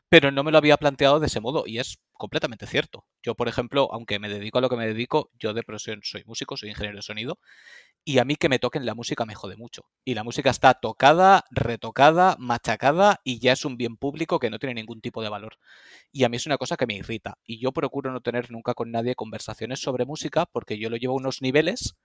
[0.08, 3.04] Pero no me lo había planteado de ese modo y es completamente cierto.
[3.22, 6.24] Yo, por ejemplo, aunque me dedico a lo que me dedico, yo de profesión soy
[6.26, 7.38] músico, soy ingeniero de sonido
[8.08, 9.84] y a mí que me toquen la música me jode mucho.
[10.02, 14.58] Y la música está tocada, retocada, machacada y ya es un bien público que no
[14.58, 15.58] tiene ningún tipo de valor.
[16.10, 17.36] Y a mí es una cosa que me irrita.
[17.44, 21.12] Y yo procuro no tener nunca con nadie conversaciones sobre música porque yo lo llevo
[21.12, 21.96] a unos niveles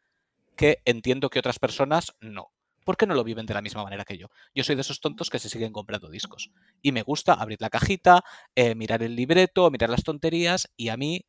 [0.57, 2.51] que entiendo que otras personas no.
[2.83, 4.27] Porque no lo viven de la misma manera que yo.
[4.53, 6.51] Yo soy de esos tontos que se siguen comprando discos.
[6.81, 8.25] Y me gusta abrir la cajita,
[8.55, 10.69] eh, mirar el libreto, mirar las tonterías.
[10.75, 11.25] Y a mí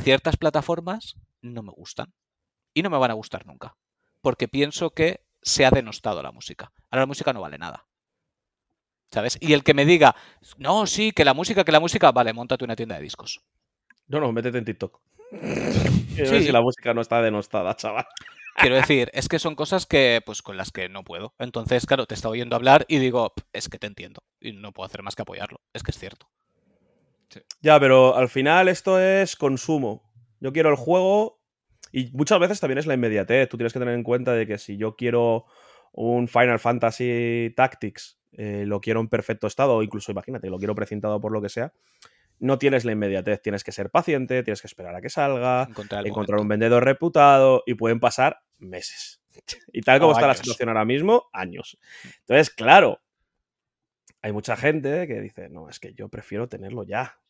[0.00, 2.14] ciertas plataformas no me gustan.
[2.72, 3.74] Y no me van a gustar nunca
[4.26, 6.72] porque pienso que se ha denostado la música.
[6.90, 7.86] Ahora la música no vale nada.
[9.12, 9.38] ¿Sabes?
[9.40, 10.16] Y el que me diga,
[10.58, 13.40] no, sí, que la música, que la música, vale, montate una tienda de discos.
[14.08, 15.00] No, no, métete en TikTok.
[16.16, 16.42] sí.
[16.42, 18.04] si la música no está denostada, chaval.
[18.56, 21.36] Quiero decir, es que son cosas que, pues, con las que no puedo.
[21.38, 24.24] Entonces, claro, te está oyendo hablar y digo, es que te entiendo.
[24.40, 25.60] Y no puedo hacer más que apoyarlo.
[25.72, 26.28] Es que es cierto.
[27.60, 30.02] Ya, pero al final esto es consumo.
[30.40, 31.35] Yo quiero el juego
[31.96, 33.48] y muchas veces también es la inmediatez.
[33.48, 35.46] Tú tienes que tener en cuenta de que si yo quiero
[35.92, 40.74] un Final Fantasy Tactics, eh, lo quiero en perfecto estado, o incluso imagínate, lo quiero
[40.74, 41.72] precintado por lo que sea,
[42.38, 43.40] no tienes la inmediatez.
[43.40, 45.70] Tienes que ser paciente, tienes que esperar a que salga,
[46.04, 49.22] encontrar, un vendedor reputado y pueden pasar meses.
[49.72, 51.78] Y tal como está la situación ahora mismo, años.
[52.20, 53.00] Entonces, claro,
[54.20, 57.20] hay mucha gente que dice, no, es que yo prefiero tenerlo ya.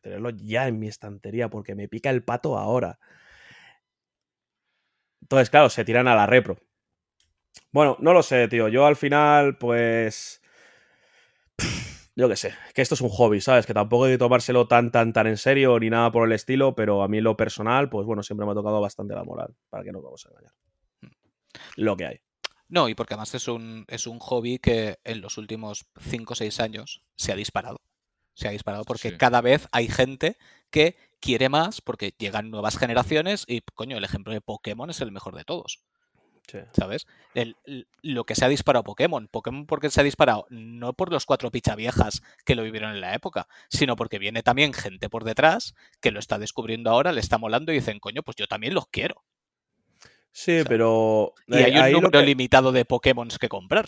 [0.00, 2.98] Tenerlo ya en mi estantería porque me pica el pato ahora.
[5.26, 6.56] Entonces, claro, se tiran a la repro.
[7.72, 8.68] Bueno, no lo sé, tío.
[8.68, 10.40] Yo al final, pues.
[12.14, 13.66] Yo qué sé, que esto es un hobby, ¿sabes?
[13.66, 16.76] Que tampoco hay que tomárselo tan, tan, tan en serio ni nada por el estilo,
[16.76, 19.82] pero a mí lo personal, pues bueno, siempre me ha tocado bastante la moral, para
[19.82, 20.52] que no vamos a engañar.
[21.74, 22.20] Lo que hay.
[22.68, 26.36] No, y porque además es un, es un hobby que en los últimos 5 o
[26.36, 27.80] 6 años se ha disparado.
[28.32, 30.38] Se ha disparado porque cada vez hay gente
[30.70, 30.96] que
[31.26, 35.34] quiere más porque llegan nuevas generaciones y, coño, el ejemplo de Pokémon es el mejor
[35.34, 35.80] de todos.
[36.48, 36.58] Sí.
[36.72, 37.08] ¿Sabes?
[37.34, 37.56] El-
[38.02, 39.26] lo que se ha disparado Pokémon.
[39.26, 43.14] Pokémon porque se ha disparado no por los cuatro pichaviejas que lo vivieron en la
[43.14, 47.36] época, sino porque viene también gente por detrás que lo está descubriendo ahora, le está
[47.38, 49.24] molando y dicen, coño, pues yo también los quiero.
[50.30, 51.34] Sí, sea, pero.
[51.48, 53.86] Y eh, hay un ahí lo número que- limitado de Pokémon que comprar,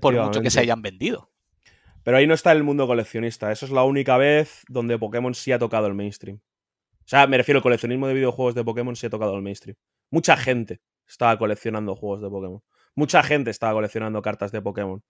[0.00, 1.30] por mucho que se hayan vendido.
[2.02, 3.52] Pero ahí no está el mundo coleccionista.
[3.52, 6.38] Eso es la única vez donde Pokémon sí ha tocado el mainstream.
[6.38, 9.76] O sea, me refiero al coleccionismo de videojuegos de Pokémon sí ha tocado el mainstream.
[10.10, 12.62] Mucha gente estaba coleccionando juegos de Pokémon.
[12.94, 15.02] Mucha gente estaba coleccionando cartas de Pokémon.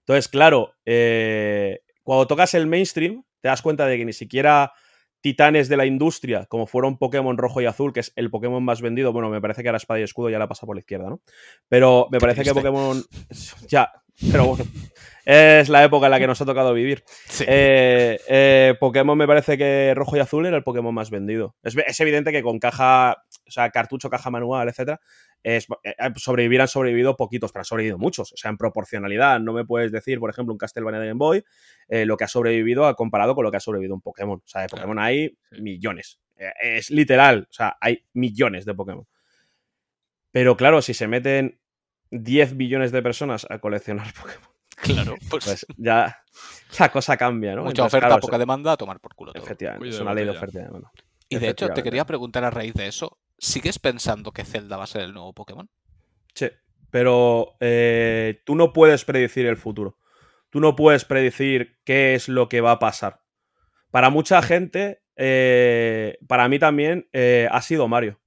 [0.00, 4.72] Entonces, claro, eh, cuando tocas el mainstream, te das cuenta de que ni siquiera
[5.20, 8.80] titanes de la industria, como fueron Pokémon rojo y azul, que es el Pokémon más
[8.80, 11.08] vendido, bueno, me parece que ahora Espada y Escudo ya la pasa por la izquierda,
[11.08, 11.20] ¿no?
[11.68, 12.52] Pero me parece que.
[12.52, 13.02] Pokémon...
[13.68, 13.90] Ya,
[14.30, 14.64] pero bueno,
[15.24, 17.02] es la época en la que nos ha tocado vivir.
[17.28, 17.44] Sí.
[17.46, 21.56] Eh, eh, Pokémon me parece que rojo y azul era el Pokémon más vendido.
[21.62, 23.16] Es, es evidente que con caja,
[23.46, 25.00] o sea, cartucho, caja manual, etcétera,
[25.42, 28.32] es, eh, sobrevivir han sobrevivido poquitos, pero han sobrevivido muchos.
[28.32, 31.44] O sea, en proporcionalidad, no me puedes decir, por ejemplo, un Castlevania de Game Boy,
[31.88, 34.38] eh, lo que ha sobrevivido a comparado con lo que ha sobrevivido un Pokémon.
[34.38, 34.82] O sea, de Claro.
[34.82, 36.20] Pokémon hay millones.
[36.60, 39.06] Es literal, o sea, hay millones de Pokémon.
[40.32, 41.60] Pero claro, si se meten
[42.10, 46.22] 10 billones de personas a coleccionar Pokémon, Claro, pues, pues ya
[46.78, 47.62] la cosa cambia, ¿no?
[47.62, 49.42] mucha Entonces, oferta, claro, poca demanda, a tomar por culo todo.
[49.42, 50.92] Efectivamente, es de una ley de oferta y demanda.
[51.28, 54.84] Y de hecho, te quería preguntar a raíz de eso, ¿sigues pensando que Zelda va
[54.84, 55.68] a ser el nuevo Pokémon?
[56.34, 56.48] Sí,
[56.90, 59.98] pero eh, tú no puedes predecir el futuro.
[60.50, 63.22] Tú no puedes predecir qué es lo que va a pasar.
[63.90, 68.20] Para mucha gente, eh, para mí también, eh, ha sido Mario.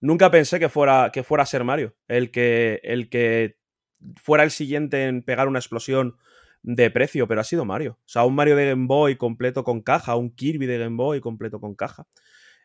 [0.00, 1.96] Nunca pensé que fuera, que fuera a ser Mario.
[2.08, 3.58] El que, el que
[4.16, 6.16] fuera el siguiente en pegar una explosión
[6.62, 7.98] de precio, pero ha sido Mario.
[8.00, 11.20] O sea, un Mario de Game Boy completo con caja, un Kirby de Game Boy
[11.20, 12.06] completo con caja.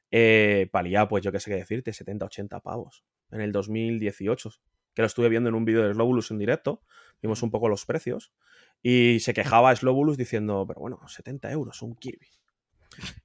[0.10, 3.06] Eh, pues yo qué sé qué decirte, 70, 80 pavos.
[3.32, 4.50] En el 2018.
[4.94, 6.82] Que lo estuve viendo en un vídeo de Slowbulus en directo.
[7.22, 8.34] Vimos un poco los precios.
[8.82, 12.28] Y se quejaba Slowbulus diciendo, pero bueno, 70 euros, un Kirby.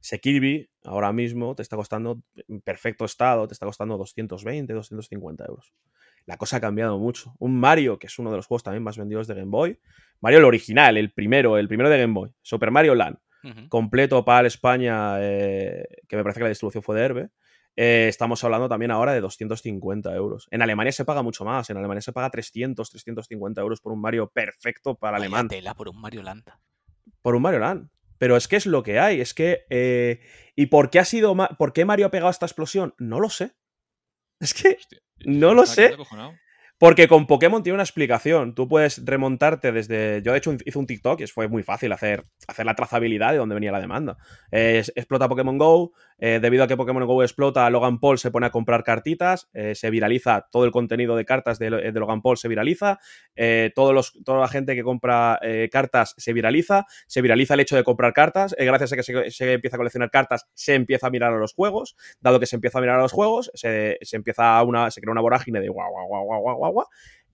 [0.00, 5.44] Ese Kirby ahora mismo te está costando, en perfecto estado, te está costando 220, 250
[5.44, 5.74] euros.
[6.24, 7.34] La cosa ha cambiado mucho.
[7.38, 9.78] Un Mario, que es uno de los juegos también más vendidos de Game Boy.
[10.20, 12.30] Mario el original, el primero, el primero de Game Boy.
[12.42, 13.18] Super Mario Land
[13.68, 17.30] completo para España, eh, que me parece que la distribución fue de Herbe,
[17.76, 20.48] eh, estamos hablando también ahora de 250 euros.
[20.50, 24.00] En Alemania se paga mucho más, en Alemania se paga 300, 350 euros por un
[24.00, 26.44] Mario perfecto para Vaya alemán, tela por un Mario Land.
[27.20, 27.88] por un Mario Land.
[28.18, 29.64] Pero es que es lo que hay, es que...
[29.70, 30.20] eh,
[30.54, 31.34] ¿Y por qué ha sido...
[31.34, 32.94] Ma- ¿Por qué Mario ha pegado esta explosión?
[32.98, 33.52] No lo sé.
[34.40, 34.76] Es que...
[34.78, 35.96] Hostia, No lo sé.
[36.78, 38.54] Porque con Pokémon tiene una explicación.
[38.54, 40.20] Tú puedes remontarte desde.
[40.22, 43.38] Yo, de hecho, hice un TikTok y fue muy fácil hacer, hacer la trazabilidad de
[43.38, 44.18] dónde venía la demanda.
[44.52, 45.94] Eh, explota Pokémon Go.
[46.18, 49.48] Eh, debido a que Pokémon Go explota, Logan Paul se pone a comprar cartitas.
[49.52, 52.98] eh, se viraliza todo el contenido de cartas de, de Logan Paul, se viraliza.
[53.34, 56.86] eh, todos los, toda la gente que compra eh, cartas se viraliza.
[57.06, 58.54] Se viraliza el hecho de comprar cartas.
[58.58, 61.52] eh, gracias a que se, empieza a coleccionar cartas, se empieza a mirar a los
[61.54, 61.96] juegos.
[62.20, 64.90] Dado que se empieza a mirar a los juegos, se, se empieza una.
[64.90, 66.86] se crea una vorágine de guau, guau, guau, guau, guau, guau,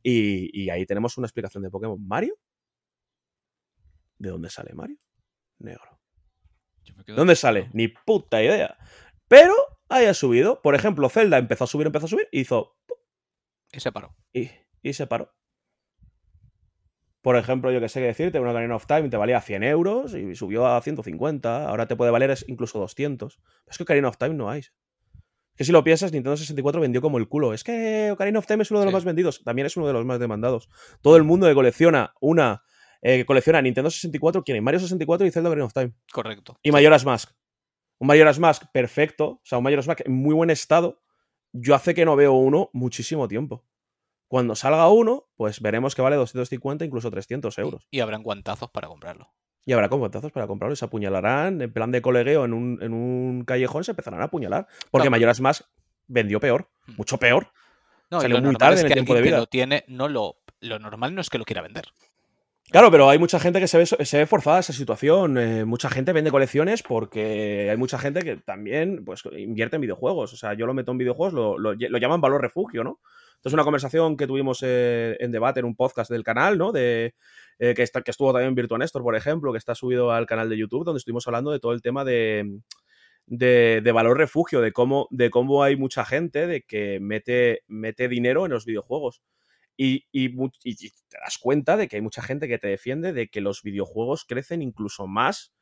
[0.02, 1.98] y, y ahí tenemos una explicación de Pokémon.
[2.06, 2.36] ¿Mario?
[4.18, 4.96] ¿De dónde sale Mario?
[5.58, 6.01] Negro.
[7.06, 7.68] ¿Dónde sale?
[7.72, 8.76] Ni puta idea.
[9.28, 9.54] Pero
[9.88, 10.60] ahí ha subido.
[10.62, 12.76] Por ejemplo, Zelda empezó a subir, empezó a subir y hizo.
[13.72, 14.14] Y se paró.
[14.32, 14.50] Y,
[14.82, 15.32] y se paró.
[17.22, 20.14] Por ejemplo, yo que sé qué decirte, una Ocarina of Time te valía 100 euros
[20.14, 21.68] y subió a 150.
[21.68, 23.36] Ahora te puede valer incluso 200.
[23.36, 24.60] Pero es que Ocarina of Time no hay.
[24.60, 24.68] Es
[25.56, 27.54] que si lo piensas, Nintendo 64 vendió como el culo.
[27.54, 28.96] Es que Ocarina of Time es uno de los Sí.
[28.96, 29.42] más vendidos.
[29.44, 30.68] También es uno de los más demandados.
[31.00, 32.62] Todo el mundo que colecciona una.
[33.02, 35.92] Eh, que colecciona Nintendo 64 quiere Mario 64 y Zelda Ocarina of Time.
[36.12, 36.58] Correcto.
[36.62, 37.30] Y Majora's Mask.
[37.98, 39.26] Un Majora's Mask perfecto.
[39.28, 41.02] O sea, un Majora's Mask en muy buen estado.
[41.52, 43.64] Yo hace que no veo uno muchísimo tiempo.
[44.28, 47.86] Cuando salga uno, pues veremos que vale 250, incluso 300 euros.
[47.90, 49.28] Y habrán guantazos para comprarlo.
[49.66, 52.92] Y habrá comentazos para comprarlo y se apuñalarán en plan de colegueo en un, en
[52.94, 54.66] un callejón, se empezarán a apuñalar.
[54.90, 55.10] Porque Claro.
[55.10, 55.66] Majora's Mask
[56.08, 56.94] vendió peor, Hmm.
[56.96, 57.48] mucho peor.
[58.10, 59.34] No, y Salió lo muy normal tarde es en el que tiempo de alguien que
[59.36, 59.40] vida.
[59.40, 61.84] lo tiene, no lo, lo normal no es que lo quiera vender.
[62.72, 65.36] Claro, pero hay mucha gente que se ve, se ve forzada a esa situación.
[65.36, 70.32] eh, mucha gente vende colecciones porque hay mucha gente que también pues, invierte en videojuegos.
[70.32, 72.98] O sea, yo lo meto en videojuegos, lo, lo- llaman valor refugio, ¿no?
[73.36, 76.72] Esto es una conversación que tuvimos eh, en debate en un podcast del canal, ¿no?
[76.72, 77.14] De,
[77.58, 80.48] eh, que, está- que estuvo también Virtua Néstor, por ejemplo, que está subido al canal
[80.48, 82.58] de YouTube, donde estuvimos hablando de todo el tema de,
[83.26, 88.08] de, de valor refugio, de cómo, de cómo hay mucha gente de que mete, mete
[88.08, 89.22] dinero en los videojuegos.
[89.84, 90.06] Y,
[91.08, 94.24] te das cuenta de que hay mucha gente que te defiende de que los videojuegos
[94.24, 95.52] crecen incluso más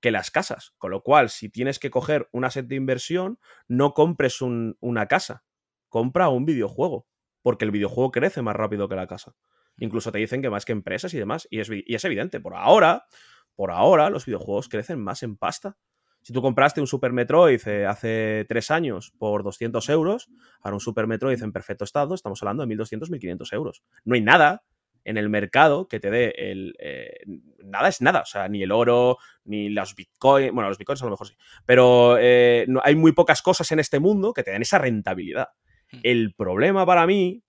[0.00, 0.72] que las casas.
[0.78, 3.38] Con lo cual, si tienes que coger una set de inversión,
[3.68, 5.44] no compres un- una casa,
[5.88, 7.06] compra un videojuego.
[7.42, 9.34] porque el videojuego crece más rápido que la casa.
[9.78, 11.48] Incluso te dicen que más que empresas y demás.
[11.50, 13.06] Y es, y es evidente, por ahora,
[13.54, 15.78] por ahora, los videojuegos crecen más en pasta.
[16.22, 20.28] Si tú compraste un Super Metroid eh, hace tres años por 200 euros,
[20.60, 23.82] ahora un Super Metroid en perfecto estado, estamos hablando de 1.200, 1.500 euros.
[24.04, 24.62] No hay nada
[25.04, 26.74] en el mercado que te dé el...
[26.78, 27.24] eh,
[27.64, 31.06] nada es nada, o sea, ni el oro, ni los bitcoins, bueno, los bitcoins a
[31.06, 34.50] lo mejor sí, pero eh, no, hay muy pocas cosas en este mundo que te
[34.50, 35.48] den esa rentabilidad.
[35.90, 36.00] Hmm.
[36.02, 37.42] El problema para mí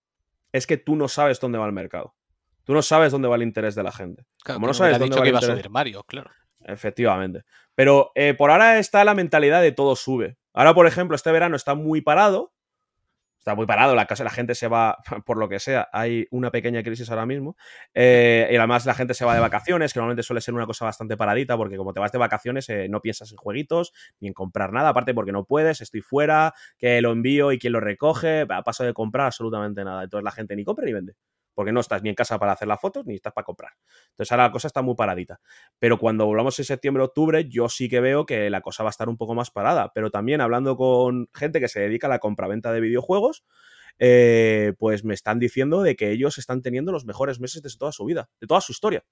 [0.51, 2.15] es que tú no sabes dónde va el mercado.
[2.63, 4.25] Tú no sabes dónde va el interés de la gente.
[4.43, 6.31] Claro, Como no sabes dónde dicho va que el iba a subir Mario, claro.
[6.65, 7.43] Efectivamente.
[7.75, 10.37] Pero eh, por ahora está la mentalidad de todo sube.
[10.53, 12.53] Ahora, por ejemplo, este verano está muy parado.
[13.39, 16.51] Está muy parado, la casa, la gente se va, por lo que sea, hay una
[16.51, 17.57] pequeña crisis ahora mismo.
[17.95, 20.85] Eh, y además la gente se va de vacaciones, que normalmente suele ser una cosa
[20.85, 24.35] bastante paradita, porque como te vas de vacaciones eh, no piensas en jueguitos ni en
[24.35, 28.45] comprar nada, aparte porque no puedes, estoy fuera, que lo envío y quién lo recoge,
[28.45, 30.03] paso de comprar absolutamente nada.
[30.03, 31.15] Entonces la gente ni compra ni vende,
[31.53, 33.71] porque no estás ni en casa para hacer las fotos ni estás para comprar.
[34.11, 35.39] Entonces ahora la cosa está muy paradita.
[35.79, 38.91] Pero cuando volvamos en septiembre, octubre, yo sí que veo que la cosa va a
[38.91, 39.91] estar un poco más parada.
[39.93, 43.43] Pero también hablando con gente que se dedica a la compraventa de videojuegos,
[43.99, 47.91] eh, pues me están diciendo de que ellos están teniendo los mejores meses de toda
[47.91, 49.05] su vida, de toda su historia.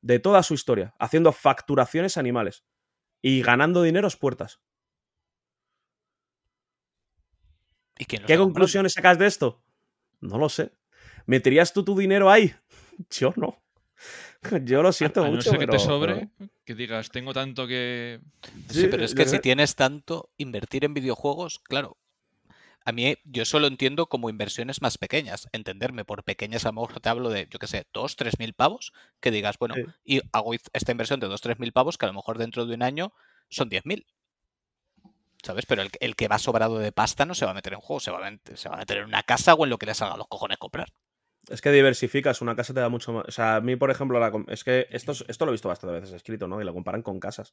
[0.00, 2.64] De toda su historia, haciendo facturaciones animales
[3.20, 4.60] y ganando dineros puertas.
[7.98, 9.62] ¿Y ¿Qué conclusiones sacas de esto?
[10.20, 10.72] No lo sé.
[11.26, 12.54] ¿Meterías tú tu dinero ahí?
[13.10, 13.58] Yo no.
[14.64, 15.50] Yo lo siento a no mucho.
[15.50, 18.20] ser que te pero- sobre, pero- que digas, tengo tanto que.
[18.70, 21.96] Sí, Sí, pero es que si tienes tanto, invertir en videojuegos, claro.
[22.84, 25.48] A mí, yo solo entiendo como inversiones más pequeñas.
[25.52, 28.54] Entenderme, por pequeñas a lo mejor te hablo de, yo qué sé, 2, 3 mil
[28.54, 29.82] pavos, que digas, bueno, Sí.
[30.04, 32.74] y hago esta inversión de 2, 3 mil pavos, que a lo mejor dentro de
[32.74, 33.12] un año
[33.50, 34.04] son 10 mil.
[35.44, 35.66] ¿Sabes?
[35.66, 37.80] Pero el, que- el que va sobrado de pasta no se va a meter en
[37.80, 39.78] juego, se va a meter, se va a meter en una casa o en lo
[39.78, 40.88] que le salga a los cojones comprar.
[41.50, 43.24] Es que diversificas, una casa te da mucho más.
[43.26, 45.68] O sea, a mí, por ejemplo, la es que esto, es- esto lo he visto
[45.68, 46.60] bastantes veces escrito, ¿no?
[46.60, 47.52] Y lo comparan con casas.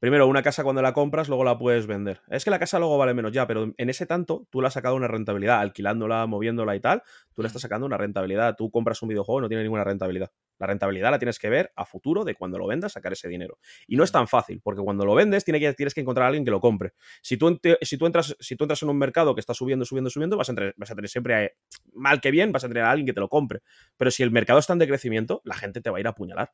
[0.00, 2.22] Primero, una casa cuando la compras, luego la puedes vender.
[2.28, 4.74] Es que la casa luego vale menos ya, pero en ese tanto tú le has
[4.74, 7.02] sacado una rentabilidad, alquilándola, moviéndola y tal,
[7.34, 8.56] tú le estás sacando una rentabilidad.
[8.56, 10.30] Tú compras un videojuego y no tiene ninguna rentabilidad.
[10.60, 13.58] La rentabilidad la tienes que ver a futuro de cuando lo vendas, sacar ese dinero.
[13.86, 16.28] Y no es tan fácil, porque cuando lo vendes tiene que, tienes que encontrar a
[16.28, 16.92] alguien que lo compre.
[17.22, 20.10] Si tú, si tú, entras, si tú entras en un mercado que está subiendo, subiendo,
[20.10, 21.56] subiendo, vas a, tener, vas a tener siempre, eh,
[21.94, 23.62] mal que bien, vas a tener a alguien que te lo compre.
[23.96, 26.52] Pero si el mercado está en decrecimiento, la gente te va a ir a apuñalar.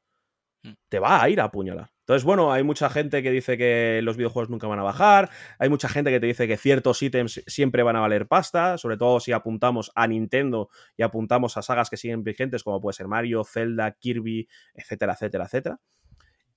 [0.66, 0.72] Mm.
[0.88, 1.90] Te va a ir a apuñalar.
[2.00, 5.30] Entonces, bueno, hay mucha gente que dice que los videojuegos nunca van a bajar.
[5.58, 8.78] Hay mucha gente que te dice que ciertos ítems siempre van a valer pasta.
[8.78, 12.94] Sobre todo si apuntamos a Nintendo y apuntamos a sagas que siguen vigentes, como puede
[12.94, 15.80] ser Mario, Zelda, Kirby, etcétera, etcétera, etcétera.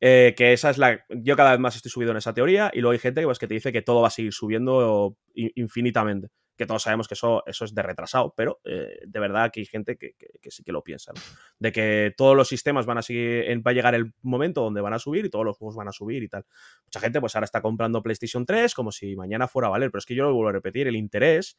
[0.01, 1.03] Eh, que esa es la.
[1.09, 2.71] Yo cada vez más estoy subido en esa teoría.
[2.73, 6.29] Y luego hay gente pues, que te dice que todo va a seguir subiendo infinitamente
[6.59, 9.65] que todos sabemos que eso, eso es de retrasado, pero eh, de verdad que hay
[9.65, 11.21] gente que, que- sí que lo piensa, ¿no?
[11.57, 14.99] De que todos los sistemas van a va a llegar el momento donde van a
[14.99, 16.45] subir y todos los juegos van a subir y tal.
[16.85, 19.99] Mucha gente pues ahora está comprando PlayStation 3 como si mañana fuera a valer, pero
[19.99, 21.57] es que yo lo vuelvo a repetir, el interés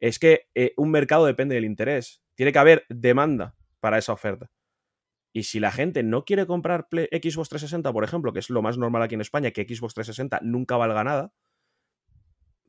[0.00, 2.20] es que eh, un mercado depende del interés.
[2.34, 4.50] Tiene que haber demanda para esa oferta.
[5.32, 8.76] Y si la gente no quiere comprar Xbox 360, por ejemplo, que es lo más
[8.76, 11.32] normal aquí en España, que Xbox 360 nunca valga nada,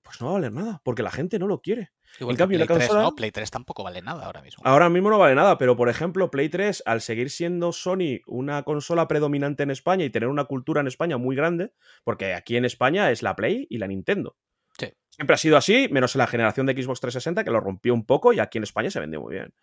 [0.03, 1.91] pues no va a valer nada, porque la gente no lo quiere.
[2.19, 3.15] Igual En cambio, Play la 3, consola- ¿no?
[3.15, 4.61] Play 3 tampoco vale nada ahora mismo.
[4.65, 8.61] Ahora mismo no vale nada, pero por ejemplo, Play 3, al seguir siendo Sony una
[8.63, 11.71] consola predominante en España y tener una cultura en España muy grande,
[12.03, 14.35] porque aquí en España es la Play y la Nintendo.
[14.77, 14.93] Sí.
[15.09, 18.05] Siempre ha sido así, menos en la generación de Xbox 360, que lo rompió un
[18.05, 19.53] poco y aquí en España se vendió muy bien.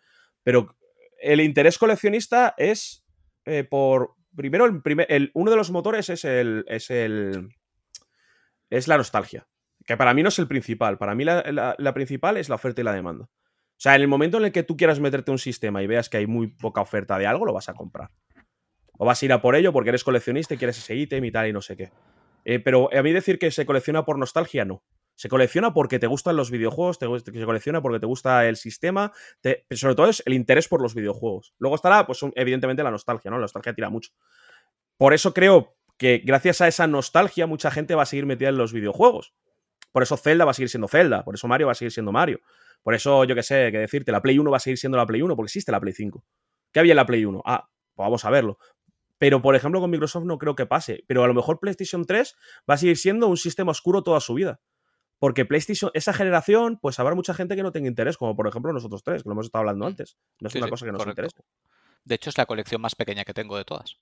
[0.43, 0.75] Pero
[1.21, 3.05] el interés coleccionista es
[3.45, 4.15] eh, por.
[4.35, 6.63] Primero, el primer, el- uno de los motores es el.
[6.67, 7.49] es el.
[8.69, 9.47] es la nostalgia.
[9.85, 10.97] Que para mí no es el principal.
[10.97, 13.25] Para mí la, principal es la oferta y la demanda.
[13.25, 16.09] O sea, en el momento en el que tú quieras meterte un sistema y veas
[16.09, 18.11] que hay muy poca oferta de algo, lo vas a comprar.
[18.97, 21.31] O vas a ir a por ello porque eres coleccionista y quieres ese ítem y
[21.31, 21.91] tal y no sé qué.
[22.45, 24.83] Eh, pero a mí decir que se colecciona por nostalgia, no.
[25.15, 29.11] Se colecciona porque te gustan los videojuegos, te, se colecciona porque te gusta el sistema,
[29.71, 31.53] sobre todo es el interés por los videojuegos.
[31.59, 33.37] Luego estará, pues, evidentemente, la nostalgia, ¿no?
[33.37, 34.11] La nostalgia tira mucho.
[34.97, 38.57] Por eso creo que gracias a esa nostalgia mucha gente va a seguir metida en
[38.57, 39.35] los videojuegos.
[39.91, 42.11] Por eso Zelda va a seguir siendo Zelda, por eso Mario va a seguir siendo
[42.11, 42.39] Mario.
[42.83, 45.05] Por eso, yo qué sé, qué decirte, la Play 1 va a seguir siendo la
[45.05, 46.23] Play 1 porque existe la Play 5.
[46.71, 47.41] ¿Qué había en la Play 1?
[47.45, 48.57] Ah, pues vamos a verlo.
[49.17, 51.03] Pero, por ejemplo, con Microsoft no creo que pase.
[51.07, 52.35] Pero a lo mejor PlayStation 3
[52.67, 54.59] va a seguir siendo un sistema oscuro toda su vida.
[55.19, 58.73] Porque PlayStation, esa generación, pues habrá mucha gente que no tenga interés, como por ejemplo
[58.73, 59.87] nosotros tres, que lo hemos estado hablando Mm.
[59.89, 60.17] antes.
[60.39, 61.21] No es Sí, una sí, cosa que nos correcto.
[61.21, 61.43] interesa.
[62.03, 63.97] De hecho, es la colección más pequeña que tengo de todas.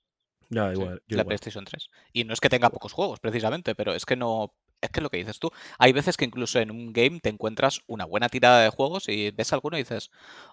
[0.48, 0.94] Ya, igual.
[0.94, 1.26] la igual.
[1.26, 1.90] PlayStation 3.
[2.14, 4.54] Y no es que tenga pocos juegos, precisamente, pero es que no.
[4.80, 5.50] Es que es lo que dices tú.
[5.78, 9.30] Hay veces que incluso en un game te encuentras una buena tirada de juegos y
[9.30, 10.10] ves alguno y dices,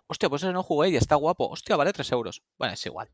[0.07, 1.49] hostia, pues ese no jugué y está guapo.
[1.49, 2.43] Hostia, vale 3 euros.
[2.57, 3.09] Bueno, es igual.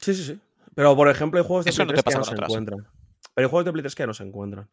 [0.00, 0.40] Sí, sí, sí.
[0.74, 2.86] Pero, por ejemplo, hay juegos de Eso no Play te 3 que no se encuentran.
[3.34, 4.70] Pero hay juegos de Play 3 que no se encuentran.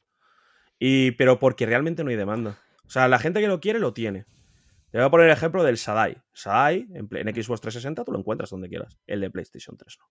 [0.78, 2.60] Y, pero porque realmente no hay demanda.
[2.86, 4.26] O sea, la gente que lo quiere, lo tiene.
[4.92, 6.22] Te voy a poner el ejemplo del Sadai.
[6.34, 9.00] Sadai, en, Play- en Xbox 360, tú lo encuentras donde quieras.
[9.08, 10.06] El de PlayStation 3 no.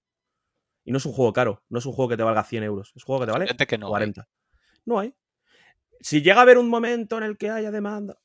[0.86, 1.62] Y no es un juego caro.
[1.68, 2.92] No es un juego que te valga 100 euros.
[2.94, 3.86] Es un juego que te vale que no.
[3.86, 3.90] hay.
[3.90, 4.28] 40.
[4.84, 5.14] No hay.
[6.00, 8.18] Si llega a haber un momento en el que haya demanda,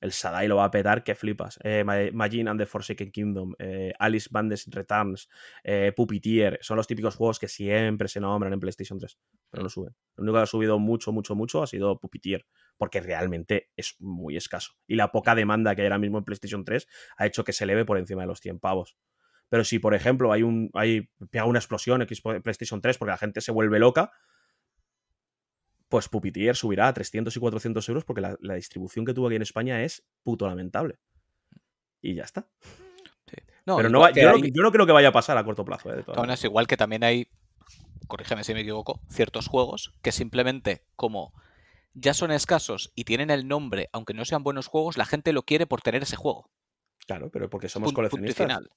[0.00, 1.58] el Sadai lo va a petar que flipas.
[1.62, 5.28] Eh, and the Forsaken Kingdom, eh, Alice Bandes Returns,
[5.64, 9.18] eh, Puppeteer, son los típicos juegos que siempre se nombran en PlayStation 3,
[9.50, 9.94] pero no suben.
[10.16, 14.36] Lo único que ha subido mucho, mucho, mucho ha sido Puppeteer, porque realmente es muy
[14.36, 14.74] escaso.
[14.86, 16.86] Y la poca demanda que hay ahora mismo en PlayStation 3
[17.16, 18.96] ha hecho que se eleve por encima de los 100 pavos.
[19.48, 23.16] Pero si, por ejemplo, hay un hay pega una explosión en PlayStation 3 porque la
[23.16, 24.10] gente se vuelve loca,
[25.88, 29.36] pues Puppeteer subirá a 300 y 400 euros porque la, la distribución que tuvo aquí
[29.36, 30.98] en España es puto lamentable.
[32.02, 32.48] Y ya está.
[33.28, 33.36] Sí.
[33.66, 35.44] No, Pero no va- yo, no, hay- yo no creo que vaya a pasar a
[35.44, 35.92] corto plazo.
[35.92, 37.28] eh, de todas Aún es igual que también hay,
[38.06, 41.32] corrígeme si me equivoco, ciertos juegos que simplemente como
[41.94, 45.42] ya son escasos y tienen el nombre, aunque no sean buenos juegos, la gente lo
[45.44, 46.50] quiere por tener ese juego.
[47.06, 48.46] Claro, pero porque somos punto coleccionistas.
[48.46, 48.70] final.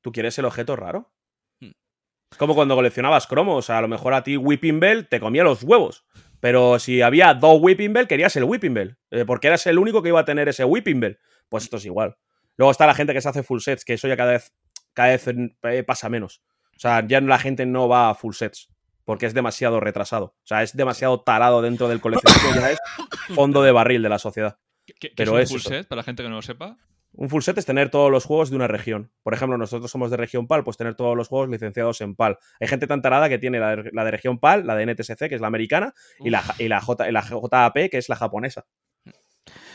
[0.00, 1.12] Tú quieres el objeto raro.
[1.60, 1.72] Hmm.
[2.32, 3.56] Es como cuando coleccionabas cromos.
[3.58, 6.04] O sea, a lo mejor a ti Whipping Bell te comía los huevos.
[6.46, 8.96] Pero si había dos Whipping Bell, querías el Whipping Bell.
[9.10, 11.18] eh, porque eras el único que iba a tener ese Whipping Bell.
[11.48, 12.16] Pues esto es igual.
[12.56, 14.54] Luego está la gente que se hace full sets, que eso ya cada vez,
[14.92, 16.44] cada vez eh, pasa menos.
[16.76, 18.68] O sea, ya la gente no va a full sets.
[19.04, 20.36] Porque es demasiado retrasado.
[20.40, 22.54] O sea, es demasiado tarado dentro del coleccionismo.
[22.54, 22.78] ya es
[23.34, 24.56] fondo de barril de la sociedad.
[24.86, 26.76] ¿Qué, qué Pero es un full set, para la gente que no lo sepa?
[27.18, 29.10] Un full set es tener todos los juegos de una región.
[29.22, 32.38] Por ejemplo, nosotros somos de región PAL, pues tener todos los juegos licenciados en PAL.
[32.60, 35.28] Hay gente tan tarada que tiene la de, la de región PAL, la de NTSC,
[35.28, 38.16] que es la americana, y la, y la, J, y la JAP, que es la
[38.16, 38.66] japonesa.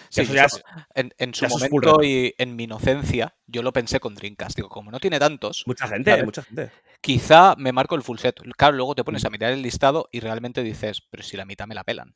[0.10, 0.62] Sí, eso ya eso-
[0.94, 4.58] en, en su ya momento y en mi inocencia, yo lo pensé con Dreamcast.
[4.58, 6.24] Digo, como no tiene tantos, Mucha gente, Vale.
[6.26, 6.70] mucha gente.
[7.00, 8.42] quizá me marco el full set.
[8.58, 11.66] Claro, luego te pones a mirar el listado y realmente dices, pero si la mitad
[11.66, 12.14] me la pelan.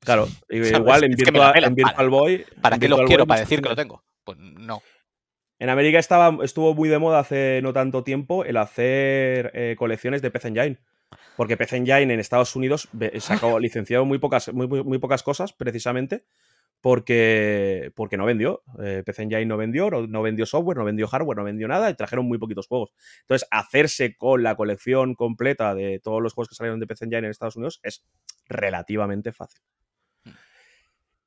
[0.00, 0.72] Claro, y ¿Sabes?
[0.78, 1.70] igual en Virtual, pelan.
[1.70, 2.44] en Virtual Boy.
[2.60, 3.24] ¿Para en qué lo quiero?
[3.24, 4.04] Boy ¿Para decir que lo tengo?
[4.24, 4.82] Pues no.
[5.58, 10.20] En América estaba, estuvo muy de moda hace no tanto tiempo el hacer eh, colecciones
[10.22, 10.78] de PC Engine.
[11.36, 12.88] Porque PC Engine en Estados Unidos
[13.20, 16.24] sacó licenciado muy pocas, muy, muy- muy pocas cosas, precisamente,
[16.80, 18.62] porque, porque no vendió.
[18.82, 21.88] Eh, PC Engine no vendió, no, no vendió software, no vendió hardware, no vendió nada
[21.90, 22.92] y trajeron muy poquitos juegos.
[23.22, 27.18] Entonces, hacerse con la colección completa de todos los juegos que salieron de PC Engine
[27.26, 28.04] en Estados Unidos es
[28.48, 29.60] relativamente fácil.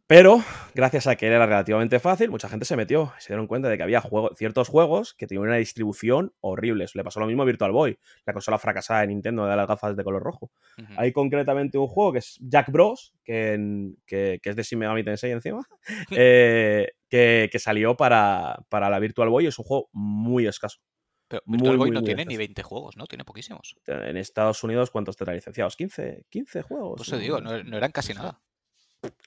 [0.09, 0.41] Pero,
[0.73, 3.11] gracias a que era relativamente fácil, mucha gente se metió.
[3.19, 6.85] Se dieron cuenta de que había juego- ciertos juegos que tenían una distribución horrible.
[6.93, 9.97] Le pasó lo mismo a Virtual Boy, la consola fracasada de Nintendo de las gafas
[9.97, 10.49] de color rojo.
[10.95, 14.79] Hay concretamente un juego que es Jack Bros, que, en- que- que es de Shin
[14.79, 15.67] Megami Tensei encima,
[16.11, 19.47] eh, que, que salió para, para la Virtual Boy.
[19.47, 20.79] Es un juego muy escaso.
[21.27, 22.39] Pero muy, Virtual Boy no muy tiene ni escaso.
[22.47, 23.07] 20 juegos, ¿no?
[23.07, 23.75] Tiene poquísimos.
[23.85, 25.75] En Estados Unidos, ¿cuántos tendrá licenciados?
[25.75, 26.93] 15, 15 juegos.
[26.95, 28.39] Pues te digo, no, no eran casi nada.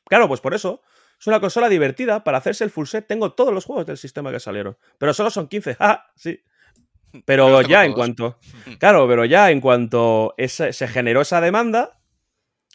[0.06, 0.82] Claro, pues por eso.
[1.18, 2.24] Es una consola divertida.
[2.24, 4.76] Para hacerse el full set tengo todos los juegos del sistema que salieron.
[4.98, 5.76] Pero solo son 15.
[5.80, 6.06] ¡Ah!
[6.16, 6.40] Sí.
[7.24, 8.38] Pero ya en cuanto.
[8.78, 12.00] Claro, pero ya en cuanto ese- se generó esa demanda,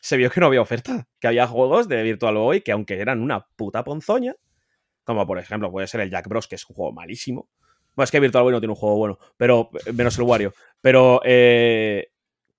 [0.02, 1.08] se vio que no había oferta.
[1.20, 4.36] Que había juegos de Virtual Boy que, aunque eran una puta ponzoña,
[5.04, 7.50] como por ejemplo puede ser el Jack Bros, que es un juego malísimo.
[7.96, 10.54] Bueno, es que Virtual Boy no tiene un juego bueno, pero menos el Wario.
[10.82, 12.12] Pero, eh,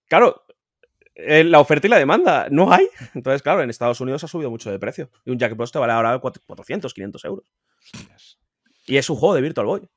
[0.08, 0.45] claro,
[1.16, 2.88] eh, la oferta y la demanda no hay.
[3.14, 5.10] Entonces, claro, en Estados Unidos ha subido mucho de precio.
[5.24, 7.52] Y un Jack Bros te vale ahora cuatro- 400, 500 euros.
[8.86, 9.88] Y es un juego de Virtual Boy.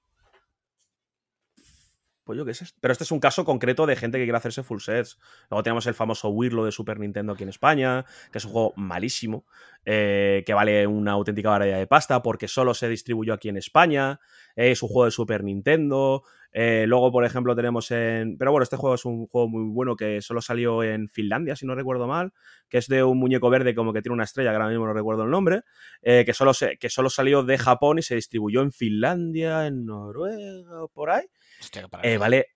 [2.23, 2.65] Pues yo qué sé.
[2.79, 5.17] Pero este es un caso concreto de gente que quiere hacerse full sets.
[5.49, 8.73] Luego tenemos el famoso Wirlo de Super Nintendo aquí en España, que es un juego
[8.75, 9.45] malísimo,
[9.83, 14.19] eh, que vale una auténtica variedad de pasta porque solo se distribuyó aquí en España.
[14.55, 16.23] eh, es un juego de Super Nintendo.
[16.51, 18.37] Eh, luego, por ejemplo, tenemos en.
[18.37, 21.65] Pero bueno, este juego es un juego muy bueno que solo salió en Finlandia, si
[21.65, 22.33] no recuerdo mal,
[22.69, 24.93] que es de un muñeco verde como que tiene una estrella, que ahora mismo no
[24.93, 25.61] recuerdo el nombre,
[26.01, 29.85] eh, que, solo se, que solo salió de Japón y se distribuyó en Finlandia, en
[29.85, 31.25] Noruega por ahí.
[31.59, 32.47] Hostia, Eh, vale,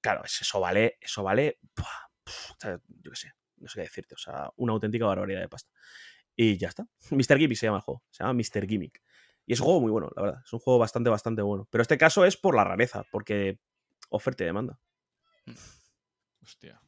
[0.00, 1.58] claro, es- eso vale, eso vale,
[3.02, 5.70] yo qué sé, no sé qué decirte, o sea, una auténtica barbaridad de pasta.
[6.36, 6.86] Y ya está.
[7.10, 7.38] Mr.
[7.38, 8.66] Gimmick se llama el juego, se llama Mr.
[8.66, 9.02] Gimmick.
[9.50, 11.66] Y es un juego muy bueno, la verdad, es un juego bastante, bastante bueno.
[11.72, 13.58] Pero este caso es por la rareza, porque
[14.08, 14.78] oferta y demanda.
[16.40, 16.80] Hostia.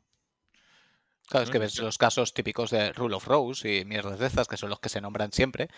[1.29, 4.47] Claro, es que ves los casos típicos de Rule of Rose y mierdas de estas,
[4.47, 5.69] que son los que se nombran siempre,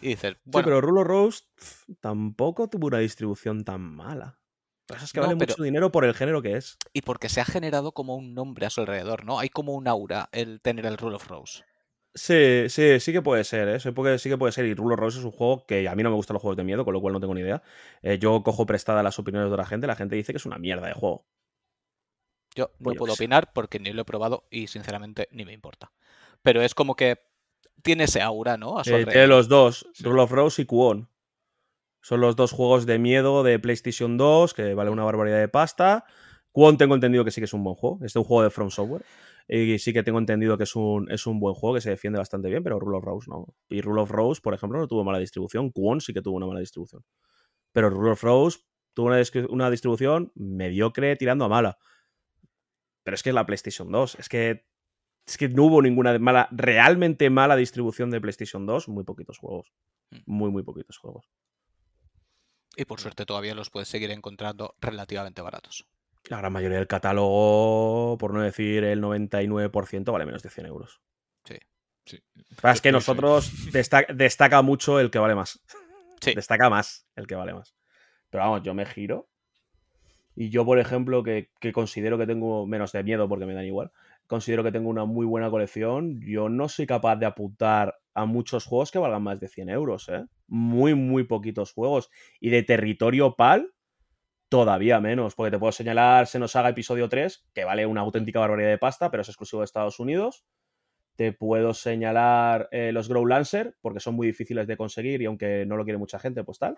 [0.00, 4.40] y dices, Sí, bueno, pero Rulo Rose pf, tampoco tuvo una distribución tan mala.
[4.88, 6.76] Lo que pasa es que No, vale pero- mucho dinero por el género que es.
[6.92, 9.38] y porque se ha generado como un nombre a su alrededor, ¿no?
[9.38, 11.62] Hay como un aura el tener el Rule of Rose.
[12.14, 13.80] Sí, sí, sí que puede ser, ¿eh?
[13.80, 14.66] Sí, porque- sí que puede ser.
[14.66, 16.56] Y Rule of Rose es un juego que a mí no me gustan los juegos
[16.58, 17.62] de miedo, con lo cual no tengo ni idea.
[18.02, 19.86] Eh, yo cojo prestada las opiniones de la gente.
[19.86, 21.24] La gente dice que es una mierda de juego.
[22.54, 23.22] Yo no Pues yo puedo sé.
[23.22, 25.90] opinar porque ni lo he probado y sinceramente ni me importa.
[26.42, 27.20] Pero es como que
[27.82, 28.78] tiene ese aura, ¿no?
[28.78, 30.04] A su Eh, tiene los dos, Sí.
[30.04, 31.08] Rule of Rose y Kuon.
[32.02, 36.04] Son los dos juegos de miedo de PlayStation 2, que vale una barbaridad de pasta.
[36.50, 38.00] Kuon tengo entendido que sí que es un buen juego.
[38.04, 39.02] Es un juego de From Software.
[39.48, 42.18] Y sí que tengo entendido que es un, es un buen juego, que se defiende
[42.18, 43.54] bastante bien, pero Rule of Rose no.
[43.68, 45.70] Y Rule of Rose, por ejemplo, no tuvo mala distribución.
[45.70, 47.04] Kuon sí que tuvo una mala distribución.
[47.72, 48.60] Pero Rule of Rose
[48.94, 51.78] tuvo una, una distribución mediocre tirando a mala.
[53.02, 54.16] Pero es que es la PlayStation 2.
[54.16, 54.66] Es que,
[55.26, 58.88] es que no hubo ninguna mala, realmente mala distribución de PlayStation 2.
[58.88, 59.72] Muy poquitos juegos.
[60.10, 60.18] Mm.
[60.26, 61.28] Muy, muy poquitos juegos.
[62.76, 65.86] Y por suerte todavía los puedes seguir encontrando relativamente baratos.
[66.28, 71.00] La gran mayoría del catálogo, por no decir el 99%, vale menos de 100 euros.
[72.04, 72.18] Sí.
[72.60, 72.92] Pasa es que Sí, sí.
[72.92, 75.60] nosotros desta- destaca mucho el que vale más.
[76.20, 76.34] Sí.
[76.36, 77.74] Destaca más el que vale más.
[78.30, 79.28] Pero vamos, yo me giro.
[80.34, 83.66] Y yo, por ejemplo, que, que considero que tengo menos de miedo porque me dan
[83.66, 83.92] igual,
[84.26, 86.20] considero que tengo una muy buena colección.
[86.22, 90.08] Yo no soy capaz de apuntar a muchos juegos que valgan más de 100 euros,
[90.08, 90.24] ¿eh?
[90.46, 92.10] Muy, muy poquitos juegos.
[92.40, 93.72] Y de territorio PAL,
[94.52, 95.34] todavía menos.
[95.34, 98.78] Porque te puedo señalar Se nos haga episodio 3, que vale una auténtica barbaridad de
[98.78, 100.44] pasta, pero es exclusivo de Estados Unidos.
[101.16, 105.64] Te puedo señalar eh, los Grow Lancer, porque son muy difíciles de conseguir y aunque
[105.66, 106.76] no lo quiere mucha gente, pues tal.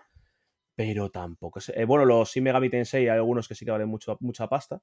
[0.75, 1.69] Pero tampoco es.
[1.69, 4.81] eh, bueno, los Shin Megami Tensei hay algunos que sí que valen mucho, mucha pasta.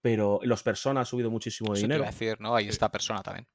[0.00, 2.02] Pero los Persona han subido muchísimo Eso te dinero.
[2.02, 2.56] iba a decir, ¿no?
[2.56, 3.46] Ahí esta persona también.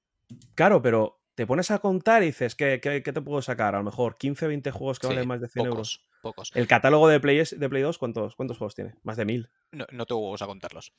[0.55, 3.75] Claro, pero te pones a contar y dices, ¿qué, qué, qué te puedo sacar?
[3.75, 6.07] A lo mejor 15, 20 juegos que Sí, valen más de 100 euros.
[6.27, 6.51] Pocos.
[6.53, 8.95] El catálogo de Play, de Play 2, ¿cuántos, ¿cuántos juegos tiene?
[9.03, 9.49] Más de 1000.
[9.71, 10.93] No, no te huevos a contarlos.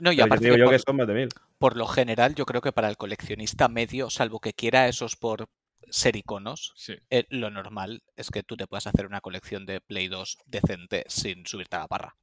[0.00, 1.28] No, y Pero aparte te digo que yo por, que son más de 1000.
[1.58, 5.48] por lo general, yo creo que para el coleccionista medio, salvo que quiera esos por
[5.90, 6.94] ser iconos, Sí.
[7.10, 11.04] eh, lo normal es que tú te puedas hacer una colección de Play 2 decente
[11.08, 12.16] sin subirte a la parra.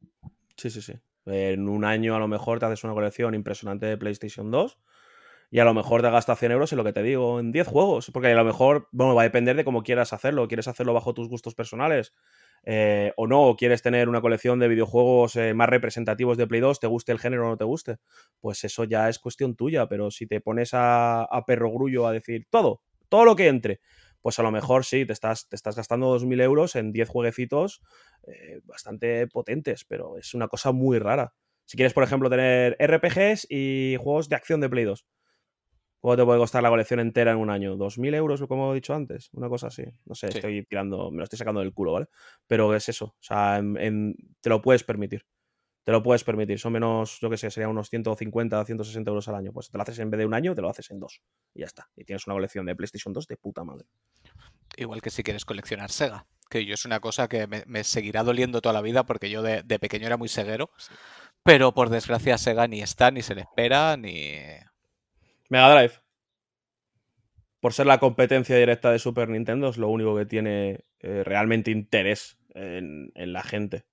[0.58, 0.94] Sí, sí, sí.
[1.26, 4.78] En un año a lo mejor te haces una colección impresionante de PlayStation 2
[5.52, 7.68] y a lo mejor te gastas 100 euros en lo que te digo, en 10
[7.68, 8.12] juegos.
[8.12, 10.48] Porque a lo mejor, bueno, va a depender de cómo quieras hacerlo.
[10.48, 12.14] ¿Quieres hacerlo bajo tus gustos personales?
[12.64, 16.62] eh, o no, o quieres tener una colección de videojuegos eh, más representativos de Play
[16.62, 17.98] 2, te guste el género o no te guste,
[18.40, 22.48] pues eso ya es cuestión tuya, pero si te pones a, perro grullo a decir
[22.50, 23.80] todo, todo lo que entre,
[24.22, 27.82] pues a lo mejor sí, te estás, te estás gastando 2.000 euros en 10 jueguecitos
[28.28, 31.34] eh, bastante potentes, pero es una cosa muy rara.
[31.66, 35.06] Si quieres, por ejemplo, tener RPGs y juegos de acción de Play 2,
[36.00, 37.76] ¿cuánto te puede costar la colección entera en un año?
[37.78, 39.30] ¿2.000 euros, como he dicho antes?
[39.34, 39.84] Una cosa así.
[40.06, 40.38] No sé, Sí.
[40.38, 42.08] estoy tirando, me lo estoy sacando del culo, ¿vale?
[42.48, 45.26] Pero es eso, o sea, en- en- te lo puedes permitir.
[45.86, 46.60] Te lo puedes permitir.
[46.60, 49.52] Son menos, yo qué sé, serían unos 150, 160 euros al año.
[49.54, 51.22] Pues te lo haces en vez de un año, te lo haces en dos.
[51.56, 51.90] Y ya está.
[51.96, 53.88] Y tienes una colección de PlayStation 2 de puta madre.
[54.78, 58.24] Igual que si quieres coleccionar Sega, que yo es una cosa que me, me seguirá
[58.24, 60.94] doliendo toda la vida porque yo de, de pequeño era muy ceguero, Sí.
[61.44, 64.36] pero por desgracia Sega ni está, ni se le espera, ni...
[65.50, 65.94] Mega Drive.
[67.60, 71.72] Por ser la competencia directa de Super Nintendo, es lo único que tiene eh, realmente
[71.72, 73.86] interés en, en la gente.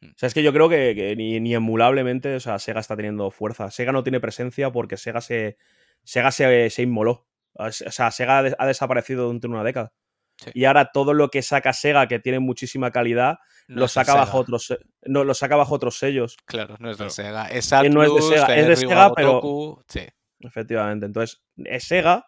[0.00, 0.06] Mm.
[0.10, 2.94] O sea, es que yo creo que, que ni, ni emulablemente, o sea, Sega está
[2.96, 3.70] teniendo fuerza.
[3.72, 5.56] Sega no tiene presencia porque Sega se,
[6.04, 7.26] Sega se, se inmoló.
[7.54, 9.92] O sea, Sega ha des- ha desaparecido durante una década.
[10.36, 10.50] Sí.
[10.54, 13.38] Y ahora todo lo que saca Sega, que tiene muchísima calidad,
[13.68, 16.36] no lo saca bajo otros no, lo saca bajo otros sellos.
[16.44, 17.10] Claro, no es de Claro.
[17.10, 17.46] Sega.
[17.46, 20.00] Es no es de Atlus, Sega, es de Sega, pero- Sí.
[20.46, 21.06] Efectivamente.
[21.06, 22.26] Entonces, es Sega,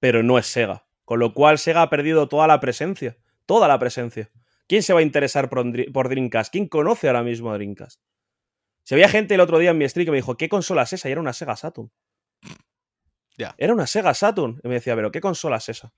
[0.00, 0.86] pero no es Sega.
[1.04, 3.18] Con lo cual, Sega ha perdido toda la presencia.
[3.46, 4.30] Toda la presencia.
[4.68, 6.52] ¿Quién se va a interesar por, por Dreamcast?
[6.52, 8.00] ¿Quién conoce ahora mismo a Dreamcast?
[8.84, 10.92] Si había gente el otro día en mi stream que me dijo, ¿qué consola es
[10.92, 11.08] esa?
[11.08, 11.90] Y era una Sega Saturn.
[13.36, 13.54] Ya.
[13.58, 14.60] Era una Sega Saturn.
[14.62, 15.92] Y me decía, ¿pero qué consola es esa?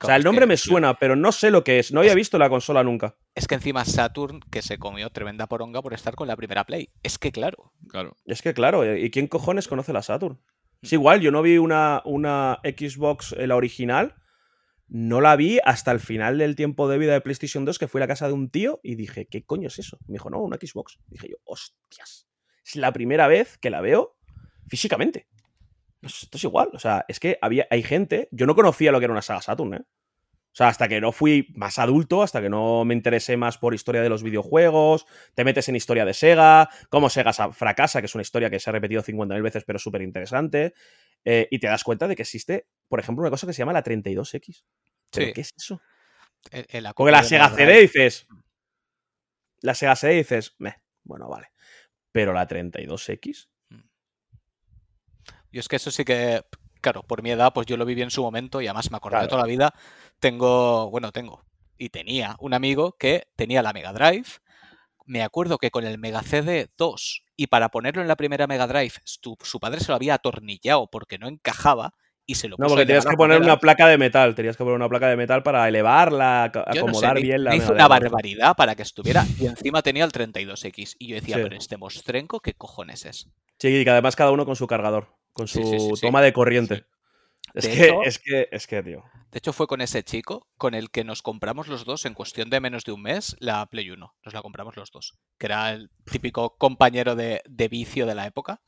[0.00, 1.92] O sea, el nombre me suena, pero no sé lo que es.
[1.92, 3.16] No había visto la consola nunca.
[3.34, 6.90] Es que encima Saturn, que se comió tremenda poronga por estar con la primera Play.
[7.02, 7.72] Es que claro.
[7.88, 8.16] Claro.
[8.26, 10.40] Es que claro, ¿y quién cojones conoce la Saturn?
[10.82, 10.94] Es Mm.
[10.96, 14.16] igual, yo no vi una, una Xbox, eh, la original,
[14.88, 18.00] no la vi hasta el final del tiempo de vida de PlayStation 2, que fui
[18.00, 19.96] a la casa de un tío y dije, ¿qué coño es eso?
[20.06, 20.98] Me dijo, no, una Xbox.
[21.06, 22.28] Dije yo, hostias,
[22.62, 24.18] es la primera vez que la veo
[24.66, 25.28] físicamente.
[26.04, 28.98] Pues esto es igual, o sea, es que había, hay gente, yo no conocía lo
[28.98, 29.80] que era una saga Saturn, ¿eh?
[29.82, 33.74] O sea, hasta que no fui más adulto, hasta que no me interesé más por
[33.74, 35.04] historia de los videojuegos,
[35.34, 38.60] te metes en historia de Sega, cómo Sega sa- fracasa, que es una historia que
[38.60, 40.74] se ha repetido 50.000 veces, pero súper interesante,
[41.24, 43.72] eh, y te das cuenta de que existe, por ejemplo, una cosa que se llama
[43.72, 44.64] la 32X.
[45.10, 45.32] ¿Pero Sí.
[45.32, 45.80] qué es eso?
[46.52, 48.26] el- el Porque la Sega CD dices.
[49.62, 51.48] La Sega CD dices, meh, bueno, vale.
[52.12, 53.48] Pero la 32X.
[55.54, 56.42] Yo es que eso sí que
[56.80, 59.16] claro, por mi edad, pues yo lo viví en su momento y además me acordé
[59.16, 59.30] de Claro.
[59.30, 59.74] toda la vida.
[60.20, 61.44] Tengo, bueno, tengo
[61.78, 64.26] y tenía un amigo que tenía la Mega Drive.
[65.06, 68.66] Me acuerdo que con el Mega CD 2 y para ponerlo en la primera Mega
[68.66, 71.94] Drive, su, su padre se lo había atornillado porque no encajaba
[72.26, 74.34] y se lo No, puso a porque tenías que poner una placa de metal.
[74.34, 77.50] Tenías que poner una placa de metal para elevarla, no sé, acomodar me- bien la
[77.50, 80.96] me hizo una barbaridad para que estuviera y encima tenía el 32X.
[80.98, 81.42] Y yo decía, Sí.
[81.42, 83.28] pero este mostrenco, ¿qué cojones es?
[83.58, 86.00] Sí, y que además cada uno con su cargador, con su Sí, sí, sí, sí.
[86.06, 86.86] toma de corriente.
[87.52, 89.04] Es, De que, hecho- es que, es que, tío.
[89.30, 92.50] De hecho, fue con ese chico con el que nos compramos los dos en cuestión
[92.50, 94.14] de menos de un mes la Play 1.
[94.24, 95.18] Nos la compramos los dos.
[95.38, 98.62] Que era el típico compañero de, de vicio de la época.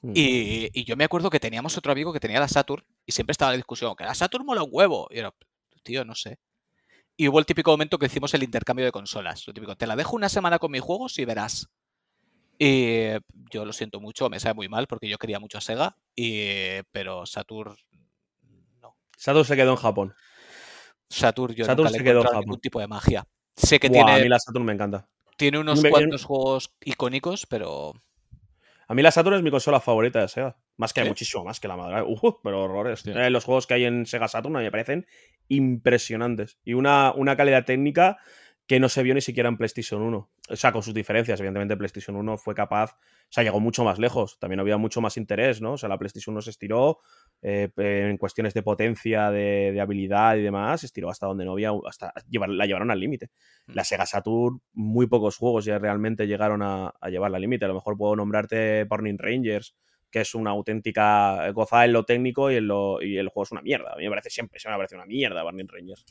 [0.00, 0.12] Mm.
[0.14, 3.32] Y, y yo me acuerdo que teníamos otro amigo que tenía la Saturn y siempre
[3.32, 5.08] estaba la discusión, que la Saturn mola un huevo.
[5.10, 5.34] Y era,
[5.82, 6.38] tío, no sé.
[7.16, 9.46] Y hubo el típico momento que hicimos el intercambio de consolas.
[9.46, 11.68] Lo típico, te la dejo una semana con mis juegos y verás.
[12.58, 13.10] Y
[13.50, 16.82] yo lo siento mucho, me sabe muy mal porque yo quería mucho a Sega, y,
[16.90, 17.76] pero Saturn
[18.82, 18.96] no.
[19.16, 20.14] Saturn se quedó en Japón.
[21.08, 22.40] Saturn yo Saturn nunca le se he quedó en Japón.
[22.40, 23.24] ningún tipo de magia.
[23.56, 25.08] Sé que a tiene, mí la Saturn me encanta.
[25.36, 27.92] tiene unos me- cuantos juegos icónicos, pero
[28.88, 30.56] A mí la Saturn es mi consola favorita de Sega.
[30.78, 31.08] Más que ¿Sí?
[31.08, 32.16] muchísimo más que la Mega Drive.
[32.22, 33.00] Uh, pero horrores.
[33.00, 33.26] Hostia.
[33.26, 35.06] Eh, los juegos que hay en Sega Saturn a me parecen
[35.48, 36.58] impresionantes.
[36.64, 38.18] Y una, una calidad técnica
[38.68, 40.30] que no se vio ni siquiera en PlayStation 1.
[40.50, 41.40] O sea, con sus diferencias.
[41.40, 42.92] Evidentemente, PlayStation 1 fue capaz.
[42.92, 44.38] O sea, llegó mucho más lejos.
[44.38, 45.72] También había mucho más interés, ¿no?
[45.72, 46.98] O sea, la PlayStation 1 se estiró
[47.40, 50.80] eh, en cuestiones de potencia, de, de habilidad y demás.
[50.80, 51.70] Se estiró hasta donde no había.
[51.88, 53.30] Hasta llevar- la llevaron al límite.
[53.68, 57.64] La Sega Saturn, muy pocos juegos ya realmente llegaron a, a llevarla al límite.
[57.64, 59.74] A lo mejor puedo nombrarte Burning Rangers,
[60.10, 63.52] que es una auténtica gozada en lo técnico y, en lo, y el juego es
[63.52, 63.92] una mierda.
[63.92, 66.04] A mí me parece siempre, se me parece una mierda Burning Rangers.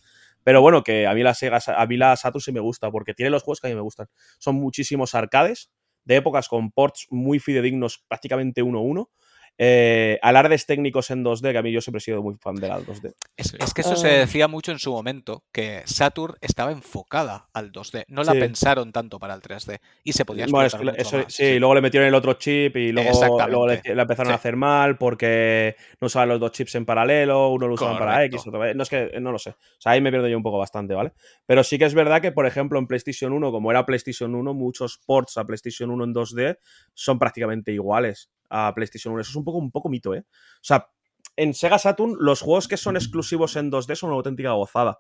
[0.44, 3.14] Pero bueno, que a mí la Sega, a mí la Saturn sí me gusta, porque
[3.14, 4.08] tiene los juegos que a mí me gustan.
[4.38, 5.72] Son muchísimos arcades,
[6.06, 9.10] de épocas con ports muy fidedignos, prácticamente 1-1.
[9.60, 12.68] Eh, alardes técnicos en 2D, que a mí yo siempre he sido muy fan de
[12.68, 13.14] la 2D.
[13.38, 14.18] es, que eso se Ah.
[14.20, 18.06] decía mucho en su momento, que Saturn estaba enfocada al 2D.
[18.08, 18.40] No la Sí.
[18.40, 21.34] pensaron tanto para el 3D y se podía Bueno, mucho eso- más.
[21.34, 23.10] sí, y luego le metieron el otro chip y luego,
[23.48, 27.50] luego le, la empezaron a hacer mal porque no usaban los dos chips en paralelo,
[27.50, 28.24] uno lo usaban para.
[28.26, 29.52] X, otro para- No es que no lo sé.
[29.52, 31.14] O sea, ahí me pierdo yo un poco bastante, ¿vale?
[31.46, 34.54] Pero sí que es verdad que, por ejemplo, en PlayStation 1, como era PlayStation 1,
[34.54, 36.58] muchos ports a PlayStation 1 en 2D
[36.94, 39.22] son prácticamente iguales a PlayStation 1.
[39.22, 40.26] Eso es un poco, un poco mito, ¿eh?
[40.28, 40.90] O sea,
[41.36, 45.00] en Sega Saturn, los juegos que son exclusivos en 2D son una auténtica gozada.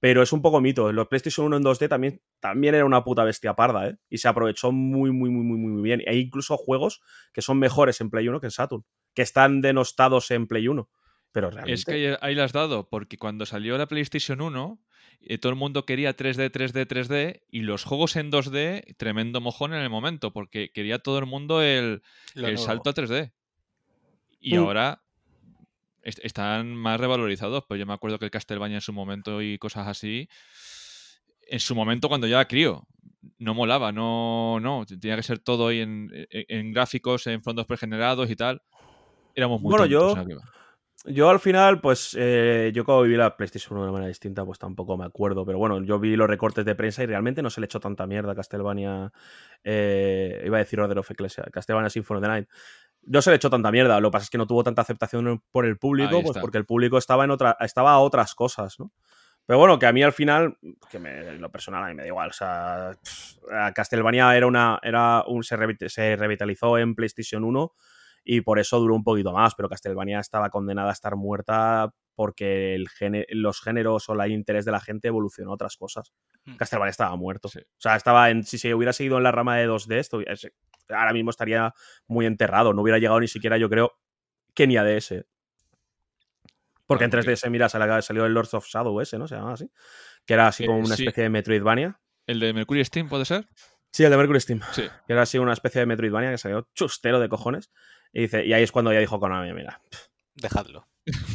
[0.00, 0.92] Pero es un poco mito.
[0.92, 3.96] Los PlayStation 1 en 2D también, también era una puta bestia parda, ¿eh?
[4.08, 6.02] Y se aprovechó muy, muy, muy, muy, muy bien.
[6.06, 7.00] Hay incluso juegos
[7.32, 8.84] que son mejores en Play 1 que en Saturn.
[9.12, 10.88] Que están denostados en Play 1.
[11.32, 11.74] Pero realmente.
[11.74, 14.80] Es que ahí, ahí la has dado, porque cuando salió la PlayStation 1,
[15.20, 19.74] eh, todo el mundo quería 3D, 3D, 3D, y los juegos en 2D, tremendo mojón
[19.74, 22.02] en el momento, porque quería todo el mundo el,
[22.34, 23.32] el salto a 3D.
[24.40, 24.58] Y Mm.
[24.60, 25.02] ahora
[26.02, 27.64] est- están más revalorizados.
[27.66, 30.28] Pues yo me acuerdo que el Castlevania en su momento y cosas así,
[31.48, 32.86] en su momento cuando ya era crío,
[33.38, 37.66] no molaba, no, no, tenía que ser todo ahí en, en- en gráficos, en fondos
[37.66, 38.62] pregenerados y tal.
[39.34, 40.40] Éramos muy Bueno, tontos yo-.
[41.04, 44.44] Yo al final, pues eh, yo como viví la PlayStation 1 de una manera distinta,
[44.44, 45.46] pues tampoco me acuerdo.
[45.46, 48.06] Pero bueno, yo vi los recortes de prensa y realmente no se le echó tanta
[48.06, 49.12] mierda a Castlevania.
[49.62, 52.48] eh, iba a decir Order of Ecclesia, Castlevania Symphony of the Night.
[53.02, 54.00] No se le echó tanta mierda.
[54.00, 56.66] Lo que pasa es que no tuvo tanta aceptación por el público, pues porque el
[56.66, 58.92] público estaba en otra, estaba a otras cosas, ¿no?
[59.46, 60.58] Pero bueno, que a mí al final,
[60.90, 62.28] que me, lo personal a mí me da igual.
[62.28, 63.38] O sea, pff,
[63.74, 67.72] Castlevania era una, era un, se revitalizó en PlayStation 1
[68.24, 72.74] y por eso duró un poquito más, pero Castlevania estaba condenada a estar muerta porque
[72.74, 72.88] el
[73.30, 76.12] los géneros o el interés de la gente evolucionó a otras cosas.
[76.44, 76.56] Mm.
[76.56, 77.48] Castlevania estaba muerto.
[77.48, 77.60] Sí.
[77.60, 80.50] O sea, estaba en, si se hubiera seguido en la rama de 2D, esto, es-
[80.88, 81.72] ahora mismo estaría
[82.06, 82.72] muy enterrado.
[82.72, 83.92] No hubiera llegado ni siquiera, yo creo,
[84.54, 85.24] que ni a DS.
[86.86, 89.28] Porque en Claro, porque- 3DS, mira, salió salió el Lords of Shadow ese, ¿no?
[89.28, 89.70] Se llamaba así.
[90.24, 91.02] Que era así Eh, como una sí.
[91.04, 92.00] especie de Metroidvania.
[92.26, 93.46] ¿El de Mercury Steam puede ser?
[93.92, 94.60] Sí, el de Mercury Steam.
[94.72, 94.82] Sí.
[95.06, 97.70] Que era así una especie de Metroidvania que salió chustero de cojones.
[98.12, 99.80] Y, dice, y ahí es cuando ya dijo Konami, mira,
[100.34, 100.86] Dejadlo.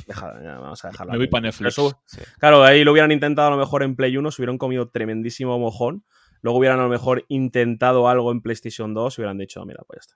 [0.07, 1.11] deja- ya, vamos a dejarlo.
[1.13, 1.31] Me voy aquí".
[1.31, 1.75] para Netflix.
[1.75, 2.21] Pero eso- Sí.
[2.39, 5.57] Claro, ahí lo hubieran intentado a lo mejor en Play 1, se hubieran comido tremendísimo
[5.59, 6.03] mojón.
[6.41, 9.97] Luego hubieran a lo mejor intentado algo en PlayStation 2 y hubieran dicho, mira, pues
[9.97, 10.15] ya está.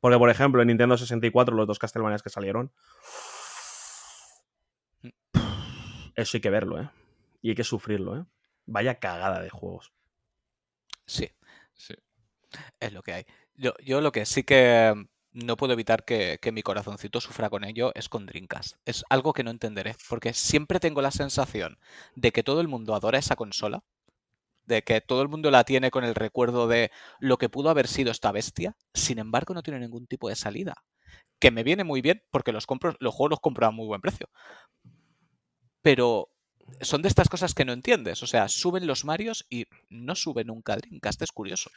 [0.00, 2.70] Porque, por ejemplo, en Nintendo 64, los dos Castlevanias que salieron.
[6.14, 6.88] Eso hay que verlo, ¿eh?
[7.42, 8.24] Y hay que sufrirlo, ¿eh?
[8.66, 9.92] Vaya cagada de juegos.
[11.06, 11.30] Sí,
[11.74, 11.94] Sí.
[12.80, 13.26] es lo que hay.
[13.54, 14.94] Yo, yo lo que sí que
[15.32, 18.76] no puedo evitar que, que mi corazoncito sufra con ello es con Dreamcast.
[18.84, 21.78] Es algo que no entenderé, porque siempre tengo la sensación
[22.14, 23.82] de que todo el mundo adora esa consola,
[24.68, 26.90] de que todo el mundo la tiene con el recuerdo de
[27.20, 30.74] lo que pudo haber sido esta bestia, sin embargo no tiene ningún tipo de salida.
[31.40, 34.00] que me viene muy bien porque los, compro, los juegos los compro a muy buen
[34.00, 34.28] precio.
[35.82, 36.30] Pero
[36.80, 38.22] son de estas cosas que no entiendes.
[38.22, 41.22] O sea, suben los Marios y no sube nunca Dreamcast.
[41.22, 41.70] Es curioso.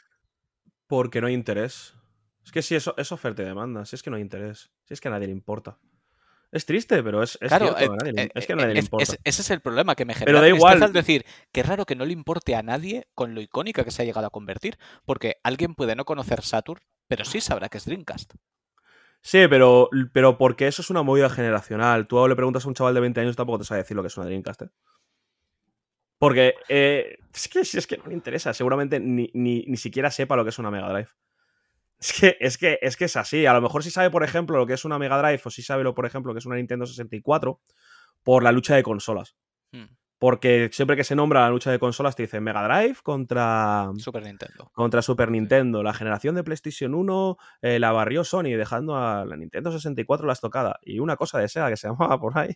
[0.86, 1.94] Porque no hay interés.
[2.44, 4.94] Es que si eso es oferta y demanda, si es que no hay interés, si
[4.94, 5.78] es que a nadie le importa.
[6.50, 8.74] Es triste, pero es, es Claro, cierto, eh, a nadie eh, es que a nadie
[8.74, 9.02] le es- importa.
[9.04, 10.26] es- ese es el problema que me genera.
[10.26, 10.82] Pero da igual.
[10.82, 14.02] al decir, qué raro que no le importe a nadie con lo icónica que se
[14.02, 14.76] ha llegado a convertir.
[15.06, 18.34] Porque alguien puede no conocer Saturn, pero sí sabrá que es Dreamcast.
[19.22, 22.06] Sí, pero, pero porque eso es una movida generacional.
[22.06, 24.08] Tú le preguntas a un chaval de 20 años, tampoco te sabe decir lo que
[24.08, 24.62] es una Dreamcast.
[24.62, 24.68] ¿eh?
[26.18, 28.52] Porque eh, es, que, si es que no le interesa.
[28.52, 31.08] Seguramente ni, ni, ni siquiera sepa lo que es una Mega Drive.
[32.02, 33.46] Es que, es que es que es así.
[33.46, 35.62] A lo mejor si sabe, por ejemplo, lo que es una Mega Drive, o si
[35.62, 37.60] sabe, lo, por ejemplo, que es una Nintendo 64,
[38.24, 39.36] por la lucha de consolas.
[39.70, 39.84] Hmm,
[40.22, 44.22] Porque siempre que se nombra la lucha de consolas, te dicen Mega Drive contra, Super
[44.22, 44.70] Nintendo.
[44.72, 45.82] contra Super Nintendo.
[45.82, 50.32] La generación de PlayStation 1 eh, la barrió Sony, dejando a la Nintendo 64 la
[50.34, 50.78] estocada.
[50.82, 52.54] Y una cosa de Sega que se llamaba por ahí,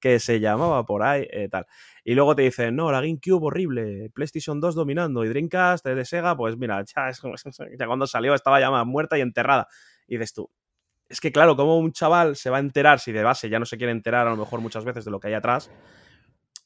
[0.00, 1.66] que se llamaba por ahí, eh, tal.
[2.02, 6.36] Y luego te dicen, no, la GameCube horrible, PlayStation 2 dominando y Dreamcast de Sega,
[6.36, 7.22] pues mira, ya, es-
[7.78, 9.68] ya cuando salió estaba ya más muerta y enterrada.
[10.08, 10.50] Y dices tú,
[11.08, 13.66] es que claro, como un chaval se va a enterar si de base ya no
[13.66, 15.70] se quiere enterar a lo mejor muchas veces de lo que hay atrás?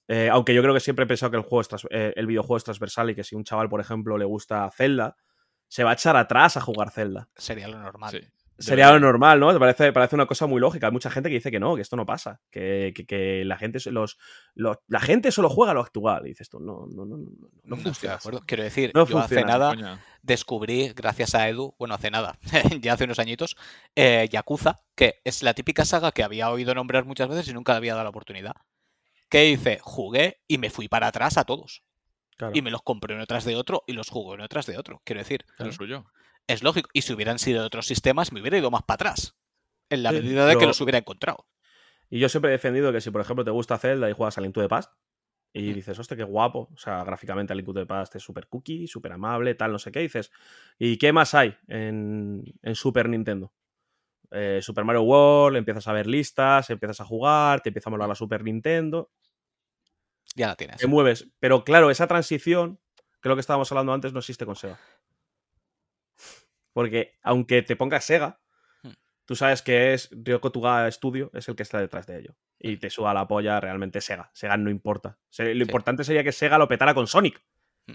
[0.08, 2.56] Eh, aunque yo creo que siempre he pensado que el, juego es eh, el videojuego
[2.56, 5.16] es transversal y que si un chaval, por ejemplo, le gusta Zelda,
[5.68, 7.28] se va a echar atrás a jugar Zelda.
[7.36, 8.10] Sería lo normal.
[8.10, 8.20] Sí.
[8.60, 9.56] Sería lo normal, ¿no?
[9.56, 10.86] Parece, parece una cosa muy lógica.
[10.88, 12.40] Hay mucha gente que dice que no, que esto no pasa.
[12.50, 14.18] Que, que- que la, gente, los,
[14.54, 16.26] los- la gente solo juega lo actual.
[16.26, 17.28] Y dices tú, no, no, no, no,
[17.62, 18.18] no, de funciona.
[18.46, 20.04] Quiero decir, No yo hace funciona así, nada Coña.
[20.22, 22.36] descubrí, gracias a Edu, bueno, hace nada,
[22.80, 23.56] ya hace unos añitos,
[23.94, 27.74] eh, Yakuza, que es la típica saga que había oído nombrar muchas veces y nunca
[27.74, 28.54] le había dado la oportunidad.
[29.28, 29.78] ¿Qué hice?
[29.82, 31.82] Jugué y me fui para atrás a todos.
[32.36, 32.52] Claro.
[32.56, 35.02] Y me los compré uno tras de otro y los jugué uno tras de otro.
[35.04, 36.04] Quiero decir, Es lo suyo.
[36.46, 36.88] es lógico.
[36.92, 39.36] Y si hubieran sido de otros sistemas, me hubiera ido más para atrás.
[39.90, 41.46] En la Sí, medida de que los hubiera encontrado.
[42.10, 44.40] Y yo siempre he defendido que si, por ejemplo, te gusta Zelda y juegas a
[44.40, 44.92] Link to the Past
[45.52, 46.68] y dices, hostia, qué guapo.
[46.72, 49.90] O sea, gráficamente Link to the Past es súper cookie, súper amable, tal, no sé
[49.90, 50.00] qué.
[50.00, 50.30] Dices,
[50.78, 53.52] ¿y qué más hay en, en Super Nintendo?
[54.30, 58.08] Eh, Super Mario World, empiezas a ver listas, empiezas a jugar, te empieza a molar
[58.08, 59.10] la Super Nintendo,
[60.34, 60.76] Ya la tienes.
[60.76, 61.28] te mueves.
[61.38, 64.78] Pero claro, esa transición, que es lo que estábamos hablando antes, no existe con Sega.
[66.72, 68.40] Porque aunque te pongas Sega,
[68.82, 68.92] Hmm.
[69.24, 72.36] tú sabes que es Ryoko Tuga Studio, es el que está detrás de ello.
[72.58, 74.30] Y te suba la polla realmente Sega.
[74.34, 75.18] Sega no importa.
[75.38, 75.52] Lo Sí.
[75.62, 77.42] importante sería que Sega lo petara con Sonic.
[77.86, 77.94] Hmm.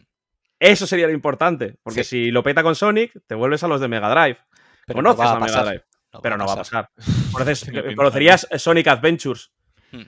[0.60, 1.77] Eso sería lo importante.
[1.84, 4.39] Porque si lo peta con Sonic, te vuelves a los de Mega Drive.
[4.85, 5.85] Pero no Conoces va a a Mega pasar.
[6.22, 6.90] Pero no va a pasar.
[6.95, 9.52] Pinta, conocerías Sonic Adventures.
[9.91, 10.02] Hmm.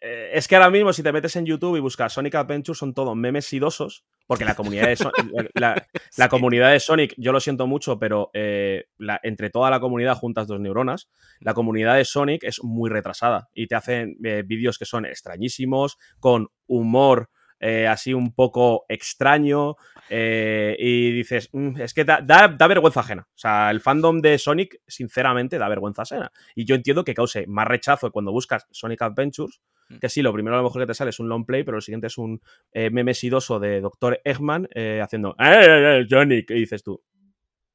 [0.00, 2.92] Eh, es que ahora mismo, si te metes en YouTube y buscas Sonic Adventure, son
[2.94, 4.04] todos memes sidosos.
[4.26, 5.10] Porque la comunidad de, Son-
[5.54, 5.74] la,
[6.18, 6.28] la Sí.
[6.28, 10.46] comunidad de Sonic, yo lo siento mucho, pero eh, la- entre toda la comunidad juntas
[10.46, 11.08] dos neuronas,
[11.40, 15.96] la comunidad de Sonic es muy retrasada y te hacen eh, vídeos que son extrañísimos,
[16.20, 19.76] con humor eh, así un poco extraño
[20.10, 23.26] eh, y dices, "Mm, es que da, da- da vergüenza ajena.
[23.30, 26.30] O sea, el fandom de Sonic, sinceramente, da vergüenza ajena.
[26.54, 29.60] Y yo entiendo que cause más rechazo cuando buscas Sonic Adventures,
[29.90, 29.98] Mm.
[29.98, 31.76] que sí, lo primero a lo mejor que te sale es un long play, pero
[31.78, 32.40] lo siguiente es un
[32.72, 34.20] eh, meme sidoso de Dr.
[34.24, 36.50] Eggman eh, haciendo "Eh, eh, eh, Sonic.
[36.50, 37.02] Y dices tú,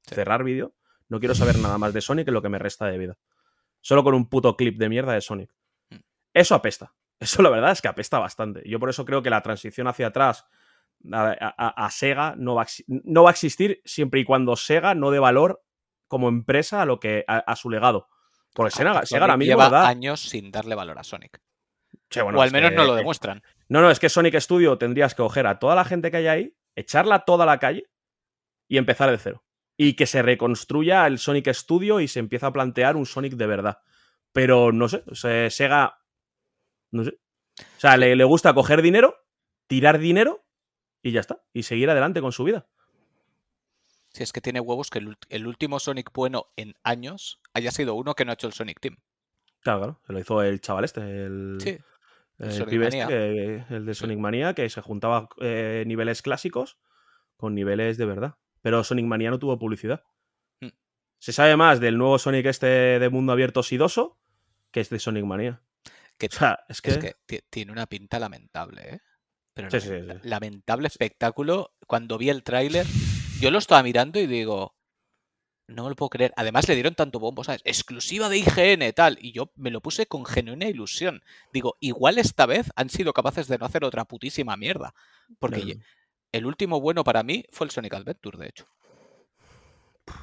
[0.04, 0.74] cerrar vídeo,
[1.10, 3.18] no quiero saber nada más de Sonic en lo que me resta de vida.
[3.82, 5.52] Solo con un puto clip de mierda de Sonic.
[5.90, 5.96] Mm.
[6.34, 6.94] Eso apesta.
[7.24, 8.62] Eso la verdad es que apesta bastante.
[8.66, 10.46] Yo por eso creo que la transición hacia atrás
[11.12, 14.96] a, a- a Sega no va a, no va a existir siempre y cuando Sega
[14.96, 15.64] no dé valor
[16.08, 18.10] como empresa a lo que a, su legado.
[18.54, 21.42] Porque Sega, Sonic Sega ahora mismo lleva da- años sin darle valor a Sonic.
[22.24, 23.42] Bueno, o al menos que- no lo demuestran.
[23.70, 26.28] No, no, es que Sonic Studio tendrías que coger a toda la gente que hay
[26.28, 27.90] ahí, echarla toda a la calle
[28.68, 29.44] y empezar de cero.
[29.76, 33.48] Y que se reconstruya el Sonic Studio y se empieza a plantear un Sonic de
[33.48, 33.80] verdad.
[34.32, 35.04] Pero no sé,
[35.50, 36.00] Sega.
[36.94, 37.20] No sé.
[37.60, 39.16] O sea, le, le gusta coger dinero,
[39.68, 40.46] tirar dinero
[41.02, 41.44] y ya está.
[41.52, 42.68] Y seguir adelante con su vida.
[44.10, 45.00] Si es que tiene huevos que
[45.30, 48.80] el, último Sonic bueno en años haya sido uno que no ha hecho el Sonic
[48.80, 48.98] Team.
[49.62, 50.00] Claro, claro.
[50.06, 51.70] Se lo hizo el chaval este, el, Sí.
[52.38, 56.22] el el Sonic pibe este, que- el de Sonic Mania, que se juntaba eh, niveles
[56.22, 56.78] clásicos
[57.38, 58.36] con niveles de verdad.
[58.62, 60.04] Pero Sonic Mania no tuvo publicidad.
[60.62, 60.68] Mm.
[61.18, 62.68] Se sabe más del nuevo Sonic este
[63.00, 64.20] de mundo abierto sidoso
[64.72, 65.62] que es de Sonic Mania.
[66.18, 66.92] Que, O sea, es que...
[66.92, 69.00] es que ti- tiene una pinta lamentable, ¿eh?
[69.54, 70.30] Pero Sí, sí, lamenta- sí.
[70.30, 71.74] lamentable espectáculo.
[71.88, 72.86] Cuando vi el tráiler,
[73.40, 74.76] yo lo estaba mirando y digo,
[75.68, 76.34] no me lo puedo creer.
[76.36, 77.62] Además le dieron tanto bombo, ¿sabes?
[77.64, 79.18] Exclusiva de IGN, tal.
[79.22, 81.22] Y yo me lo puse con genuina ilusión.
[81.52, 84.94] Digo, igual esta vez han sido capaces de no hacer otra putísima mierda.
[85.40, 85.80] Porque Claro.
[86.32, 88.66] el último bueno para mí fue el Sonic Adventure, de hecho.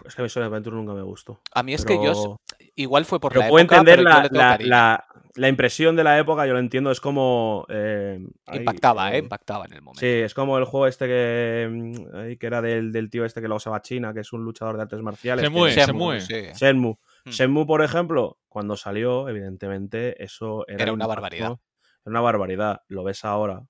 [0.04, 1.40] Es que a mí Sonic Adventure nunca me gustó.
[1.54, 2.36] A mí es que yo,
[2.82, 5.04] igual fue por Pero la puedo época, entender pero yo la, la- la-
[5.36, 7.64] la impresión de la época, yo lo entiendo, es como...
[7.68, 8.18] eh,
[8.52, 9.18] Impactaba, eh, ¿eh?
[9.20, 10.00] Impactaba en el momento.
[10.00, 13.40] Sí, es como el juego este que, mm, ahí, que era del, del tío este
[13.40, 15.44] que luego se va a China, que es un luchador de artes marciales.
[15.44, 16.20] Se que- mueve, se Shenmue, mueve.
[16.20, 16.42] sí.
[16.56, 16.96] Shenmue.
[17.26, 21.46] Shenmue, por ejemplo, cuando salió, evidentemente, eso era, Era una impacto, barbaridad.
[21.46, 21.58] Era
[22.06, 22.80] una barbaridad.
[22.88, 23.62] Lo ves ahora.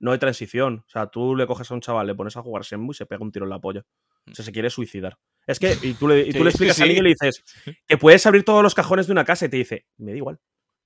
[0.00, 0.82] No hay transición.
[0.86, 3.06] O sea, tú le coges a un chaval, le pones a jugar Shenmue y se
[3.06, 3.84] pega un tiro en la polla.
[4.30, 5.16] O sea, se quiere suicidar.
[5.46, 6.92] Es que, y tú le, y tú Sí, le sí, explicas al sí.
[6.94, 7.44] niño y le dices
[7.86, 10.38] que puedes abrir todos los cajones de una casa y te dice, me da igual.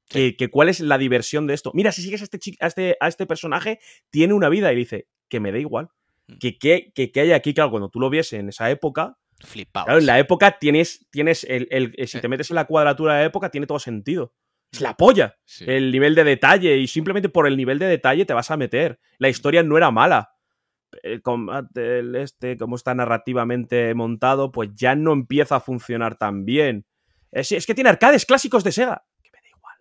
[0.09, 1.71] Que, que cuál es la diversión de esto.
[1.75, 3.79] Mira, si sigues a este, a este, a este personaje,
[4.11, 4.73] tiene una vida.
[4.73, 5.89] Y dice, que me da igual.
[6.27, 6.39] Mm.
[6.39, 9.85] Que, que, que, hay aquí, claro, cuando tú lo vies en esa época, Flipabas.
[9.87, 12.21] Claro, en la época tienes, tienes el, el- el- si Sí.
[12.21, 14.33] te metes en la cuadratura de la época, tiene todo sentido.
[14.73, 15.37] Es la polla.
[15.45, 15.65] Sí.
[15.69, 16.77] El nivel de detalle.
[16.79, 18.99] Y simplemente por el nivel de detalle te vas a meter.
[19.19, 20.31] La historia no era mala.
[21.03, 26.45] El combate, el este, como está narrativamente montado, pues ya no empieza a funcionar tan
[26.45, 26.87] bien.
[27.31, 29.05] Es, es que tiene arcades clásicos de Sega.
[29.23, 29.77] Que me da igual.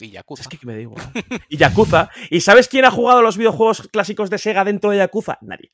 [0.00, 0.42] Y Yakuza.
[0.42, 1.04] Es que, que me da igual.
[1.48, 2.10] Y Yakuza.
[2.30, 5.38] ¿Y sabes quién ha jugado los videojuegos clásicos de Sega dentro de Yakuza?
[5.40, 5.72] Nadie.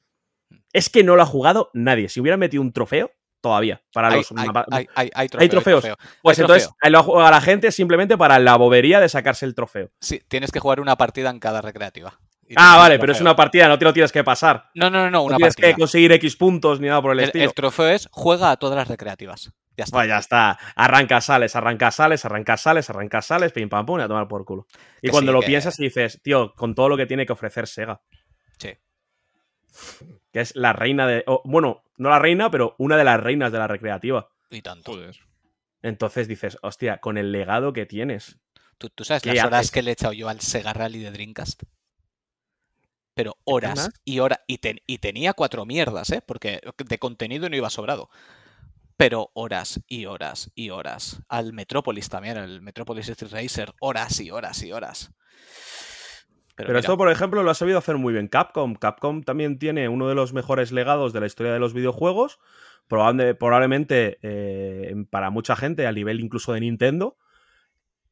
[0.72, 2.08] Es que no lo ha jugado nadie.
[2.08, 3.10] Si hubieran metido un trofeo,
[3.40, 3.82] todavía.
[3.92, 5.82] Para hay, los hay, mapa- hay, hay, hay hay trofeo, trofeos.
[5.96, 5.96] trofeo.
[6.22, 9.90] Pues entonces lo juega la gente simplemente para la bobería de sacarse el trofeo.
[10.00, 12.18] Sí, tienes que jugar una partida en cada recreativa.
[12.56, 14.70] Ah, tienes vale, pero es una partida, no te lo tienes que pasar.
[14.74, 15.74] No, no, no, no, No una tienes partida.
[15.74, 17.44] que conseguir X puntos ni nada por el, El, estilo.
[17.44, 19.52] el trofeo es juega a todas las recreativas.
[19.76, 19.96] Ya está.
[19.96, 20.58] Pues ya está.
[20.74, 24.44] Arranca, sales, arranca, sales, arranca, sales, arranca, sales, pim pam pum y a tomar por
[24.44, 24.66] culo.
[25.00, 27.26] Y Que cuando sí, lo que- piensas y dices, tío, con todo lo que tiene
[27.26, 28.00] que ofrecer Sega,
[28.58, 28.70] Sí.
[30.32, 31.22] que es la reina de.
[31.26, 34.28] o, bueno, no la reina, pero una de las reinas de la recreativa.
[34.50, 34.92] Y tanto.
[34.92, 35.16] Joder.
[35.82, 38.38] Entonces dices, hostia, con el legado que tienes.
[38.78, 39.70] ¿Tú, tú sabes ¿Qué las horas haces?
[39.70, 41.62] que le he echado yo al Sega Rally de Dreamcast?
[43.18, 43.74] Pero horas
[44.04, 44.38] y horas.
[44.46, 46.22] Y, ten- y tenía cuatro mierdas, ¿eh?
[46.24, 48.10] Porque de contenido no iba sobrado.
[48.96, 51.20] Pero horas y horas y horas.
[51.28, 53.74] Al Metropolis también, el Metropolis Street Racer.
[53.80, 55.10] Horas y horas y horas.
[56.54, 58.76] Pero, Pero esto, por ejemplo, lo ha sabido hacer muy bien Capcom.
[58.76, 62.38] Capcom también tiene uno de los mejores legados de la historia de los videojuegos.
[62.88, 67.16] Probable- probablemente eh, para mucha gente, a nivel incluso de Nintendo.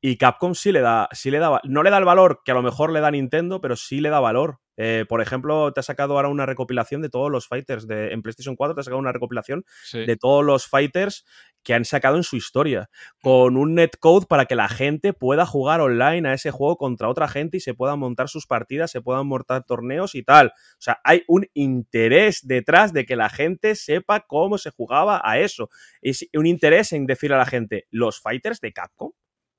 [0.01, 2.55] Y Capcom sí le da, sí le da, no le da el valor que a
[2.55, 4.59] lo mejor le da Nintendo, pero sí le da valor.
[4.79, 8.21] Eh, por ejemplo, te ha sacado ahora una recopilación de todos los fighters de, en
[8.21, 10.05] PlayStation 4, te ha sacado una recopilación Sí.
[10.05, 11.25] de todos los fighters
[11.63, 12.91] que han sacado en su historia,
[13.23, 17.27] con un netcode para que la gente pueda jugar online a ese juego contra otra
[17.27, 20.49] gente y se puedan montar sus partidas, se puedan montar torneos y tal.
[20.49, 25.39] O sea, hay un interés detrás de que la gente sepa cómo se jugaba a
[25.39, 25.71] eso.
[26.03, 29.13] Es un interés en decir a la gente, los fighters de Capcom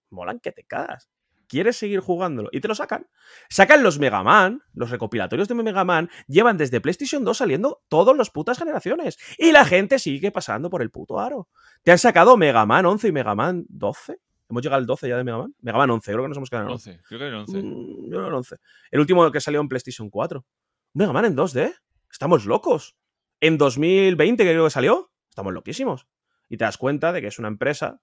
[0.10, 1.10] molan que te cagas.
[1.48, 2.50] ¿Quieres seguir jugándolo?
[2.52, 3.08] Y te lo sacan.
[3.50, 8.18] Sacan los Mega Man, los recopilatorios de Mega Man, llevan desde PlayStation 2 saliendo todas
[8.18, 9.18] las putas generaciones.
[9.38, 11.48] Y la gente sigue pasando por el puto aro.
[11.84, 14.20] Te han sacado Mega Man 11 y Mega Man 12.
[14.50, 15.56] ¿Hemos llegado al 12 ya de Mega Man?
[15.62, 16.90] Mega Man 11, creo que nos hemos quedado en el 11.
[16.90, 17.04] 11.
[17.08, 17.62] Creo que era el 11.
[17.64, 18.56] Mm, yo era el 11.
[18.92, 20.46] El último que salió en PlayStation 4.
[20.94, 21.74] Mega Man en 2D.
[22.12, 22.98] Estamos locos.
[23.40, 25.12] En 2020 creo que salió.
[25.30, 26.08] Estamos loquísimos.
[26.50, 28.02] Y te das cuenta de que es una empresa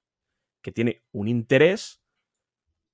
[0.64, 2.02] que tiene un interés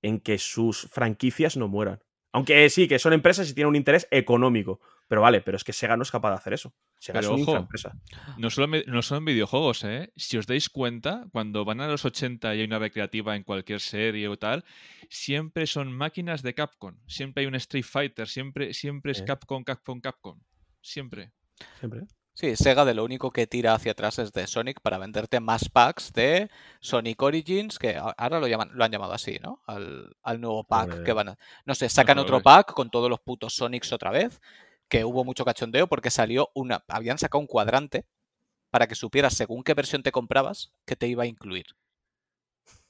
[0.03, 2.03] en que sus franquicias no mueran.
[2.33, 4.81] Aunque sí, que son empresas y tienen un interés económico.
[5.09, 6.75] Pero vale, pero es que Sega no es capaz de hacer eso.
[6.99, 7.51] Sega Pero es una ojo.
[7.53, 7.93] infraempresa.
[8.39, 10.13] No solo, no solo en videojuegos, ¿eh?
[10.17, 13.81] Si os dais cuenta, cuando van a los 80 y hay una recreativa en cualquier
[13.81, 14.65] serie o tal,
[15.09, 16.97] siempre son máquinas de Capcom.
[17.07, 19.25] Siempre hay un Street Fighter, siempre, siempre es Sí.
[19.25, 20.41] Capcom, Capcom, Capcom.
[20.81, 21.33] Siempre.
[21.79, 22.03] Siempre.
[22.41, 25.69] Sí, Sega de lo único que tira hacia atrás es de Sonic para venderte más
[25.69, 26.49] packs de
[26.81, 29.61] Sonic Origins, que ahora lo llaman, lo han llamado así, ¿no?
[29.67, 31.39] Al, al nuevo pack que van a.
[31.67, 34.41] No sé, sacan otro pack con todos los putos Sonics otra vez.
[34.89, 36.83] Que hubo mucho cachondeo porque salió una.
[36.89, 38.07] Habían sacado un cuadrante
[38.71, 41.67] para que supieras según qué versión te comprabas que te iba a incluir.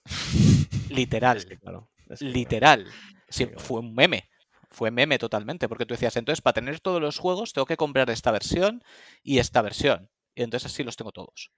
[0.90, 1.38] Literal.
[1.38, 1.90] Es que claro.
[2.08, 2.86] es que, Literal.
[3.28, 4.30] Sí, fue un meme.
[4.70, 8.08] Fue meme totalmente, porque tú decías, entonces para tener todos los juegos tengo que comprar
[8.10, 8.82] esta versión
[9.22, 10.10] y esta versión.
[10.34, 11.50] Y entonces así los tengo todos.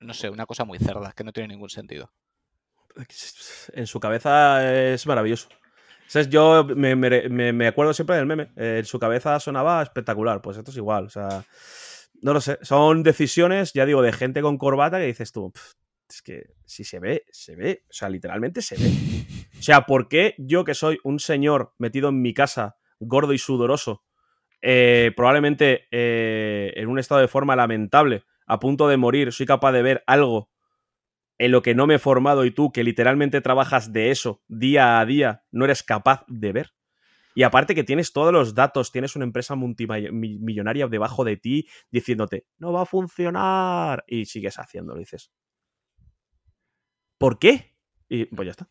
[0.00, 2.10] No sé, una cosa muy cerda, que no tiene ningún sentido.
[3.72, 5.48] en su cabeza es maravilloso.
[6.06, 6.30] ¿Sabes?
[6.30, 8.50] Yo me, me- me- acuerdo siempre del meme.
[8.56, 10.40] En su cabeza sonaba espectacular.
[10.40, 11.04] Pues esto es igual.
[11.06, 11.44] O sea,
[12.22, 12.58] no lo sé.
[12.62, 15.74] Son decisiones, ya digo, de gente con corbata que dices tú, "Pf,
[16.14, 17.84] es que si se ve, se ve.
[17.84, 18.90] O sea, literalmente se ve.
[19.58, 23.38] O sea, ¿por qué yo que soy un señor metido en mi casa, gordo y
[23.38, 24.04] sudoroso,
[24.60, 29.72] eh, probablemente eh, en un estado de forma lamentable, a punto de morir, soy capaz
[29.72, 30.50] de ver algo
[31.38, 34.98] en lo que no me he formado y tú, que literalmente trabajas de eso día
[34.98, 36.72] a día, no eres capaz de ver.
[37.34, 42.46] Y aparte que tienes todos los datos, tienes una empresa multimillonaria debajo de ti diciéndote,
[42.58, 44.02] no va a funcionar.
[44.08, 45.30] Y sigues haciéndolo, dices.
[47.18, 47.76] ¿Por qué?
[48.08, 48.68] Y pues ya está.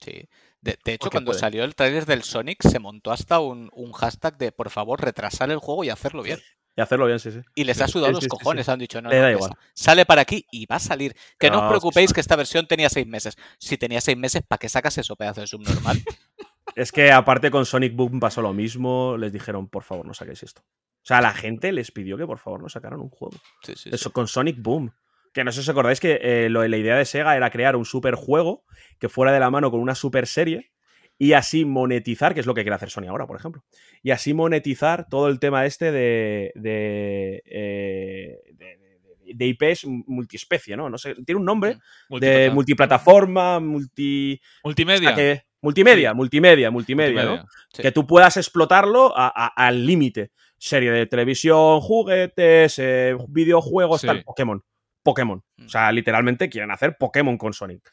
[0.00, 0.28] Sí.
[0.60, 1.40] De, de hecho, cuando puede.
[1.40, 5.50] salió el trailer del Sonic, se montó hasta un, un hashtag de por favor retrasar
[5.50, 6.38] el juego y hacerlo bien.
[6.76, 7.40] Y hacerlo bien, sí, sí.
[7.54, 8.36] Y les ha sudado sí, los sí, sí.
[8.36, 9.50] cojones, han dicho, no, Le no, da igual.
[9.50, 11.14] sa- sale para aquí y va a salir.
[11.38, 13.36] Que no os No, sí, preocupéis que esta versión tenía seis meses.
[13.58, 16.02] Si tenía seis meses, ¿para qué sacas eso, pedazo de subnormal?
[16.76, 19.16] Es que aparte con Sonic Boom pasó lo mismo.
[19.16, 20.62] Les dijeron, por favor, no saquéis esto.
[20.62, 23.36] O sea, la gente les pidió que por favor no sacaran un juego.
[23.62, 24.92] Sí, sí, Eso con Sonic Boom.
[25.34, 27.76] Que no sé si os acordáis que eh, lo- la idea de Sega era crear
[27.76, 28.64] un super juego
[28.98, 30.70] que fuera de la mano con una super serie
[31.18, 33.64] y así monetizar, que es lo que quiere hacer Sony ahora, por ejemplo.
[34.02, 36.52] Y así monetizar todo el tema este de.
[36.54, 40.88] de, eh, de- de- de IPs multiespecie, ¿no?
[40.90, 41.78] No sé, tiene un nombre de
[42.08, 44.40] Multiplata- multiplataforma, multi.
[44.62, 45.14] Multimedia.
[45.14, 46.16] que- multimedia, Sí.
[46.16, 47.44] multimedia, multimedia, ¿no?
[47.72, 47.82] Sí.
[47.82, 50.30] Que tú puedas explotarlo a- a- al límite.
[50.58, 54.06] Serie de televisión, juguetes, eh, videojuegos, Sí.
[54.06, 54.22] tal.
[54.24, 54.62] Pokémon.
[55.04, 55.44] Pokémon.
[55.56, 55.66] Mm.
[55.66, 57.88] O sea, literalmente quieren hacer Pokémon con Sonic.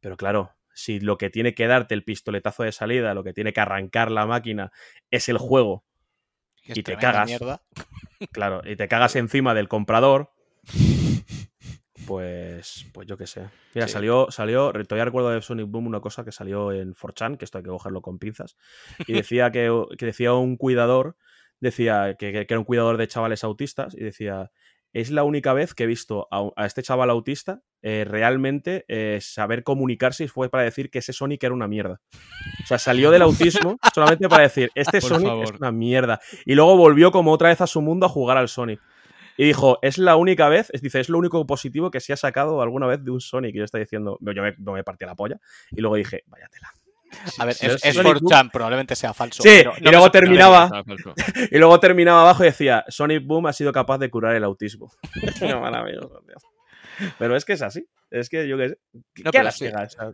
[0.00, 3.52] Pero claro, si lo que tiene que darte el pistoletazo de salida, lo que tiene
[3.52, 4.72] que arrancar la máquina
[5.10, 5.84] es el juego,
[6.64, 7.26] y te cagas.
[7.28, 7.62] mierda.
[8.32, 10.30] claro, y te cagas encima del comprador,
[12.06, 13.48] pues, pues yo qué sé.
[13.74, 13.94] Mira, Sí.
[13.94, 17.58] salió, salió, todavía recuerdo de Sonic Boom una cosa que salió en 4chan, que esto
[17.58, 18.56] hay que cogerlo con pinzas,
[19.06, 21.16] y decía que, que decía un cuidador,
[21.60, 24.50] decía que, que era un cuidador de chavales autistas, y decía,
[24.92, 29.18] es la única vez que he visto a, a este chaval autista eh, realmente eh,
[29.20, 32.00] saber comunicarse y fue para decir que ese Sonic era una mierda.
[32.62, 35.44] O sea, salió del autismo solamente para decir, este Por Sonic favor.
[35.44, 36.20] es una mierda.
[36.44, 38.80] Y luego volvió como otra vez a su mundo a jugar al Sonic.
[39.36, 42.16] Y dijo, es la única vez, es, dice, es lo único positivo que se ha
[42.16, 43.54] sacado alguna vez de un Sonic.
[43.54, 45.40] Y yo estaba diciendo, yo me, yo me partí la polla.
[45.70, 46.68] Y luego dije, váyatela.
[47.38, 49.42] A ver, Sí, es, sí, es Sonic 4chan, probablemente sea falso.
[49.42, 50.84] Sí, pero y no luego terminaba-.
[51.50, 54.90] Y luego terminaba abajo y decía, Sonic Boom ha sido capaz de curar el autismo.
[55.40, 56.22] Maravilloso.
[57.18, 57.86] Pero es que es así.
[58.10, 58.78] Es que yo qué sé.
[59.14, 59.64] ¿Qué No, qué pero la sí.
[59.66, 59.82] Sega?
[59.82, 60.10] O sea,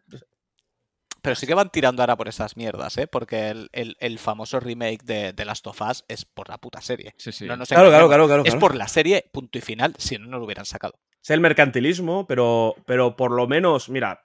[1.21, 3.07] Pero sí que van tirando ahora por esas mierdas, ¿eh?
[3.09, 6.81] Porque el, el- el famoso remake de, de Last of Us es por la puta
[6.81, 7.15] serie.
[7.19, 7.47] Sí, sí.
[7.47, 8.61] No nos Claro, claro, claro, claro, Es claro.
[8.61, 10.95] por la serie, punto y final, si no, no lo hubieran sacado.
[11.21, 14.23] Es el mercantilismo, pero, pero por lo menos, mira,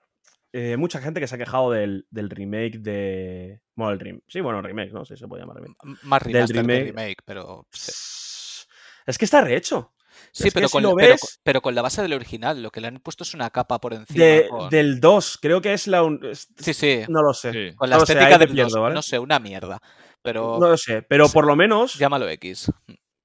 [0.54, 3.62] eh, mucha gente que se ha quejado del, del remake de.
[3.76, 4.24] Bueno, el remake.
[4.28, 5.04] Sí, bueno, remake, ¿no?
[5.04, 5.76] Sí, se puede llamar remake.
[5.84, 6.84] M- Más Del que remake.
[6.86, 7.68] remake, pero...
[7.72, 8.66] Sí,
[9.06, 9.94] Es que está rehecho.
[10.32, 12.62] Sí, que pero, si con, lo pero, ves- pero con la base del original.
[12.62, 14.24] Lo que le han puesto es una capa por encima.
[14.24, 14.70] De- con...
[14.70, 16.04] Del 2, creo que es la.
[16.04, 16.22] un-
[16.58, 17.02] Sí, sí.
[17.10, 17.52] No lo sé.
[17.52, 17.76] Sí.
[17.76, 18.82] Con la no lo sé, estética del pierdo, 2.
[18.82, 18.96] ¿vale?
[18.96, 19.80] No sé, una mierda.
[20.22, 21.02] Pero No lo sé.
[21.02, 21.34] Pero Sí.
[21.34, 21.96] por lo menos.
[21.96, 22.72] llámalo X.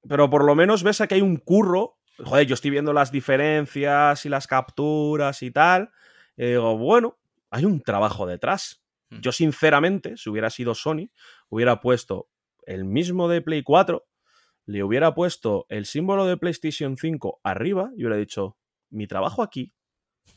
[0.09, 1.99] Pero por lo menos ves aquí hay un curro.
[2.25, 5.91] Joder, yo estoy viendo las diferencias y las capturas y tal.
[6.39, 7.19] Y digo, bueno,
[7.51, 8.83] hay un trabajo detrás.
[9.11, 9.21] Mm.
[9.21, 11.11] Yo, sinceramente, si hubiera sido Sony,
[11.51, 12.29] hubiera puesto
[12.67, 14.07] el mismo de Play 4,
[14.67, 18.57] le hubiera puesto el símbolo de PlayStation 5 arriba y hubiera dicho,
[18.91, 19.73] mi trabajo aquí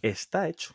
[0.01, 0.73] está hecho.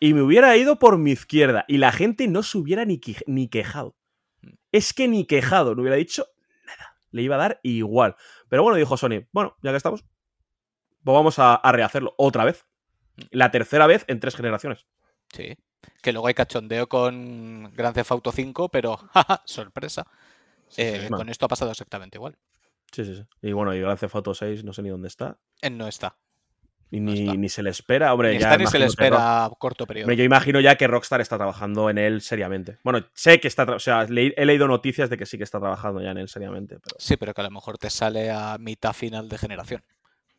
[0.00, 3.22] Y me hubiera ido por mi izquierda y la gente no se hubiera ni, quej-
[3.26, 3.96] ni quejado.
[4.42, 4.48] Mm.
[4.72, 6.26] Es que ni quejado, no hubiera dicho
[6.66, 6.96] nada.
[7.12, 8.16] Le iba a dar igual.
[8.48, 10.02] Pero bueno, dijo Sony, bueno, ya que estamos,
[11.04, 12.66] pues vamos a, a rehacerlo otra vez.
[13.30, 14.86] La tercera vez en tres generaciones.
[15.32, 15.56] Sí.
[16.02, 20.06] Que luego hay cachondeo con Grand Theft Auto 5, pero jaja, sorpresa.
[20.76, 21.08] Eh.
[21.10, 22.36] Con esto ha pasado exactamente igual.
[22.92, 23.24] Sí, sí, sí.
[23.42, 25.38] Y bueno, y Grand Theft Auto 6 no sé ni dónde está.
[25.60, 26.16] Él no está.
[26.92, 27.34] Y No ni, está.
[27.34, 28.12] ni se le espera.
[28.12, 30.06] Hombre, Ni ya está ni se le espera a corto periodo.
[30.06, 32.78] Hombre, yo imagino ya que Rockstar está trabajando en él seriamente.
[32.82, 33.62] Bueno, sé que está.
[33.62, 36.28] O sea, le- he leído noticias de que sí que está trabajando ya en él
[36.28, 36.80] seriamente.
[36.80, 36.96] Pero...
[36.98, 39.84] Sí, pero que a lo mejor te sale a mitad final de generación.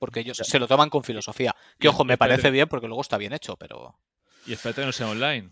[0.02, 0.44] Porque ellos Ya.
[0.44, 1.56] se lo toman con filosofía.
[1.78, 4.00] Que ojo, me parece bien porque luego está bien hecho, pero.
[4.48, 5.52] Y espérate que no sea online.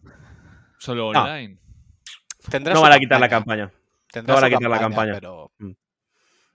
[0.80, 1.22] Solo No.
[1.22, 1.60] online.
[2.64, 3.72] No su van a quitar la campaña.
[4.26, 5.14] No van a quitar la campaña.
[5.14, 5.52] Pero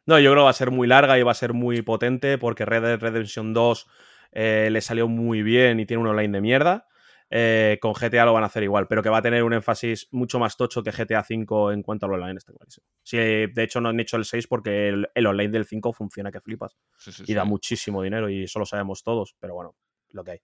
[0.07, 2.37] No, yo creo que va a ser muy larga y va a ser muy potente
[2.37, 3.87] porque Red Dead Redemption 2
[4.33, 6.89] eh, le salió muy bien y tiene un online de mierda.
[7.31, 10.07] Eh, con GTA lo van a hacer igual, pero que va a tener un énfasis
[10.13, 12.37] mucho más tocho que GTA 5 en cuanto al online.
[12.39, 12.87] Está clarísimo.
[13.03, 16.31] Sí, de hecho, no han hecho el 6 porque el, el online del 5 funciona
[16.31, 17.35] que flipas Sí, sí, y sí.
[17.35, 19.75] da muchísimo dinero y eso lo sabemos todos, pero bueno,
[20.11, 20.39] lo que hay.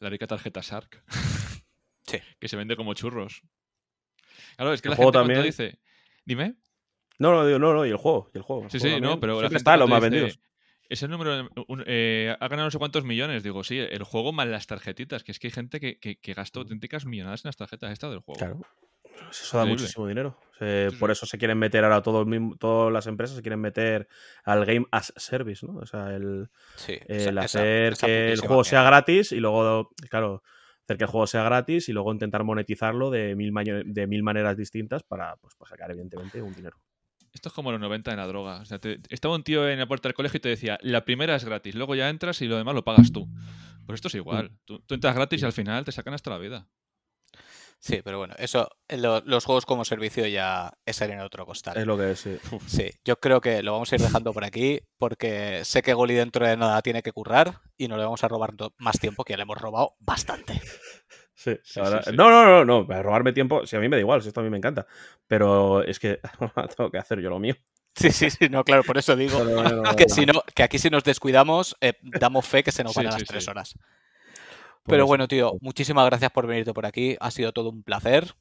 [0.00, 1.02] La rica tarjeta Shark.
[2.02, 2.18] Sí.
[2.40, 3.42] Que se vende como churros.
[4.56, 5.42] Claro, es que El la juego gente también.
[5.42, 5.78] dice.
[6.24, 6.56] Dime.
[7.18, 8.30] No, no, digo, no, no, y el juego.
[8.32, 10.10] Y el juego el Sí, juego sí, no, pero la gente está los más dice,
[10.10, 10.40] vendidos.
[10.88, 13.42] Ese número un- eh, ha ganado no sé cuántos millones.
[13.42, 15.22] Digo, sí, el juego más las tarjetitas.
[15.24, 18.08] Que es que hay gente que, que, que gasta auténticas millonadas en las tarjetas esta
[18.08, 18.38] del juego.
[18.38, 18.60] Claro.
[19.30, 19.82] Eso da Increíble.
[19.82, 20.38] muchísimo dinero.
[20.58, 23.60] Se- Sí, por eso se quieren meter ahora todo mismo- todas las empresas se quieren
[23.60, 24.08] meter
[24.44, 25.74] al Game as Service, ¿no?
[25.78, 26.98] O sea, el, sí.
[27.06, 30.42] el esa- hacer esa que el juego sea gratis y luego, claro,
[30.84, 33.52] hacer que el juego sea gratis y luego intentar monetizarlo de mil,
[33.86, 36.78] de mil maneras distintas para, pues, para sacar, evidentemente, un dinero.
[37.38, 38.56] Esto es como los 90 en la droga.
[38.60, 41.04] O sea, te- estaba un tío en la puerta del colegio y te decía, la
[41.04, 43.28] primera es gratis, luego ya entras y lo demás lo pagas tú.
[43.86, 44.58] Pues esto es igual.
[44.64, 46.68] Tú, tú entras gratis y al final te sacan hasta la vida.
[47.78, 51.78] Sí, pero bueno, eso, lo- los juegos como servicio ya es en otro costal.
[51.78, 52.36] Es lo que es, sí.
[52.66, 56.14] Sí, yo creo que lo vamos a ir dejando por aquí porque sé que Goli
[56.14, 59.34] dentro de nada tiene que currar y no le vamos a robar más tiempo que
[59.34, 60.60] ya le hemos robado bastante.
[61.62, 62.16] Sí, Sí, sí.
[62.16, 64.40] No, no, no, no, para robarme tiempo, si a mí me da igual, si esto
[64.40, 64.86] a mí me encanta.
[65.26, 66.20] Pero es que
[66.76, 67.54] tengo que hacer yo lo mío.
[67.94, 70.78] Sí, sí, sí, no, claro, por eso digo No, no, que si no, que aquí
[70.78, 73.74] si nos descuidamos, eh, damos fe que se nos van a las tres horas.
[74.84, 77.16] Pero bueno, tío, muchísimas gracias por venirte por aquí.
[77.20, 78.34] Ha sido todo un placer.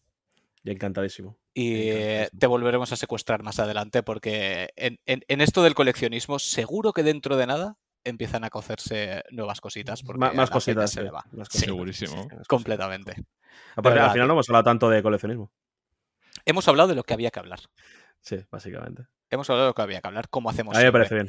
[0.63, 1.37] Y encantadísimo.
[1.53, 2.39] Y Encantadísimo.
[2.39, 7.03] te volveremos a secuestrar más adelante porque en, en- en esto del coleccionismo seguro que
[7.03, 7.77] dentro de nada
[8.07, 10.03] empiezan a cocerse nuevas cositas.
[10.03, 10.91] Porque más cositas.
[10.91, 11.23] se sí, le va.
[11.31, 11.59] más Sí, cositas.
[11.65, 12.23] Segurísimo.
[12.29, 13.15] Sí, completamente.
[13.75, 15.51] Aparte, al final no hemos hablado tanto de coleccionismo.
[16.45, 17.59] Hemos hablado de lo que había que hablar.
[18.21, 19.05] Sí, básicamente.
[19.29, 21.27] Hemos hablado de lo que había que hablar, como hacemos A mí me parece bien.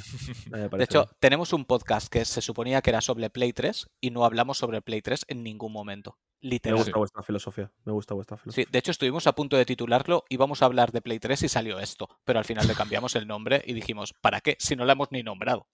[0.50, 1.16] Me De hecho, bien.
[1.18, 4.80] tenemos un podcast que se suponía que era sobre Play 3 y no hablamos sobre
[4.82, 6.16] Play 3 en ningún momento.
[6.40, 6.78] me Literal.
[6.78, 7.72] gusta vuestra filosofía.
[7.84, 8.64] Me gusta vuestra filosofía.
[8.66, 11.48] Sí, de hecho estuvimos a punto de titularlo, íbamos a hablar de Play 3 y
[11.48, 14.56] salió esto, pero al final le cambiamos el nombre y dijimos, ¿para qué?
[14.60, 15.66] Si no la hemos ni nombrado,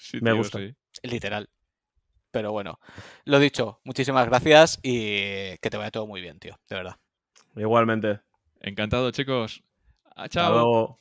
[0.00, 0.58] Sí, Me tío, gusta.
[0.58, 0.74] sí.
[1.02, 1.48] literal.
[2.32, 2.80] Pero bueno,
[3.26, 6.96] lo dicho, muchísimas gracias y que te vaya todo muy bien, tío, de verdad.
[7.54, 8.20] Igualmente.
[8.60, 9.62] Encantado, chicos.
[10.16, 10.52] Ah, Hasta Chao.
[10.52, 11.00] luego.